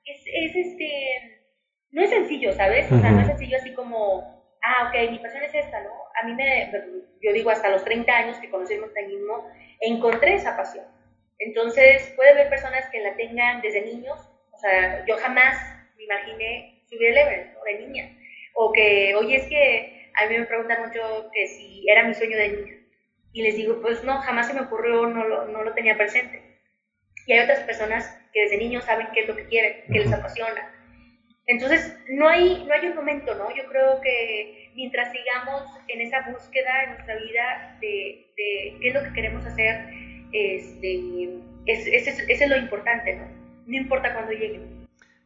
es, 0.03 0.21
es 0.25 0.53
este, 0.53 1.45
no 1.91 2.01
es 2.01 2.09
sencillo, 2.09 2.51
¿sabes? 2.51 2.91
O 2.91 2.99
sea, 2.99 3.11
no 3.11 3.21
es 3.21 3.27
sencillo 3.27 3.55
así 3.55 3.73
como, 3.73 4.43
ah, 4.63 4.89
ok, 4.89 5.11
mi 5.11 5.19
pasión 5.19 5.43
es 5.43 5.55
esta, 5.55 5.81
¿no? 5.81 5.91
A 6.21 6.25
mí 6.25 6.33
me, 6.33 6.71
yo 7.21 7.33
digo, 7.33 7.49
hasta 7.49 7.69
los 7.69 7.83
30 7.83 8.11
años 8.15 8.37
que 8.37 8.49
conocí 8.49 8.73
el 8.73 8.81
montañismo, 8.81 9.49
encontré 9.79 10.35
esa 10.35 10.57
pasión. 10.57 10.85
Entonces, 11.37 12.11
puede 12.15 12.31
haber 12.31 12.49
personas 12.49 12.85
que 12.91 12.99
la 12.99 13.15
tengan 13.15 13.61
desde 13.61 13.81
niños, 13.81 14.19
o 14.51 14.57
sea, 14.57 15.05
yo 15.05 15.17
jamás 15.17 15.55
me 15.95 16.03
imaginé 16.03 16.83
subir 16.89 17.09
el 17.09 17.17
Everest, 17.17 17.53
¿no? 17.53 17.63
De 17.63 17.79
niña. 17.79 18.17
O 18.55 18.73
que, 18.73 19.15
oye, 19.15 19.37
es 19.37 19.47
que 19.47 20.11
a 20.15 20.27
mí 20.27 20.37
me 20.37 20.45
preguntan 20.45 20.85
mucho 20.85 21.29
que 21.33 21.47
si 21.47 21.89
era 21.89 22.03
mi 22.03 22.13
sueño 22.13 22.37
de 22.37 22.49
niña. 22.49 22.73
Y 23.31 23.43
les 23.43 23.55
digo, 23.55 23.79
pues 23.81 24.03
no, 24.03 24.17
jamás 24.21 24.47
se 24.47 24.53
me 24.53 24.61
ocurrió, 24.61 25.05
no 25.05 25.23
lo, 25.25 25.45
no 25.47 25.63
lo 25.63 25.73
tenía 25.73 25.95
presente. 25.95 26.59
Y 27.25 27.33
hay 27.33 27.39
otras 27.41 27.59
personas 27.61 28.19
que 28.33 28.41
desde 28.41 28.57
niños 28.57 28.83
saben 28.85 29.07
qué 29.13 29.21
es 29.21 29.27
lo 29.27 29.35
que 29.35 29.45
quieren, 29.45 29.83
qué 29.91 29.99
les 29.99 30.11
apasiona. 30.11 30.75
Entonces, 31.45 31.95
no 32.09 32.27
hay, 32.27 32.65
no 32.65 32.73
hay 32.73 32.87
un 32.87 32.95
momento, 32.95 33.33
¿no? 33.35 33.55
Yo 33.55 33.65
creo 33.69 34.01
que 34.01 34.58
mientras 34.75 35.11
sigamos 35.11 35.63
en 35.87 36.01
esa 36.01 36.29
búsqueda 36.29 36.83
en 36.83 36.89
nuestra 36.91 37.15
vida 37.15 37.77
de, 37.81 38.27
de 38.37 38.77
qué 38.81 38.87
es 38.87 38.93
lo 38.93 39.03
que 39.03 39.13
queremos 39.13 39.45
hacer, 39.45 39.85
este, 40.31 41.29
es, 41.65 41.87
es, 41.87 42.07
es, 42.07 42.41
es 42.41 42.49
lo 42.49 42.57
importante, 42.57 43.15
¿no? 43.15 43.25
No 43.65 43.77
importa 43.77 44.13
cuándo 44.13 44.31
llegue. 44.31 44.61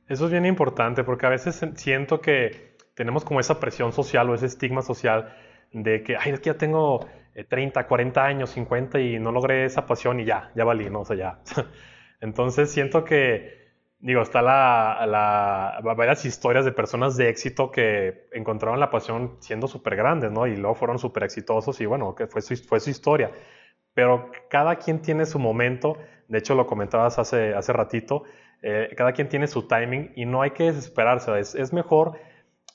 Eso 0.07 0.25
es 0.25 0.31
bien 0.31 0.45
importante 0.45 1.03
porque 1.03 1.25
a 1.25 1.29
veces 1.29 1.65
siento 1.75 2.19
que 2.19 2.75
tenemos 2.93 3.23
como 3.23 3.39
esa 3.39 3.59
presión 3.59 3.93
social 3.93 4.29
o 4.29 4.35
ese 4.35 4.47
estigma 4.47 4.81
social 4.81 5.33
de 5.71 6.03
que, 6.03 6.15
ay, 6.17 6.33
es 6.33 6.39
que 6.39 6.49
ya 6.51 6.57
tengo 6.57 7.07
30, 7.49 7.79
eh, 7.79 7.85
40 7.87 8.23
años, 8.23 8.49
50 8.51 8.99
y 8.99 9.19
no 9.19 9.31
logré 9.31 9.65
esa 9.65 9.85
pasión 9.85 10.19
y 10.19 10.25
ya, 10.25 10.51
ya 10.55 10.63
valí, 10.63 10.89
¿no? 10.89 11.01
O 11.01 11.05
sea, 11.05 11.15
ya. 11.15 11.39
Entonces 12.21 12.71
siento 12.71 13.03
que 13.03 13.62
digo, 14.03 14.21
está 14.21 14.41
la, 14.41 15.05
la, 15.07 15.79
varias 15.95 16.25
historias 16.25 16.65
de 16.65 16.73
personas 16.73 17.15
de 17.15 17.29
éxito 17.29 17.71
que 17.71 18.27
encontraron 18.33 18.77
la 18.77 18.91
pasión 18.91 19.37
siendo 19.39 19.65
súper 19.67 19.95
grandes, 19.95 20.29
¿no? 20.29 20.45
Y 20.45 20.57
luego 20.57 20.75
fueron 20.75 20.99
súper 20.99 21.23
exitosos 21.23 21.79
y 21.79 21.85
bueno, 21.85 22.13
que 22.13 22.27
fue 22.27 22.41
su, 22.41 22.53
fue 22.57 22.81
su 22.81 22.89
historia. 22.89 23.31
Pero 23.93 24.29
cada 24.49 24.75
quien 24.75 25.01
tiene 25.01 25.25
su 25.25 25.39
momento, 25.39 25.97
de 26.27 26.37
hecho 26.37 26.53
lo 26.53 26.67
comentabas 26.67 27.17
hace, 27.17 27.53
hace 27.53 27.71
ratito, 27.71 28.23
eh, 28.61 28.89
cada 28.97 29.13
quien 29.13 29.29
tiene 29.29 29.47
su 29.47 29.69
timing 29.69 30.11
y 30.17 30.25
no 30.25 30.41
hay 30.41 30.51
que 30.51 30.65
desesperarse, 30.65 31.39
es, 31.39 31.55
es 31.55 31.71
mejor 31.71 32.19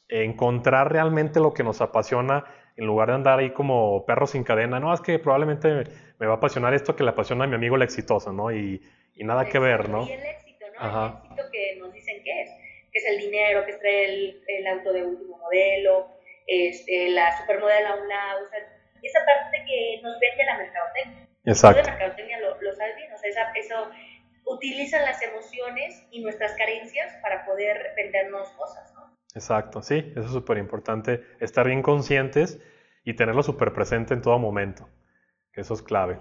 encontrar 0.08 0.90
realmente 0.90 1.40
lo 1.40 1.52
que 1.52 1.62
nos 1.62 1.82
apasiona 1.82 2.46
en 2.76 2.86
lugar 2.86 3.08
de 3.08 3.16
andar 3.16 3.38
ahí 3.40 3.52
como 3.52 4.06
perros 4.06 4.30
sin 4.30 4.44
cadena, 4.44 4.80
no, 4.80 4.94
es 4.94 5.02
que 5.02 5.18
probablemente 5.18 5.84
me 6.18 6.26
va 6.26 6.34
a 6.34 6.36
apasionar 6.36 6.72
esto 6.72 6.96
que 6.96 7.04
le 7.04 7.10
apasiona 7.10 7.44
a 7.44 7.46
mi 7.46 7.56
amigo 7.56 7.76
el 7.76 7.82
exitoso, 7.82 8.32
¿no? 8.32 8.50
Y, 8.50 8.80
y 9.14 9.24
nada 9.24 9.44
que 9.46 9.58
ver, 9.58 9.90
¿no? 9.90 10.06
Éxito 10.78 11.50
que 11.52 11.76
nos 11.76 11.92
dicen 11.92 12.22
que 12.22 12.42
es, 12.42 12.50
que 12.92 12.98
es 12.98 13.06
el 13.06 13.18
dinero, 13.18 13.64
que 13.64 13.72
es 13.72 13.80
el, 13.82 14.42
el 14.46 14.66
auto 14.66 14.92
de 14.92 15.04
último 15.04 15.38
modelo, 15.38 16.08
este, 16.46 17.10
la 17.10 17.36
supermodelo 17.38 17.88
a 17.88 17.94
un 17.96 18.08
lado, 18.08 18.44
o 18.44 18.48
sea, 18.48 18.58
esa 19.02 19.20
parte 19.24 19.64
que 19.66 20.00
nos 20.02 20.18
vende 20.18 20.44
la 20.44 20.58
mercadotecnia. 20.58 21.28
Exacto. 21.44 21.82
La 21.82 21.90
mercadotecnia 21.90 22.40
lo, 22.40 22.60
lo 22.60 22.72
sabes 22.74 22.96
bien, 22.96 23.12
o 23.12 23.18
sea, 23.18 23.30
esa, 23.30 23.52
eso 23.52 23.90
utilizan 24.46 25.04
las 25.04 25.20
emociones 25.22 26.06
y 26.10 26.22
nuestras 26.22 26.54
carencias 26.54 27.14
para 27.22 27.44
poder 27.44 27.92
vendernos 27.96 28.48
cosas, 28.52 28.92
¿no? 28.94 29.16
Exacto, 29.34 29.82
sí, 29.82 30.12
eso 30.12 30.26
es 30.26 30.32
súper 30.32 30.58
importante, 30.58 31.22
estar 31.40 31.66
bien 31.66 31.82
conscientes 31.82 32.60
y 33.04 33.14
tenerlo 33.14 33.42
súper 33.42 33.72
presente 33.72 34.14
en 34.14 34.22
todo 34.22 34.38
momento, 34.38 34.88
que 35.52 35.60
eso 35.60 35.74
es 35.74 35.82
clave. 35.82 36.18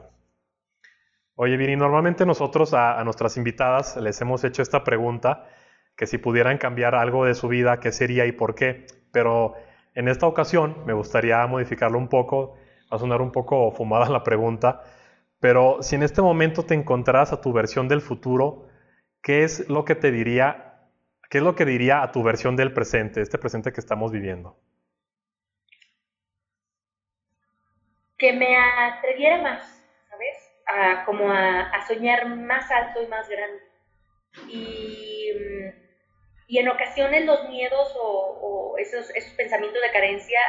Oye, 1.40 1.56
Vini, 1.56 1.76
normalmente 1.76 2.26
nosotros 2.26 2.74
a, 2.74 3.04
nuestras 3.04 3.38
invitadas 3.38 3.96
les 3.98 4.20
hemos 4.22 4.44
hecho 4.44 4.64
esta 4.64 4.84
pregunta, 4.84 5.48
que 5.96 6.08
si 6.08 6.18
pudieran 6.18 6.58
cambiar 6.58 6.96
algo 6.96 7.26
de 7.26 7.36
su 7.36 7.48
vida, 7.48 7.80
¿qué 7.80 7.92
sería 7.92 8.26
y 8.26 8.32
por 8.32 8.56
qué? 8.56 8.88
Pero 9.12 9.54
en 9.94 10.08
esta 10.08 10.26
ocasión 10.26 10.84
me 10.88 10.94
gustaría 10.94 11.46
modificarlo 11.46 12.00
un 12.00 12.08
poco, 12.08 12.56
va 12.92 12.98
a 12.98 13.00
sonar 13.00 13.22
un 13.22 13.32
poco 13.32 13.72
fumada 13.78 14.10
la 14.10 14.24
pregunta, 14.24 14.82
pero 15.40 15.84
si 15.84 15.96
en 15.96 16.02
este 16.02 16.24
momento 16.24 16.64
te 16.66 16.74
encontraras 16.74 17.32
a 17.32 17.40
tu 17.40 17.54
versión 17.54 17.88
del 17.88 18.02
futuro, 18.02 18.68
¿qué 19.22 19.44
es 19.44 19.70
lo 19.70 19.86
que 19.86 19.94
te 19.94 20.12
diría, 20.12 20.80
qué 21.30 21.38
es 21.38 21.44
lo 21.44 21.56
que 21.56 21.66
diría 21.66 22.02
a 22.02 22.12
tu 22.12 22.24
versión 22.24 22.56
del 22.56 22.74
presente, 22.74 23.22
este 23.22 23.38
presente 23.38 23.72
que 23.72 23.80
estamos 23.80 24.12
viviendo? 24.12 24.58
que 28.18 28.34
me 28.34 28.58
atreviera 28.58 29.44
más. 29.44 29.77
A, 30.68 31.06
como 31.06 31.32
a, 31.32 31.72
soñar 31.88 32.26
más 32.26 32.70
alto 32.72 33.02
y 33.02 33.08
más 33.08 33.28
grande. 33.30 33.62
Y, 34.50 35.32
y 36.48 36.58
en 36.60 36.68
ocasiones 36.68 37.26
los 37.26 37.48
miedos 37.50 37.96
o, 38.00 38.76
esos, 38.78 39.10
esos, 39.16 39.34
pensamientos 39.34 39.82
de 39.82 39.92
carencia 39.92 40.40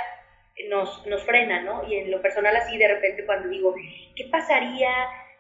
nos, 0.69 1.07
nos 1.07 1.25
frenan, 1.25 1.65
¿no? 1.65 1.85
Y 1.85 1.97
en 1.97 2.11
lo 2.11 2.21
personal 2.21 2.55
así 2.57 2.77
de 2.77 2.89
repente 2.89 3.25
cuando 3.25 3.49
digo, 3.49 3.75
¿qué 4.17 4.25
pasaría 4.31 4.91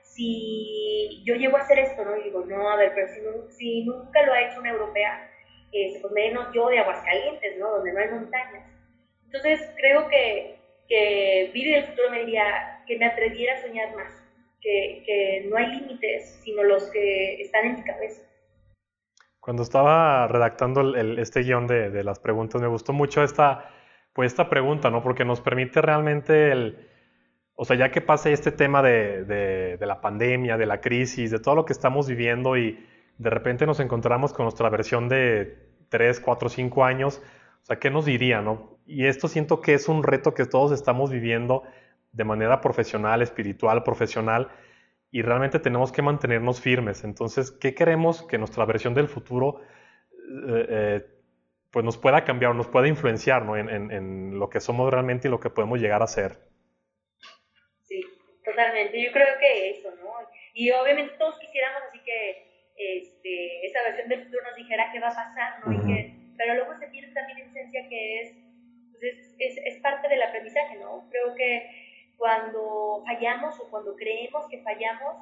si 0.02 1.22
yo 1.24 1.34
llego 1.34 1.56
a 1.56 1.60
hacer 1.60 1.80
esto, 1.80 2.04
¿no? 2.04 2.16
Y 2.16 2.24
digo, 2.24 2.44
no, 2.46 2.70
a 2.70 2.76
ver, 2.76 2.92
pero 2.94 3.08
si, 3.08 3.20
si 3.56 3.84
nunca 3.84 4.22
lo 4.22 4.32
ha 4.32 4.42
hecho 4.42 4.60
una 4.60 4.70
europea, 4.70 5.28
eh, 5.72 5.98
pues 6.00 6.12
menos 6.12 6.48
yo 6.54 6.68
de 6.68 6.78
Aguascalientes, 6.78 7.58
¿no? 7.58 7.70
Donde 7.70 7.92
no 7.92 8.00
hay 8.00 8.08
montañas. 8.08 8.64
Entonces 9.26 9.60
creo 9.76 10.08
que 10.08 10.58
que 10.88 11.50
Viri 11.52 11.72
del 11.72 11.84
futuro 11.84 12.10
me 12.10 12.20
diría 12.20 12.82
que 12.86 12.98
me 12.98 13.06
atreviera 13.06 13.54
a 13.54 13.62
soñar 13.62 13.94
más, 13.94 14.12
que, 14.61 15.46
no 15.48 15.56
hay 15.56 15.66
límites, 15.80 16.40
sino 16.42 16.62
los 16.62 16.84
que 16.90 17.40
están 17.40 17.66
en 17.66 17.74
mi 17.76 17.84
cabeza. 17.84 18.22
Cuando 19.40 19.62
estaba 19.62 20.26
redactando 20.28 20.94
este 20.96 21.42
guion 21.42 21.66
de, 21.66 22.04
las 22.04 22.18
preguntas, 22.18 22.61
me 22.61 22.68
gustó 22.68 22.92
mucho 22.92 23.22
esta, 23.22 23.70
pues 24.12 24.32
esta 24.32 24.50
pregunta, 24.50 24.90
¿no? 24.90 25.02
Porque 25.02 25.24
nos 25.24 25.40
permite 25.40 25.80
realmente 25.80 26.52
el, 26.52 26.88
o 27.54 27.64
sea, 27.64 27.76
ya 27.76 27.90
que 27.90 28.00
pase 28.00 28.32
este 28.32 28.52
tema 28.52 28.82
de, 28.82 29.78
la 29.80 30.00
pandemia, 30.00 30.56
de 30.56 30.66
la 30.66 30.80
crisis, 30.80 31.30
de 31.30 31.38
todo 31.38 31.54
lo 31.54 31.64
que 31.64 31.72
estamos 31.72 32.09
viviendo 32.09 32.56
y 32.56 32.78
de 33.16 33.30
repente 33.30 33.66
nos 33.66 33.80
encontramos 33.80 34.32
con 34.32 34.44
nuestra 34.44 34.68
versión 34.68 35.09
de 35.09 35.56
3, 35.88 36.20
4, 36.20 36.48
5 36.48 36.84
años, 36.84 37.22
o 37.62 37.66
sea, 37.66 37.78
¿qué 37.78 37.90
nos 37.90 38.04
diría, 38.04 38.42
no? 38.42 38.78
Y 38.86 39.06
esto 39.06 39.28
siento 39.28 39.61
que 39.61 39.74
es 39.74 39.88
un 39.88 40.02
reto 40.02 40.34
que 40.34 40.44
todos 40.44 40.72
estamos 40.72 41.11
viviendo 41.11 41.64
de 42.12 42.24
manera 42.24 42.61
profesional, 42.61 43.22
espiritual, 43.22 43.82
profesional, 43.82 44.48
y 45.11 45.22
realmente 45.22 45.59
tenemos 45.59 45.92
que 45.92 46.02
mantenernos 46.02 46.61
firmes. 46.61 47.04
Entonces, 47.04 47.50
¿qué 47.50 47.74
queremos 47.74 48.22
que 48.22 48.38
nuestra 48.38 48.64
versión 48.64 48.94
del 48.94 49.09
futuro 49.09 49.62
eh, 50.12 50.66
eh, 50.68 51.06
pues 51.70 51.84
nos 51.84 51.96
pueda 51.96 52.24
cambiar, 52.24 52.54
nos 52.54 52.68
pueda 52.68 52.88
influenciar 52.88 53.42
en, 53.56 54.38
lo 54.38 54.48
que 54.48 54.61
somos 54.61 54.90
realmente 54.90 55.28
y 55.28 55.30
lo 55.30 55.40
que 55.40 55.50
podemos 55.50 55.80
llegar 55.80 56.02
a 56.02 56.06
ser? 56.06 56.38
Sí, 57.84 58.00
totalmente. 58.44 59.02
Yo 59.02 59.12
creo 59.12 59.38
que 59.38 59.70
eso, 59.70 59.90
¿no? 59.96 60.11
Y 60.54 60.70
obviamente 60.70 61.14
todos 61.18 61.38
quisiéramos 61.38 61.82
así 61.88 62.00
que 62.00 62.48
este, 62.76 63.66
esa 63.66 63.82
versión 63.82 64.09
del 64.09 64.24
futuro 64.24 64.42
nos 64.44 64.56
dijera 64.56 64.90
qué 64.92 65.00
va 65.00 65.09
a 65.09 65.14
pasar, 65.14 65.66
¿no? 65.66 65.84
pero 66.36 66.54
luego 66.54 66.78
se 66.78 66.86
pierde 66.86 67.12
también 67.14 67.38
en 67.40 67.48
esencia 67.48 67.88
que 67.88 68.20
es 68.20 68.36
es, 69.38 69.59
es, 69.64 69.80
parte 69.80 70.09
del 70.09 70.22
aprendizaje, 70.22 70.76
¿no? 70.76 71.09
Creo 71.11 71.34
que 71.34 71.88
cuando 72.18 73.02
fallamos 73.06 73.58
o 73.60 73.70
cuando 73.70 73.96
creemos 73.96 74.46
que 74.50 74.60
fallamos, 74.62 75.16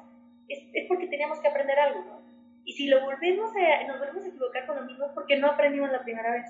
es, 0.49 0.59
es 0.73 0.87
porque 0.87 1.07
teníamos 1.07 1.39
que 1.39 1.47
aprender 1.47 1.79
algo, 1.79 2.03
¿no? 2.03 2.21
Y 2.65 2.73
si 2.73 2.87
lo 2.87 2.99
volvemos 3.05 3.49
a, 3.55 3.87
nos 3.87 3.99
volvemos 3.99 4.25
a 4.25 4.27
equivocar 4.27 4.65
con 4.65 4.75
lo 4.75 4.83
mismo 4.83 5.05
es 5.05 5.11
porque 5.13 5.37
no 5.37 5.47
aprendimos 5.47 5.89
la 5.89 6.03
primera 6.03 6.31
vez. 6.31 6.49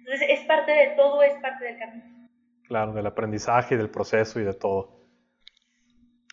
Entonces, 0.00 0.28
es 0.28 0.46
parte 0.46 0.70
de 0.70 0.88
todo, 0.96 1.22
es 1.22 1.32
parte 1.40 1.64
del 1.64 1.78
camino. 1.78 2.04
Claro, 2.64 2.92
del 2.92 3.06
aprendizaje, 3.06 3.76
del 3.76 3.88
proceso 3.88 4.38
y 4.38 4.44
de 4.44 4.52
todo. 4.52 5.00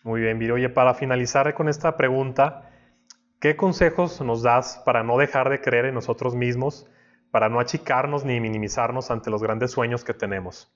Muy 0.02 0.20
bien, 0.20 0.38
Viri. 0.38 0.52
Oye, 0.52 0.68
para 0.68 0.92
finalizar 0.92 1.54
con 1.54 1.68
esta 1.68 1.96
pregunta, 1.96 2.70
¿qué 3.40 3.56
consejos 3.56 4.20
nos 4.20 4.42
das 4.42 4.82
para 4.84 5.02
no 5.02 5.16
dejar 5.16 5.48
de 5.48 5.62
creer 5.62 5.86
en 5.86 5.94
nosotros 5.94 6.34
mismos 6.34 6.86
para 7.30 7.48
no 7.48 7.60
achicarnos 7.60 8.24
ni 8.24 8.40
minimizarnos 8.40 9.10
ante 9.10 9.30
los 9.30 9.42
grandes 9.42 9.70
sueños 9.70 10.04
que 10.04 10.12
tenemos? 10.12 10.70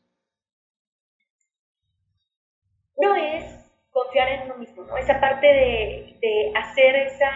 De, 5.52 6.52
hacer 6.54 6.96
esa, 6.96 7.30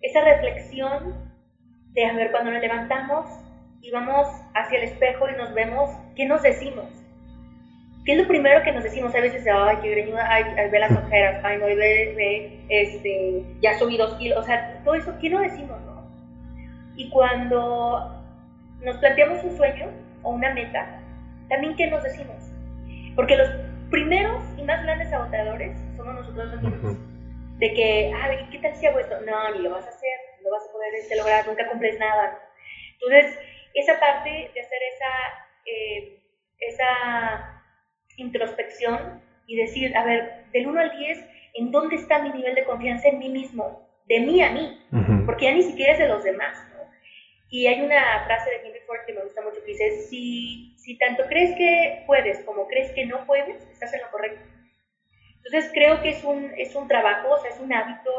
esa 0.00 0.20
reflexión 0.20 1.32
de 1.92 2.06
a 2.06 2.12
ver 2.14 2.30
cuando 2.30 2.50
nos 2.50 2.60
levantamos 2.60 3.26
y 3.80 3.90
vamos 3.90 4.28
hacia 4.54 4.78
el 4.78 4.84
espejo 4.84 5.28
y 5.28 5.36
nos 5.36 5.52
vemos, 5.54 5.90
¿qué 6.14 6.26
nos 6.26 6.42
decimos? 6.42 6.86
¿Qué 8.04 8.12
es 8.12 8.18
lo 8.18 8.26
primero 8.26 8.62
que 8.62 8.72
nos 8.72 8.82
decimos? 8.82 9.14
A 9.14 9.20
veces, 9.20 9.46
ay, 9.46 9.76
qué 9.80 9.90
greñuda, 9.90 10.26
ay, 10.28 10.44
ve 10.70 10.78
las 10.78 10.92
ojeras, 10.92 11.40
ay, 11.44 11.58
no, 11.58 11.66
ve, 11.66 12.14
ve, 12.16 12.64
este, 12.68 13.44
ya 13.60 13.78
subí 13.78 13.96
dos 13.96 14.14
kilos, 14.14 14.38
o 14.38 14.42
sea, 14.42 14.80
todo 14.84 14.94
eso, 14.94 15.14
¿qué 15.20 15.30
nos 15.30 15.42
decimos, 15.42 15.80
no? 15.82 16.02
Y 16.96 17.08
cuando 17.10 18.22
nos 18.80 18.96
planteamos 18.98 19.44
un 19.44 19.56
sueño 19.56 19.86
o 20.22 20.30
una 20.30 20.52
meta, 20.52 21.00
también 21.48 21.76
qué 21.76 21.86
nos 21.88 22.02
decimos. 22.02 22.36
Porque 23.14 23.36
los 23.36 23.48
primeros 23.90 24.42
y 24.56 24.62
más 24.62 24.82
grandes 24.82 25.12
agotadores 25.12 25.76
somos 26.02 26.26
nosotros 26.26 26.62
mismos. 26.62 26.96
De 27.58 27.74
que, 27.74 28.12
ay, 28.14 28.48
¿qué 28.50 28.58
tal 28.58 28.74
si 28.74 28.86
hago 28.86 28.98
esto? 28.98 29.20
No, 29.20 29.50
ni 29.52 29.60
lo 29.60 29.70
vas 29.70 29.86
a 29.86 29.90
hacer, 29.90 30.18
no 30.42 30.50
vas 30.50 30.68
a 30.68 30.72
poder 30.72 30.94
este, 30.94 31.16
lograr, 31.16 31.46
nunca 31.46 31.68
cumples 31.68 31.98
nada. 31.98 32.40
Entonces, 32.94 33.38
esa 33.74 34.00
parte 34.00 34.50
de 34.52 34.60
hacer 34.60 34.78
esa, 34.94 35.12
eh, 35.66 36.18
esa 36.58 37.62
introspección 38.16 39.22
y 39.46 39.56
decir, 39.56 39.96
a 39.96 40.04
ver, 40.04 40.44
del 40.52 40.66
1 40.66 40.80
al 40.80 40.96
10, 40.96 41.24
¿en 41.54 41.70
dónde 41.70 41.96
está 41.96 42.18
mi 42.20 42.30
nivel 42.30 42.54
de 42.54 42.64
confianza 42.64 43.08
en 43.08 43.18
mí 43.18 43.28
mismo? 43.28 43.88
De 44.06 44.20
mí 44.20 44.42
a 44.42 44.50
mí, 44.50 44.80
porque 45.24 45.44
ya 45.44 45.52
ni 45.52 45.62
siquiera 45.62 45.92
es 45.92 45.98
de 45.98 46.08
los 46.08 46.24
demás. 46.24 46.58
Y 47.48 47.66
hay 47.66 47.82
una 47.82 48.24
frase 48.24 48.50
de 48.50 48.66
Henry 48.66 48.80
Ford 48.86 49.00
que 49.06 49.12
me 49.12 49.22
gusta 49.22 49.42
mucho 49.42 49.60
que 49.60 49.72
dice, 49.72 49.90
si, 50.08 50.74
si 50.78 50.96
tanto 50.98 51.24
crees 51.28 51.54
que 51.56 52.02
puedes 52.06 52.40
como 52.44 52.66
crees 52.66 52.90
que 52.92 53.04
no 53.04 53.26
puedes, 53.26 53.62
estás 53.68 53.92
en 53.94 54.00
lo 54.00 54.10
correcto. 54.10 54.51
Entonces 55.44 55.70
creo 55.72 56.00
que 56.02 56.10
es 56.10 56.24
un, 56.24 56.52
es 56.56 56.74
un 56.74 56.86
trabajo, 56.86 57.30
o 57.30 57.38
sea, 57.38 57.50
es 57.50 57.58
un 57.58 57.72
hábito, 57.72 58.10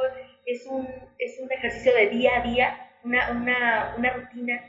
es 0.45 0.65
un, 0.67 0.87
es 1.17 1.39
un 1.39 1.51
ejercicio 1.51 1.93
de 1.93 2.09
día 2.09 2.37
a 2.37 2.41
día, 2.41 2.91
una, 3.03 3.31
una, 3.31 3.95
una 3.97 4.09
rutina, 4.13 4.61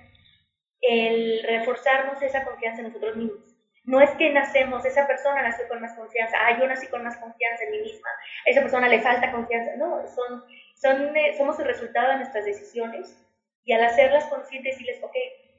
el 0.81 1.43
reforzarnos 1.43 2.23
esa 2.23 2.45
confianza 2.45 2.81
en 2.81 2.89
nosotros 2.89 3.17
mismos. 3.17 3.55
No 3.85 4.01
es 4.01 4.11
que 4.13 4.31
nacemos, 4.31 4.85
esa 4.87 5.07
persona 5.07 5.43
nació 5.43 5.69
con 5.69 5.81
más 5.81 5.95
confianza, 5.95 6.39
ah, 6.41 6.59
yo 6.59 6.67
nací 6.67 6.87
con 6.87 7.03
más 7.03 7.19
confianza 7.19 7.65
en 7.65 7.73
mí 7.73 7.81
misma, 7.81 8.09
a 8.47 8.51
esa 8.51 8.63
persona 8.63 8.89
le 8.89 9.01
falta 9.01 9.33
confianza. 9.33 9.77
No, 9.77 10.07
son, 10.07 10.45
son, 10.77 11.17
eh, 11.17 11.35
somos 11.37 11.59
el 11.59 11.67
resultado 11.67 12.13
de 12.13 12.17
nuestras 12.17 12.45
decisiones 12.45 13.21
y 13.65 13.73
al 13.73 13.83
hacerlas 13.83 14.25
conscientes, 14.27 14.75
decirles, 14.75 15.03
ok, 15.03 15.15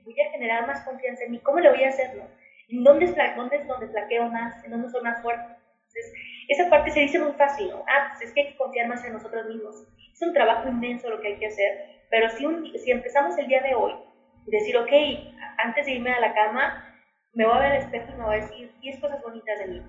voy 0.05 0.19
a 0.21 0.31
generar 0.31 0.65
más 0.65 0.83
confianza 0.85 1.23
en 1.23 1.31
mí, 1.31 1.39
¿cómo 1.39 1.59
lo 1.59 1.71
voy 1.71 1.83
a 1.83 1.89
hacer? 1.89 2.11
¿En 2.69 2.83
dónde 2.83 3.05
es, 3.05 3.15
dónde 3.35 3.57
es 3.57 3.67
donde 3.67 3.87
flaqueo 3.89 4.29
más? 4.29 4.63
¿En 4.63 4.71
dónde 4.71 4.89
soy 4.89 5.03
más 5.03 5.21
fuerte? 5.21 5.43
Entonces, 5.43 6.13
esa 6.47 6.69
parte 6.69 6.91
se 6.91 7.01
dice 7.01 7.19
muy 7.19 7.33
fácil, 7.33 7.69
¿no? 7.69 7.83
Ah, 7.87 8.09
pues 8.09 8.27
es 8.27 8.33
que 8.33 8.41
hay 8.41 8.47
que 8.51 8.57
confiar 8.57 8.87
más 8.87 9.03
en 9.05 9.13
nosotros 9.13 9.45
mismos. 9.47 9.87
Es 10.13 10.21
un 10.21 10.33
trabajo 10.33 10.67
inmenso 10.69 11.09
lo 11.09 11.19
que 11.21 11.29
hay 11.29 11.37
que 11.37 11.47
hacer, 11.47 12.03
pero 12.09 12.29
si, 12.29 12.45
si 12.77 12.91
empezamos 12.91 13.37
el 13.37 13.47
día 13.47 13.61
de 13.61 13.75
hoy, 13.75 13.93
decir, 14.45 14.77
ok, 14.77 14.91
antes 15.57 15.85
de 15.85 15.93
irme 15.93 16.11
a 16.11 16.19
la 16.19 16.33
cama, 16.33 16.93
me 17.33 17.45
voy 17.45 17.55
a 17.55 17.59
ver 17.59 17.71
al 17.73 17.77
espejo 17.79 18.11
y 18.11 18.17
me 18.17 18.23
voy 18.23 18.35
a 18.35 18.41
decir 18.41 18.71
10 18.81 18.99
cosas 18.99 19.21
bonitas 19.21 19.59
de 19.59 19.67
mí. 19.67 19.81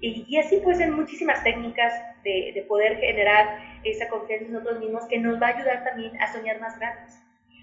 Y, 0.00 0.24
y 0.28 0.38
así 0.38 0.60
pues 0.62 0.78
en 0.78 0.92
muchísimas 0.94 1.42
técnicas 1.42 1.92
de, 2.22 2.52
de, 2.54 2.62
poder 2.62 2.98
generar 2.98 3.58
esa 3.82 4.08
confianza 4.08 4.46
en 4.46 4.52
nosotros 4.52 4.78
mismos 4.78 5.06
que 5.06 5.18
nos 5.18 5.42
va 5.42 5.48
a 5.48 5.56
ayudar 5.56 5.82
también 5.82 6.20
a 6.22 6.32
soñar 6.32 6.60
más 6.60 6.78
grandes 6.78 7.20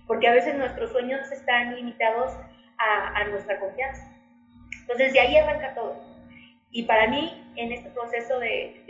porque 0.08 0.28
a 0.28 0.34
veces 0.34 0.56
nuestros 0.56 0.92
sueños 0.92 1.32
están 1.32 1.76
limitados 1.76 2.34
a, 2.78 3.24
nuestra 3.26 3.60
confianza. 3.60 4.12
Entonces, 4.82 5.14
de 5.14 5.20
ahí 5.20 5.38
arranca 5.38 5.74
todo. 5.74 5.96
Y 6.72 6.84
para 6.84 7.08
mí, 7.08 7.45
en 7.56 7.72
este 7.72 7.90
proceso 7.90 8.40
de, 8.40 8.84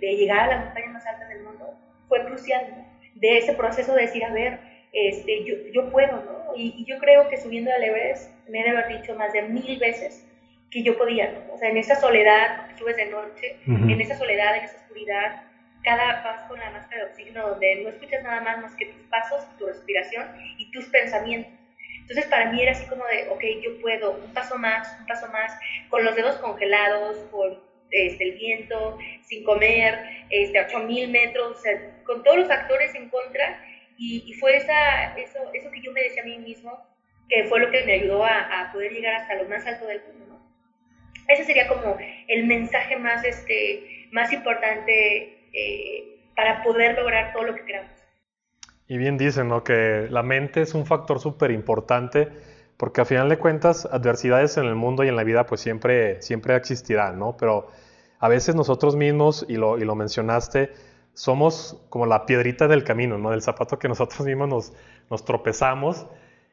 de, 0.00 0.16
llegar 0.16 0.40
a 0.40 0.46
la 0.46 0.64
montaña 0.64 0.88
más 0.88 1.06
alta 1.06 1.26
del 1.28 1.42
mundo, 1.42 1.74
fue 2.08 2.24
crucial, 2.24 2.86
De 3.14 3.38
ese 3.38 3.54
proceso 3.54 3.94
de 3.94 4.02
decir, 4.02 4.24
a 4.24 4.32
ver, 4.32 4.58
este, 4.92 5.44
yo, 5.44 5.54
yo 5.72 5.90
puedo, 5.90 6.16
¿no? 6.16 6.56
Y, 6.56 6.84
yo 6.84 6.98
creo 6.98 7.28
que 7.28 7.36
subiendo 7.36 7.70
al 7.72 7.82
Everest, 7.82 8.30
me 8.48 8.60
he 8.60 8.64
de 8.64 8.70
haber 8.70 9.00
dicho 9.00 9.14
más 9.14 9.32
de 9.32 9.42
mil 9.42 9.78
veces 9.78 10.26
que 10.70 10.82
yo 10.82 10.96
podía, 10.96 11.30
¿no? 11.30 11.54
O 11.54 11.58
sea, 11.58 11.70
en 11.70 11.76
esa 11.76 11.96
soledad, 11.96 12.70
subes 12.78 12.96
de 12.96 13.06
noche, 13.06 13.56
en 13.66 14.00
esa 14.00 14.16
soledad, 14.16 14.56
en 14.56 14.64
esa 14.64 14.76
oscuridad, 14.78 15.42
cada 15.82 16.22
paso 16.22 16.48
con 16.48 16.58
la 16.58 16.70
máscara 16.70 17.04
de 17.04 17.10
oxígeno 17.10 17.48
donde 17.48 17.82
no 17.82 17.88
escuchas 17.88 18.22
nada 18.22 18.40
más 18.40 18.62
más 18.62 18.74
que 18.76 18.86
tus 18.86 19.02
pasos, 19.08 19.44
tu 19.58 19.66
respiración 19.66 20.26
y 20.58 20.70
tus 20.70 20.86
pensamientos. 20.86 21.52
Entonces 22.00 22.26
para 22.26 22.50
mí 22.50 22.62
era 22.62 22.72
así 22.72 22.86
como 22.86 23.04
de, 23.06 23.28
ok, 23.28 23.42
yo 23.62 23.80
puedo, 23.80 24.12
un 24.12 24.32
paso 24.32 24.58
más, 24.58 24.96
un 25.00 25.06
paso 25.06 25.28
más, 25.28 25.56
con 25.88 26.04
los 26.04 26.14
dedos 26.14 26.36
congelados, 26.36 27.16
por 27.30 27.62
este, 27.92 28.24
el 28.24 28.32
viento, 28.32 28.98
sin 29.22 29.44
comer, 29.44 29.98
este, 30.30 30.58
a 30.58 30.66
8000 30.66 31.10
metros, 31.10 31.58
o 31.58 31.60
sea, 31.60 32.02
con 32.04 32.22
todos 32.22 32.38
los 32.38 32.48
factores 32.48 32.94
en 32.94 33.08
contra. 33.10 33.64
Y, 33.98 34.32
fue 34.40 34.56
esa, 34.56 35.16
eso, 35.16 35.38
eso 35.52 35.70
que 35.70 35.80
yo 35.80 35.92
me 35.92 36.02
decía 36.02 36.22
a 36.22 36.26
mí 36.26 36.38
mismo, 36.38 36.76
que 37.28 37.44
fue 37.44 37.60
lo 37.60 37.70
que 37.70 37.84
me 37.84 37.92
ayudó 37.92 38.24
a, 38.24 38.62
a 38.62 38.72
poder 38.72 38.92
llegar 38.92 39.14
hasta 39.14 39.34
lo 39.36 39.48
más 39.48 39.64
alto 39.64 39.86
del 39.86 40.02
mundo. 40.02 40.26
¿no? 40.28 40.52
Ese 41.28 41.44
sería 41.44 41.68
como 41.68 41.96
el 42.26 42.46
mensaje 42.46 42.96
más, 42.96 43.24
este, 43.24 44.08
más 44.10 44.32
importante 44.32 45.48
eh, 45.52 46.18
para 46.34 46.62
poder 46.62 46.96
lograr 46.96 47.32
todo 47.32 47.44
lo 47.44 47.54
que 47.54 47.64
queramos. 47.64 47.92
Y 48.88 48.98
bien 48.98 49.16
dicen, 49.16 49.48
¿no? 49.48 49.62
Que 49.62 50.08
la 50.10 50.22
mente 50.22 50.62
es 50.62 50.74
un 50.74 50.84
factor 50.84 51.20
súper 51.20 51.50
importante 51.50 52.28
porque 52.82 53.00
a 53.00 53.04
final 53.04 53.28
de 53.28 53.38
cuentas 53.38 53.86
adversidades 53.92 54.56
en 54.56 54.64
el 54.64 54.74
mundo 54.74 55.04
y 55.04 55.08
en 55.08 55.14
la 55.14 55.22
vida 55.22 55.46
pues 55.46 55.60
siempre, 55.60 56.20
siempre 56.20 56.56
existirán, 56.56 57.16
¿no? 57.16 57.36
Pero 57.36 57.68
a 58.18 58.28
veces 58.28 58.56
nosotros 58.56 58.96
mismos, 58.96 59.46
y 59.48 59.54
lo, 59.54 59.78
y 59.78 59.84
lo 59.84 59.94
mencionaste, 59.94 60.72
somos 61.14 61.80
como 61.90 62.06
la 62.06 62.26
piedrita 62.26 62.66
del 62.66 62.82
camino, 62.82 63.18
¿no? 63.18 63.30
Del 63.30 63.40
zapato 63.40 63.78
que 63.78 63.86
nosotros 63.94 64.26
mismos 64.26 64.48
nos, 64.48 64.72
nos 65.10 65.24
tropezamos 65.24 66.08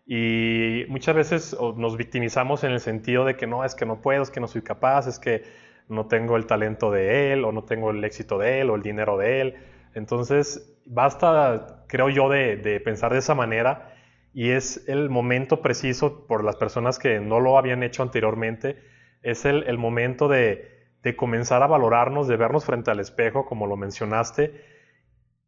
y 0.06 0.86
muchas 0.88 1.16
veces 1.16 1.58
nos 1.78 1.98
victimizamos 1.98 2.64
en 2.64 2.74
el 2.74 2.80
sentido 2.80 3.26
de 3.26 3.36
que 3.36 3.48
no, 3.48 3.66
es 3.66 3.74
que 3.74 3.88
no 3.88 4.00
puedo, 4.00 4.22
es 4.22 4.30
que 4.30 4.40
no 4.40 4.48
soy 4.48 4.62
capaz, 4.62 5.08
es 5.08 5.18
que 5.18 5.42
no 5.88 6.06
tengo 6.06 6.38
el 6.38 6.46
talento 6.46 6.92
de 6.92 7.34
él 7.34 7.44
o 7.44 7.52
no 7.52 7.64
tengo 7.64 7.90
el 7.90 8.04
éxito 8.04 8.38
de 8.38 8.62
él 8.62 8.70
o 8.70 8.76
el 8.76 8.84
dinero 8.84 9.18
de 9.18 9.42
él. 9.42 9.56
Entonces, 9.96 10.78
basta, 10.86 11.86
creo 11.88 12.10
yo, 12.10 12.30
de, 12.30 12.80
pensar 12.86 13.14
de 13.14 13.18
esa 13.18 13.34
manera 13.34 13.96
y 14.40 14.52
es 14.52 14.88
el 14.88 15.10
momento 15.10 15.62
preciso 15.62 16.26
por 16.26 16.46
las 16.46 16.56
personas 16.56 16.98
que 16.98 17.20
no 17.20 17.42
lo 17.42 17.58
habían 17.58 17.84
hecho 17.84 18.04
anteriormente, 18.04 18.78
es 19.22 19.44
el, 19.44 19.78
momento 19.78 20.30
de, 20.30 20.94
de, 21.04 21.18
comenzar 21.18 21.62
a 21.62 21.68
valorarnos, 21.68 22.30
de 22.30 22.38
vernos 22.38 22.64
frente 22.64 22.90
al 22.90 23.02
espejo, 23.02 23.46
como 23.46 23.68
lo 23.68 23.76
mencionaste, 23.76 24.64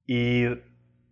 y 0.06 0.44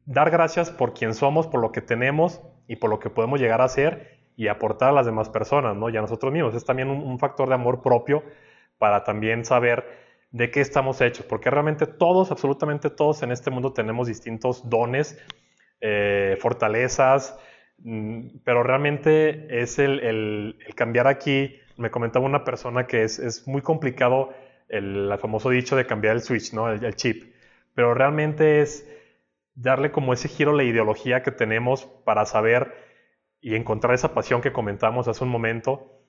dar 0.03 0.30
gracias 0.30 0.71
por 0.71 0.93
quien 0.93 1.13
somos, 1.13 1.47
por 1.47 1.61
lo 1.61 1.71
que 1.71 1.80
tenemos 1.80 2.41
y 2.67 2.75
por 2.75 2.89
lo 2.89 2.99
que 2.99 3.09
podemos 3.09 3.39
llegar 3.39 3.61
a 3.61 3.69
ser 3.69 4.25
y 4.36 4.49
aportar 4.49 4.89
a 4.89 4.91
las 4.91 5.05
demás 5.05 5.30
personas, 5.30 5.77
¿no? 5.77 5.88
Y 5.88 5.95
a 5.95 6.01
nosotros 6.01 6.34
mismos. 6.34 6.55
Es 6.55 6.65
también 6.65 6.89
un 6.89 7.17
factor 7.17 7.47
de 7.47 7.55
amor 7.55 7.82
propio 7.82 8.23
para 8.77 9.05
también 9.05 9.45
saber 9.45 9.86
de 10.32 10.51
qué 10.51 10.59
estamos 10.59 10.99
hechos, 10.99 11.25
porque 11.25 11.49
realmente 11.49 11.88
todos, 11.88 12.30
absolutamente 12.30 12.89
todos 12.89 13.23
en 13.23 13.32
este 13.32 13.51
mundo 13.51 13.71
tenemos 13.71 14.09
distintos 14.09 14.69
dones, 14.69 15.17
eh, 15.80 16.36
fortalezas, 16.41 17.39
pero 18.43 18.63
realmente 18.63 19.61
es 19.61 19.80
el, 19.80 20.57
cambiar 20.75 21.07
aquí, 21.07 21.59
me 21.77 21.91
comentaba 21.91 22.25
una 22.25 22.43
persona 22.43 22.88
que 22.88 23.03
es, 23.03 23.47
muy 23.47 23.61
complicado 23.61 24.34
el, 24.67 25.13
famoso 25.19 25.49
dicho 25.49 25.75
de 25.75 25.86
cambiar 25.86 26.15
el 26.15 26.21
switch, 26.21 26.53
¿no? 26.53 26.71
el, 26.71 26.95
chip, 26.95 27.34
pero 27.73 27.93
realmente 27.93 28.61
es 28.61 28.88
darle 29.55 29.91
como 29.91 30.13
ese 30.13 30.27
giro 30.27 30.51
a 30.51 30.55
la 30.55 30.63
ideología 30.63 31.23
que 31.23 31.32
tenemos 31.32 31.86
para 32.03 32.25
saber 32.25 32.73
y 33.41 33.55
encontrar 33.55 33.93
esa 33.93 34.13
pasión 34.13 34.41
que 34.41 34.51
comentamos 34.51 35.07
hace 35.07 35.23
un 35.23 35.30
momento 35.30 36.01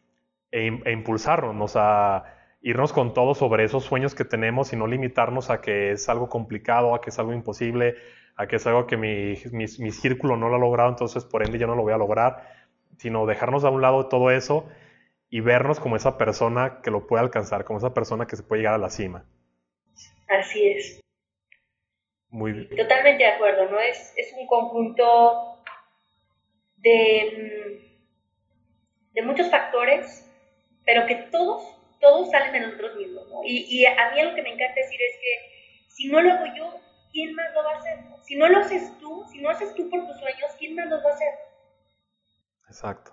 e, 0.50 0.66
e 0.84 0.92
impulsarnos 0.92 1.76
a 1.76 2.24
irnos 2.62 2.92
con 2.92 3.14
todo 3.14 3.34
sobre 3.34 3.64
esos 3.64 3.84
sueños 3.84 4.14
que 4.14 4.24
tenemos 4.24 4.72
y 4.72 4.76
no 4.76 4.86
limitarnos 4.86 5.50
a 5.50 5.60
que 5.60 5.92
es 5.92 6.08
algo 6.08 6.28
complicado, 6.28 6.94
a 6.94 7.00
que 7.00 7.10
es 7.10 7.18
algo 7.18 7.32
imposible, 7.32 7.96
a 8.40 8.46
que 8.46 8.56
es 8.56 8.66
algo 8.66 8.86
que 8.86 8.96
mi, 8.96 9.34
mi, 9.52 9.90
círculo 9.90 10.36
no 10.36 10.48
lo 10.48 10.56
ha 10.56 10.58
logrado, 10.58 10.88
entonces 10.88 11.24
por 11.24 11.44
ende 11.44 11.58
yo 11.58 11.66
no 11.66 11.74
lo 11.74 11.82
voy 11.82 11.92
a 11.92 11.98
lograr, 11.98 12.48
sino 12.96 13.26
dejarnos 13.26 13.64
a 13.64 13.70
un 13.70 13.82
lado 13.82 14.08
todo 14.08 14.30
eso 14.30 14.66
y 15.28 15.40
vernos 15.40 15.78
como 15.78 15.96
esa 15.96 16.16
persona 16.16 16.80
que 16.82 16.90
lo 16.90 17.06
puede 17.06 17.22
alcanzar, 17.22 17.64
como 17.64 17.78
esa 17.78 17.92
persona 17.92 18.26
que 18.26 18.36
se 18.36 18.42
puede 18.42 18.62
llegar 18.62 18.74
a 18.74 18.78
la 18.78 18.88
cima. 18.88 19.26
Así 20.28 20.68
es. 20.68 21.00
Muy 22.30 22.52
bien. 22.52 22.76
Totalmente 22.76 23.24
de 23.24 23.30
acuerdo, 23.30 23.70
¿no? 23.70 23.78
Es, 23.78 24.14
es 24.16 24.32
un 24.38 24.46
conjunto 24.46 25.62
de, 26.76 27.32
mm, 27.36 29.12
de 29.12 29.22
muchos 29.22 29.50
factores, 29.50 30.26
pero 30.86 31.06
que 31.06 31.16
todos 31.30 31.80
todos 32.00 32.30
salen 32.30 32.52
de 32.52 32.60
nosotros 32.60 32.96
mismos, 32.96 33.28
¿no? 33.28 33.42
Y, 33.44 33.84
a 33.84 34.10
mí 34.10 34.22
lo 34.22 34.34
que 34.34 34.42
me 34.42 34.54
encanta 34.54 34.80
decir 34.80 35.00
es 35.02 35.16
que 35.16 35.86
si 35.88 36.08
no 36.08 36.20
lo 36.20 36.32
hago 36.32 36.46
yo, 36.56 36.80
¿quién 37.12 37.34
más 37.34 37.46
lo 37.54 37.64
va 37.64 37.72
a 37.72 37.78
hacer? 37.78 37.98
Si 38.22 38.36
no 38.36 38.48
lo 38.48 38.58
haces 38.58 38.98
tú, 38.98 39.24
si 39.30 39.40
no 39.40 39.50
haces 39.50 39.74
tú 39.74 39.88
por 39.90 40.06
tus 40.06 40.18
sueños, 40.18 40.50
¿quién 40.58 40.74
más 40.74 40.88
lo 40.88 40.96
va 40.96 41.10
a 41.10 41.14
hacer? 41.14 41.34
Exacto. 42.66 43.12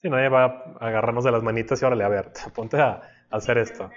Si 0.00 0.10
nadie 0.10 0.28
va 0.28 0.44
a 0.44 0.86
agarrarnos 0.86 1.22
de 1.24 1.30
las 1.30 1.42
manitas 1.42 1.80
y 1.80 1.84
órale, 1.84 2.04
a 2.04 2.08
ver, 2.08 2.32
ponte 2.54 2.80
a, 2.80 3.02
hacer 3.30 3.58
esto. 3.58 3.90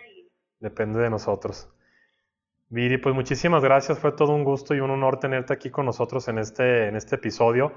Depende 0.60 1.00
de 1.00 1.10
nosotros. 1.10 1.70
Viri, 2.70 2.98
pues 2.98 3.14
muchísimas 3.14 3.64
gracias, 3.64 4.00
fue 4.00 4.12
todo 4.12 4.34
un 4.34 4.44
gusto 4.44 4.74
y 4.74 4.80
un 4.80 4.90
honor 4.92 5.20
tenerte 5.20 5.54
aquí 5.54 5.70
con 5.70 5.86
nosotros 5.86 6.28
en 6.28 6.40
este, 6.40 6.88
en 6.88 6.96
este 6.96 7.16
episodio 7.16 7.74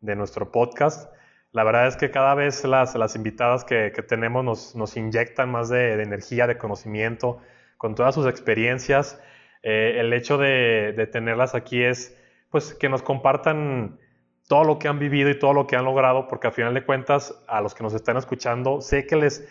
de 0.00 0.16
nuestro 0.16 0.50
podcast. 0.50 1.12
La 1.52 1.64
verdad 1.64 1.86
es 1.86 1.96
que 1.96 2.10
cada 2.10 2.34
vez 2.34 2.64
las, 2.64 2.94
las 2.96 3.16
invitadas 3.16 3.64
que, 3.64 3.92
que 3.94 4.02
tenemos 4.02 4.44
nos, 4.44 4.74
nos, 4.74 4.96
inyectan 4.96 5.50
más 5.50 5.68
de, 5.68 5.96
de, 5.96 6.02
energía, 6.02 6.46
de 6.46 6.58
conocimiento, 6.58 7.40
con 7.78 7.94
todas 7.94 8.14
sus 8.14 8.26
experiencias. 8.26 9.20
Eh, 9.68 9.98
el 9.98 10.12
hecho 10.12 10.38
de, 10.38 11.08
tenerlas 11.10 11.56
aquí 11.56 11.82
es 11.82 12.16
pues 12.50 12.72
que 12.72 12.88
nos 12.88 13.02
compartan 13.02 13.98
todo 14.46 14.62
lo 14.62 14.78
que 14.78 14.86
han 14.86 15.00
vivido 15.00 15.28
y 15.28 15.36
todo 15.40 15.54
lo 15.54 15.66
que 15.66 15.74
han 15.74 15.84
logrado, 15.84 16.28
porque 16.28 16.46
al 16.46 16.52
final 16.52 16.72
de 16.72 16.84
cuentas, 16.84 17.42
a 17.48 17.60
los 17.60 17.74
que 17.74 17.82
nos 17.82 17.92
están 17.92 18.16
escuchando, 18.16 18.80
sé 18.80 19.08
que 19.08 19.16
les 19.16 19.44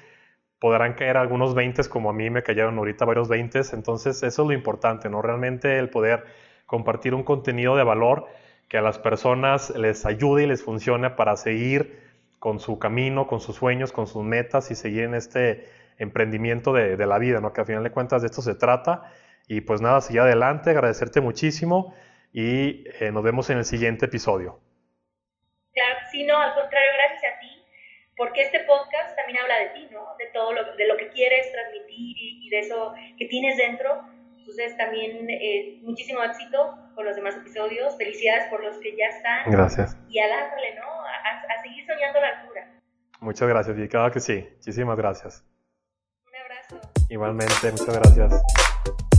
podrán 0.58 0.94
caer 0.94 1.18
algunos 1.18 1.54
20 1.54 1.90
como 1.90 2.10
a 2.10 2.14
mí 2.14 2.30
me 2.30 2.44
cayeron 2.44 2.78
ahorita 2.78 3.04
varios 3.04 3.28
20, 3.28 3.60
entonces 3.74 4.24
eso 4.24 4.42
es 4.44 4.48
lo 4.48 4.54
importante, 4.54 5.10
¿no? 5.10 5.22
Realmente 5.22 5.78
el 5.80 5.90
poder 5.90 6.24
compartir 6.66 7.14
un 7.14 7.24
contenido 7.24 7.76
de 7.76 7.84
valor 7.84 8.28
que 8.70 8.78
a 8.78 8.82
las 8.82 8.98
personas 8.98 9.72
les 9.72 10.06
ayude 10.06 10.44
y 10.44 10.48
les 10.48 10.64
funcione 10.64 11.10
para 11.10 11.36
seguir 11.36 12.00
con 12.40 12.62
su 12.62 12.80
camino, 12.80 13.28
con 13.28 13.42
sus 13.42 13.58
sueños, 13.58 13.92
con 13.92 14.08
sus 14.08 14.24
metas 14.24 14.72
y 14.72 14.76
seguir 14.76 15.04
en 15.04 15.16
este 15.16 15.68
emprendimiento 15.98 16.72
de, 16.72 17.06
la 17.06 17.18
vida, 17.20 17.42
¿no? 17.42 17.52
que 17.52 17.60
al 17.60 17.68
final 17.68 17.84
de 17.84 17.92
cuentas 17.92 18.22
de 18.22 18.28
esto 18.28 18.42
se 18.42 18.56
trata. 18.56 19.12
Y 19.48 19.62
pues 19.62 19.82
nada, 19.82 20.02
seguir 20.02 20.22
adelante, 20.22 20.72
agradecerte 20.72 21.22
muchísimo 21.22 21.96
y 22.32 22.84
eh, 23.00 23.12
nos 23.12 23.24
vemos 23.24 23.50
en 23.50 23.60
el 23.60 23.66
siguiente 23.66 24.06
episodio. 24.06 24.60
Claro, 25.74 26.00
sí, 26.12 26.24
no, 26.24 26.38
al 26.38 26.54
contrario, 26.56 26.92
gracias 26.98 27.34
a 27.34 27.40
ti, 27.40 27.64
porque 28.18 28.42
este 28.42 28.62
podcast 28.62 29.16
también 29.16 29.40
habla 29.40 29.60
de 29.60 29.70
ti, 29.70 29.88
¿no? 29.92 30.16
De 30.18 30.26
todo 30.34 30.54
lo, 30.54 30.76
de 30.76 30.88
lo 30.88 30.98
que 30.98 31.10
quieres 31.10 31.52
transmitir 31.52 32.18
y, 32.18 32.48
y 32.48 32.50
de 32.50 32.60
eso 32.60 32.94
que 33.18 33.26
tienes 33.26 33.58
dentro 33.58 34.06
entonces 34.46 34.78
también 34.78 35.28
eh, 35.28 35.80
muchísimo 35.82 36.22
éxito 36.22 36.78
con 36.94 37.04
los 37.04 37.16
demás 37.16 37.36
episodios, 37.36 37.98
felicidades 37.98 38.46
por 38.52 38.64
los 38.64 38.78
que 38.78 38.96
ya 38.96 39.08
están. 39.08 39.52
Gracias. 39.52 39.98
Y 40.08 40.20
a 40.20 40.28
darle, 40.28 40.76
¿no? 40.76 40.86
A, 40.86 41.64
seguir 41.64 41.84
soñando 41.88 42.20
la 42.20 42.28
altura. 42.28 42.80
Muchas 43.22 43.50
gracias, 43.50 43.76
y 43.80 43.88
claro 43.88 44.12
que 44.12 44.20
sí. 44.20 44.48
Muchísimas 44.58 44.98
gracias. 44.98 45.44
Un 46.28 46.36
abrazo. 46.36 46.92
Igualmente, 47.10 47.72
muchas 47.72 47.98
gracias. 47.98 49.15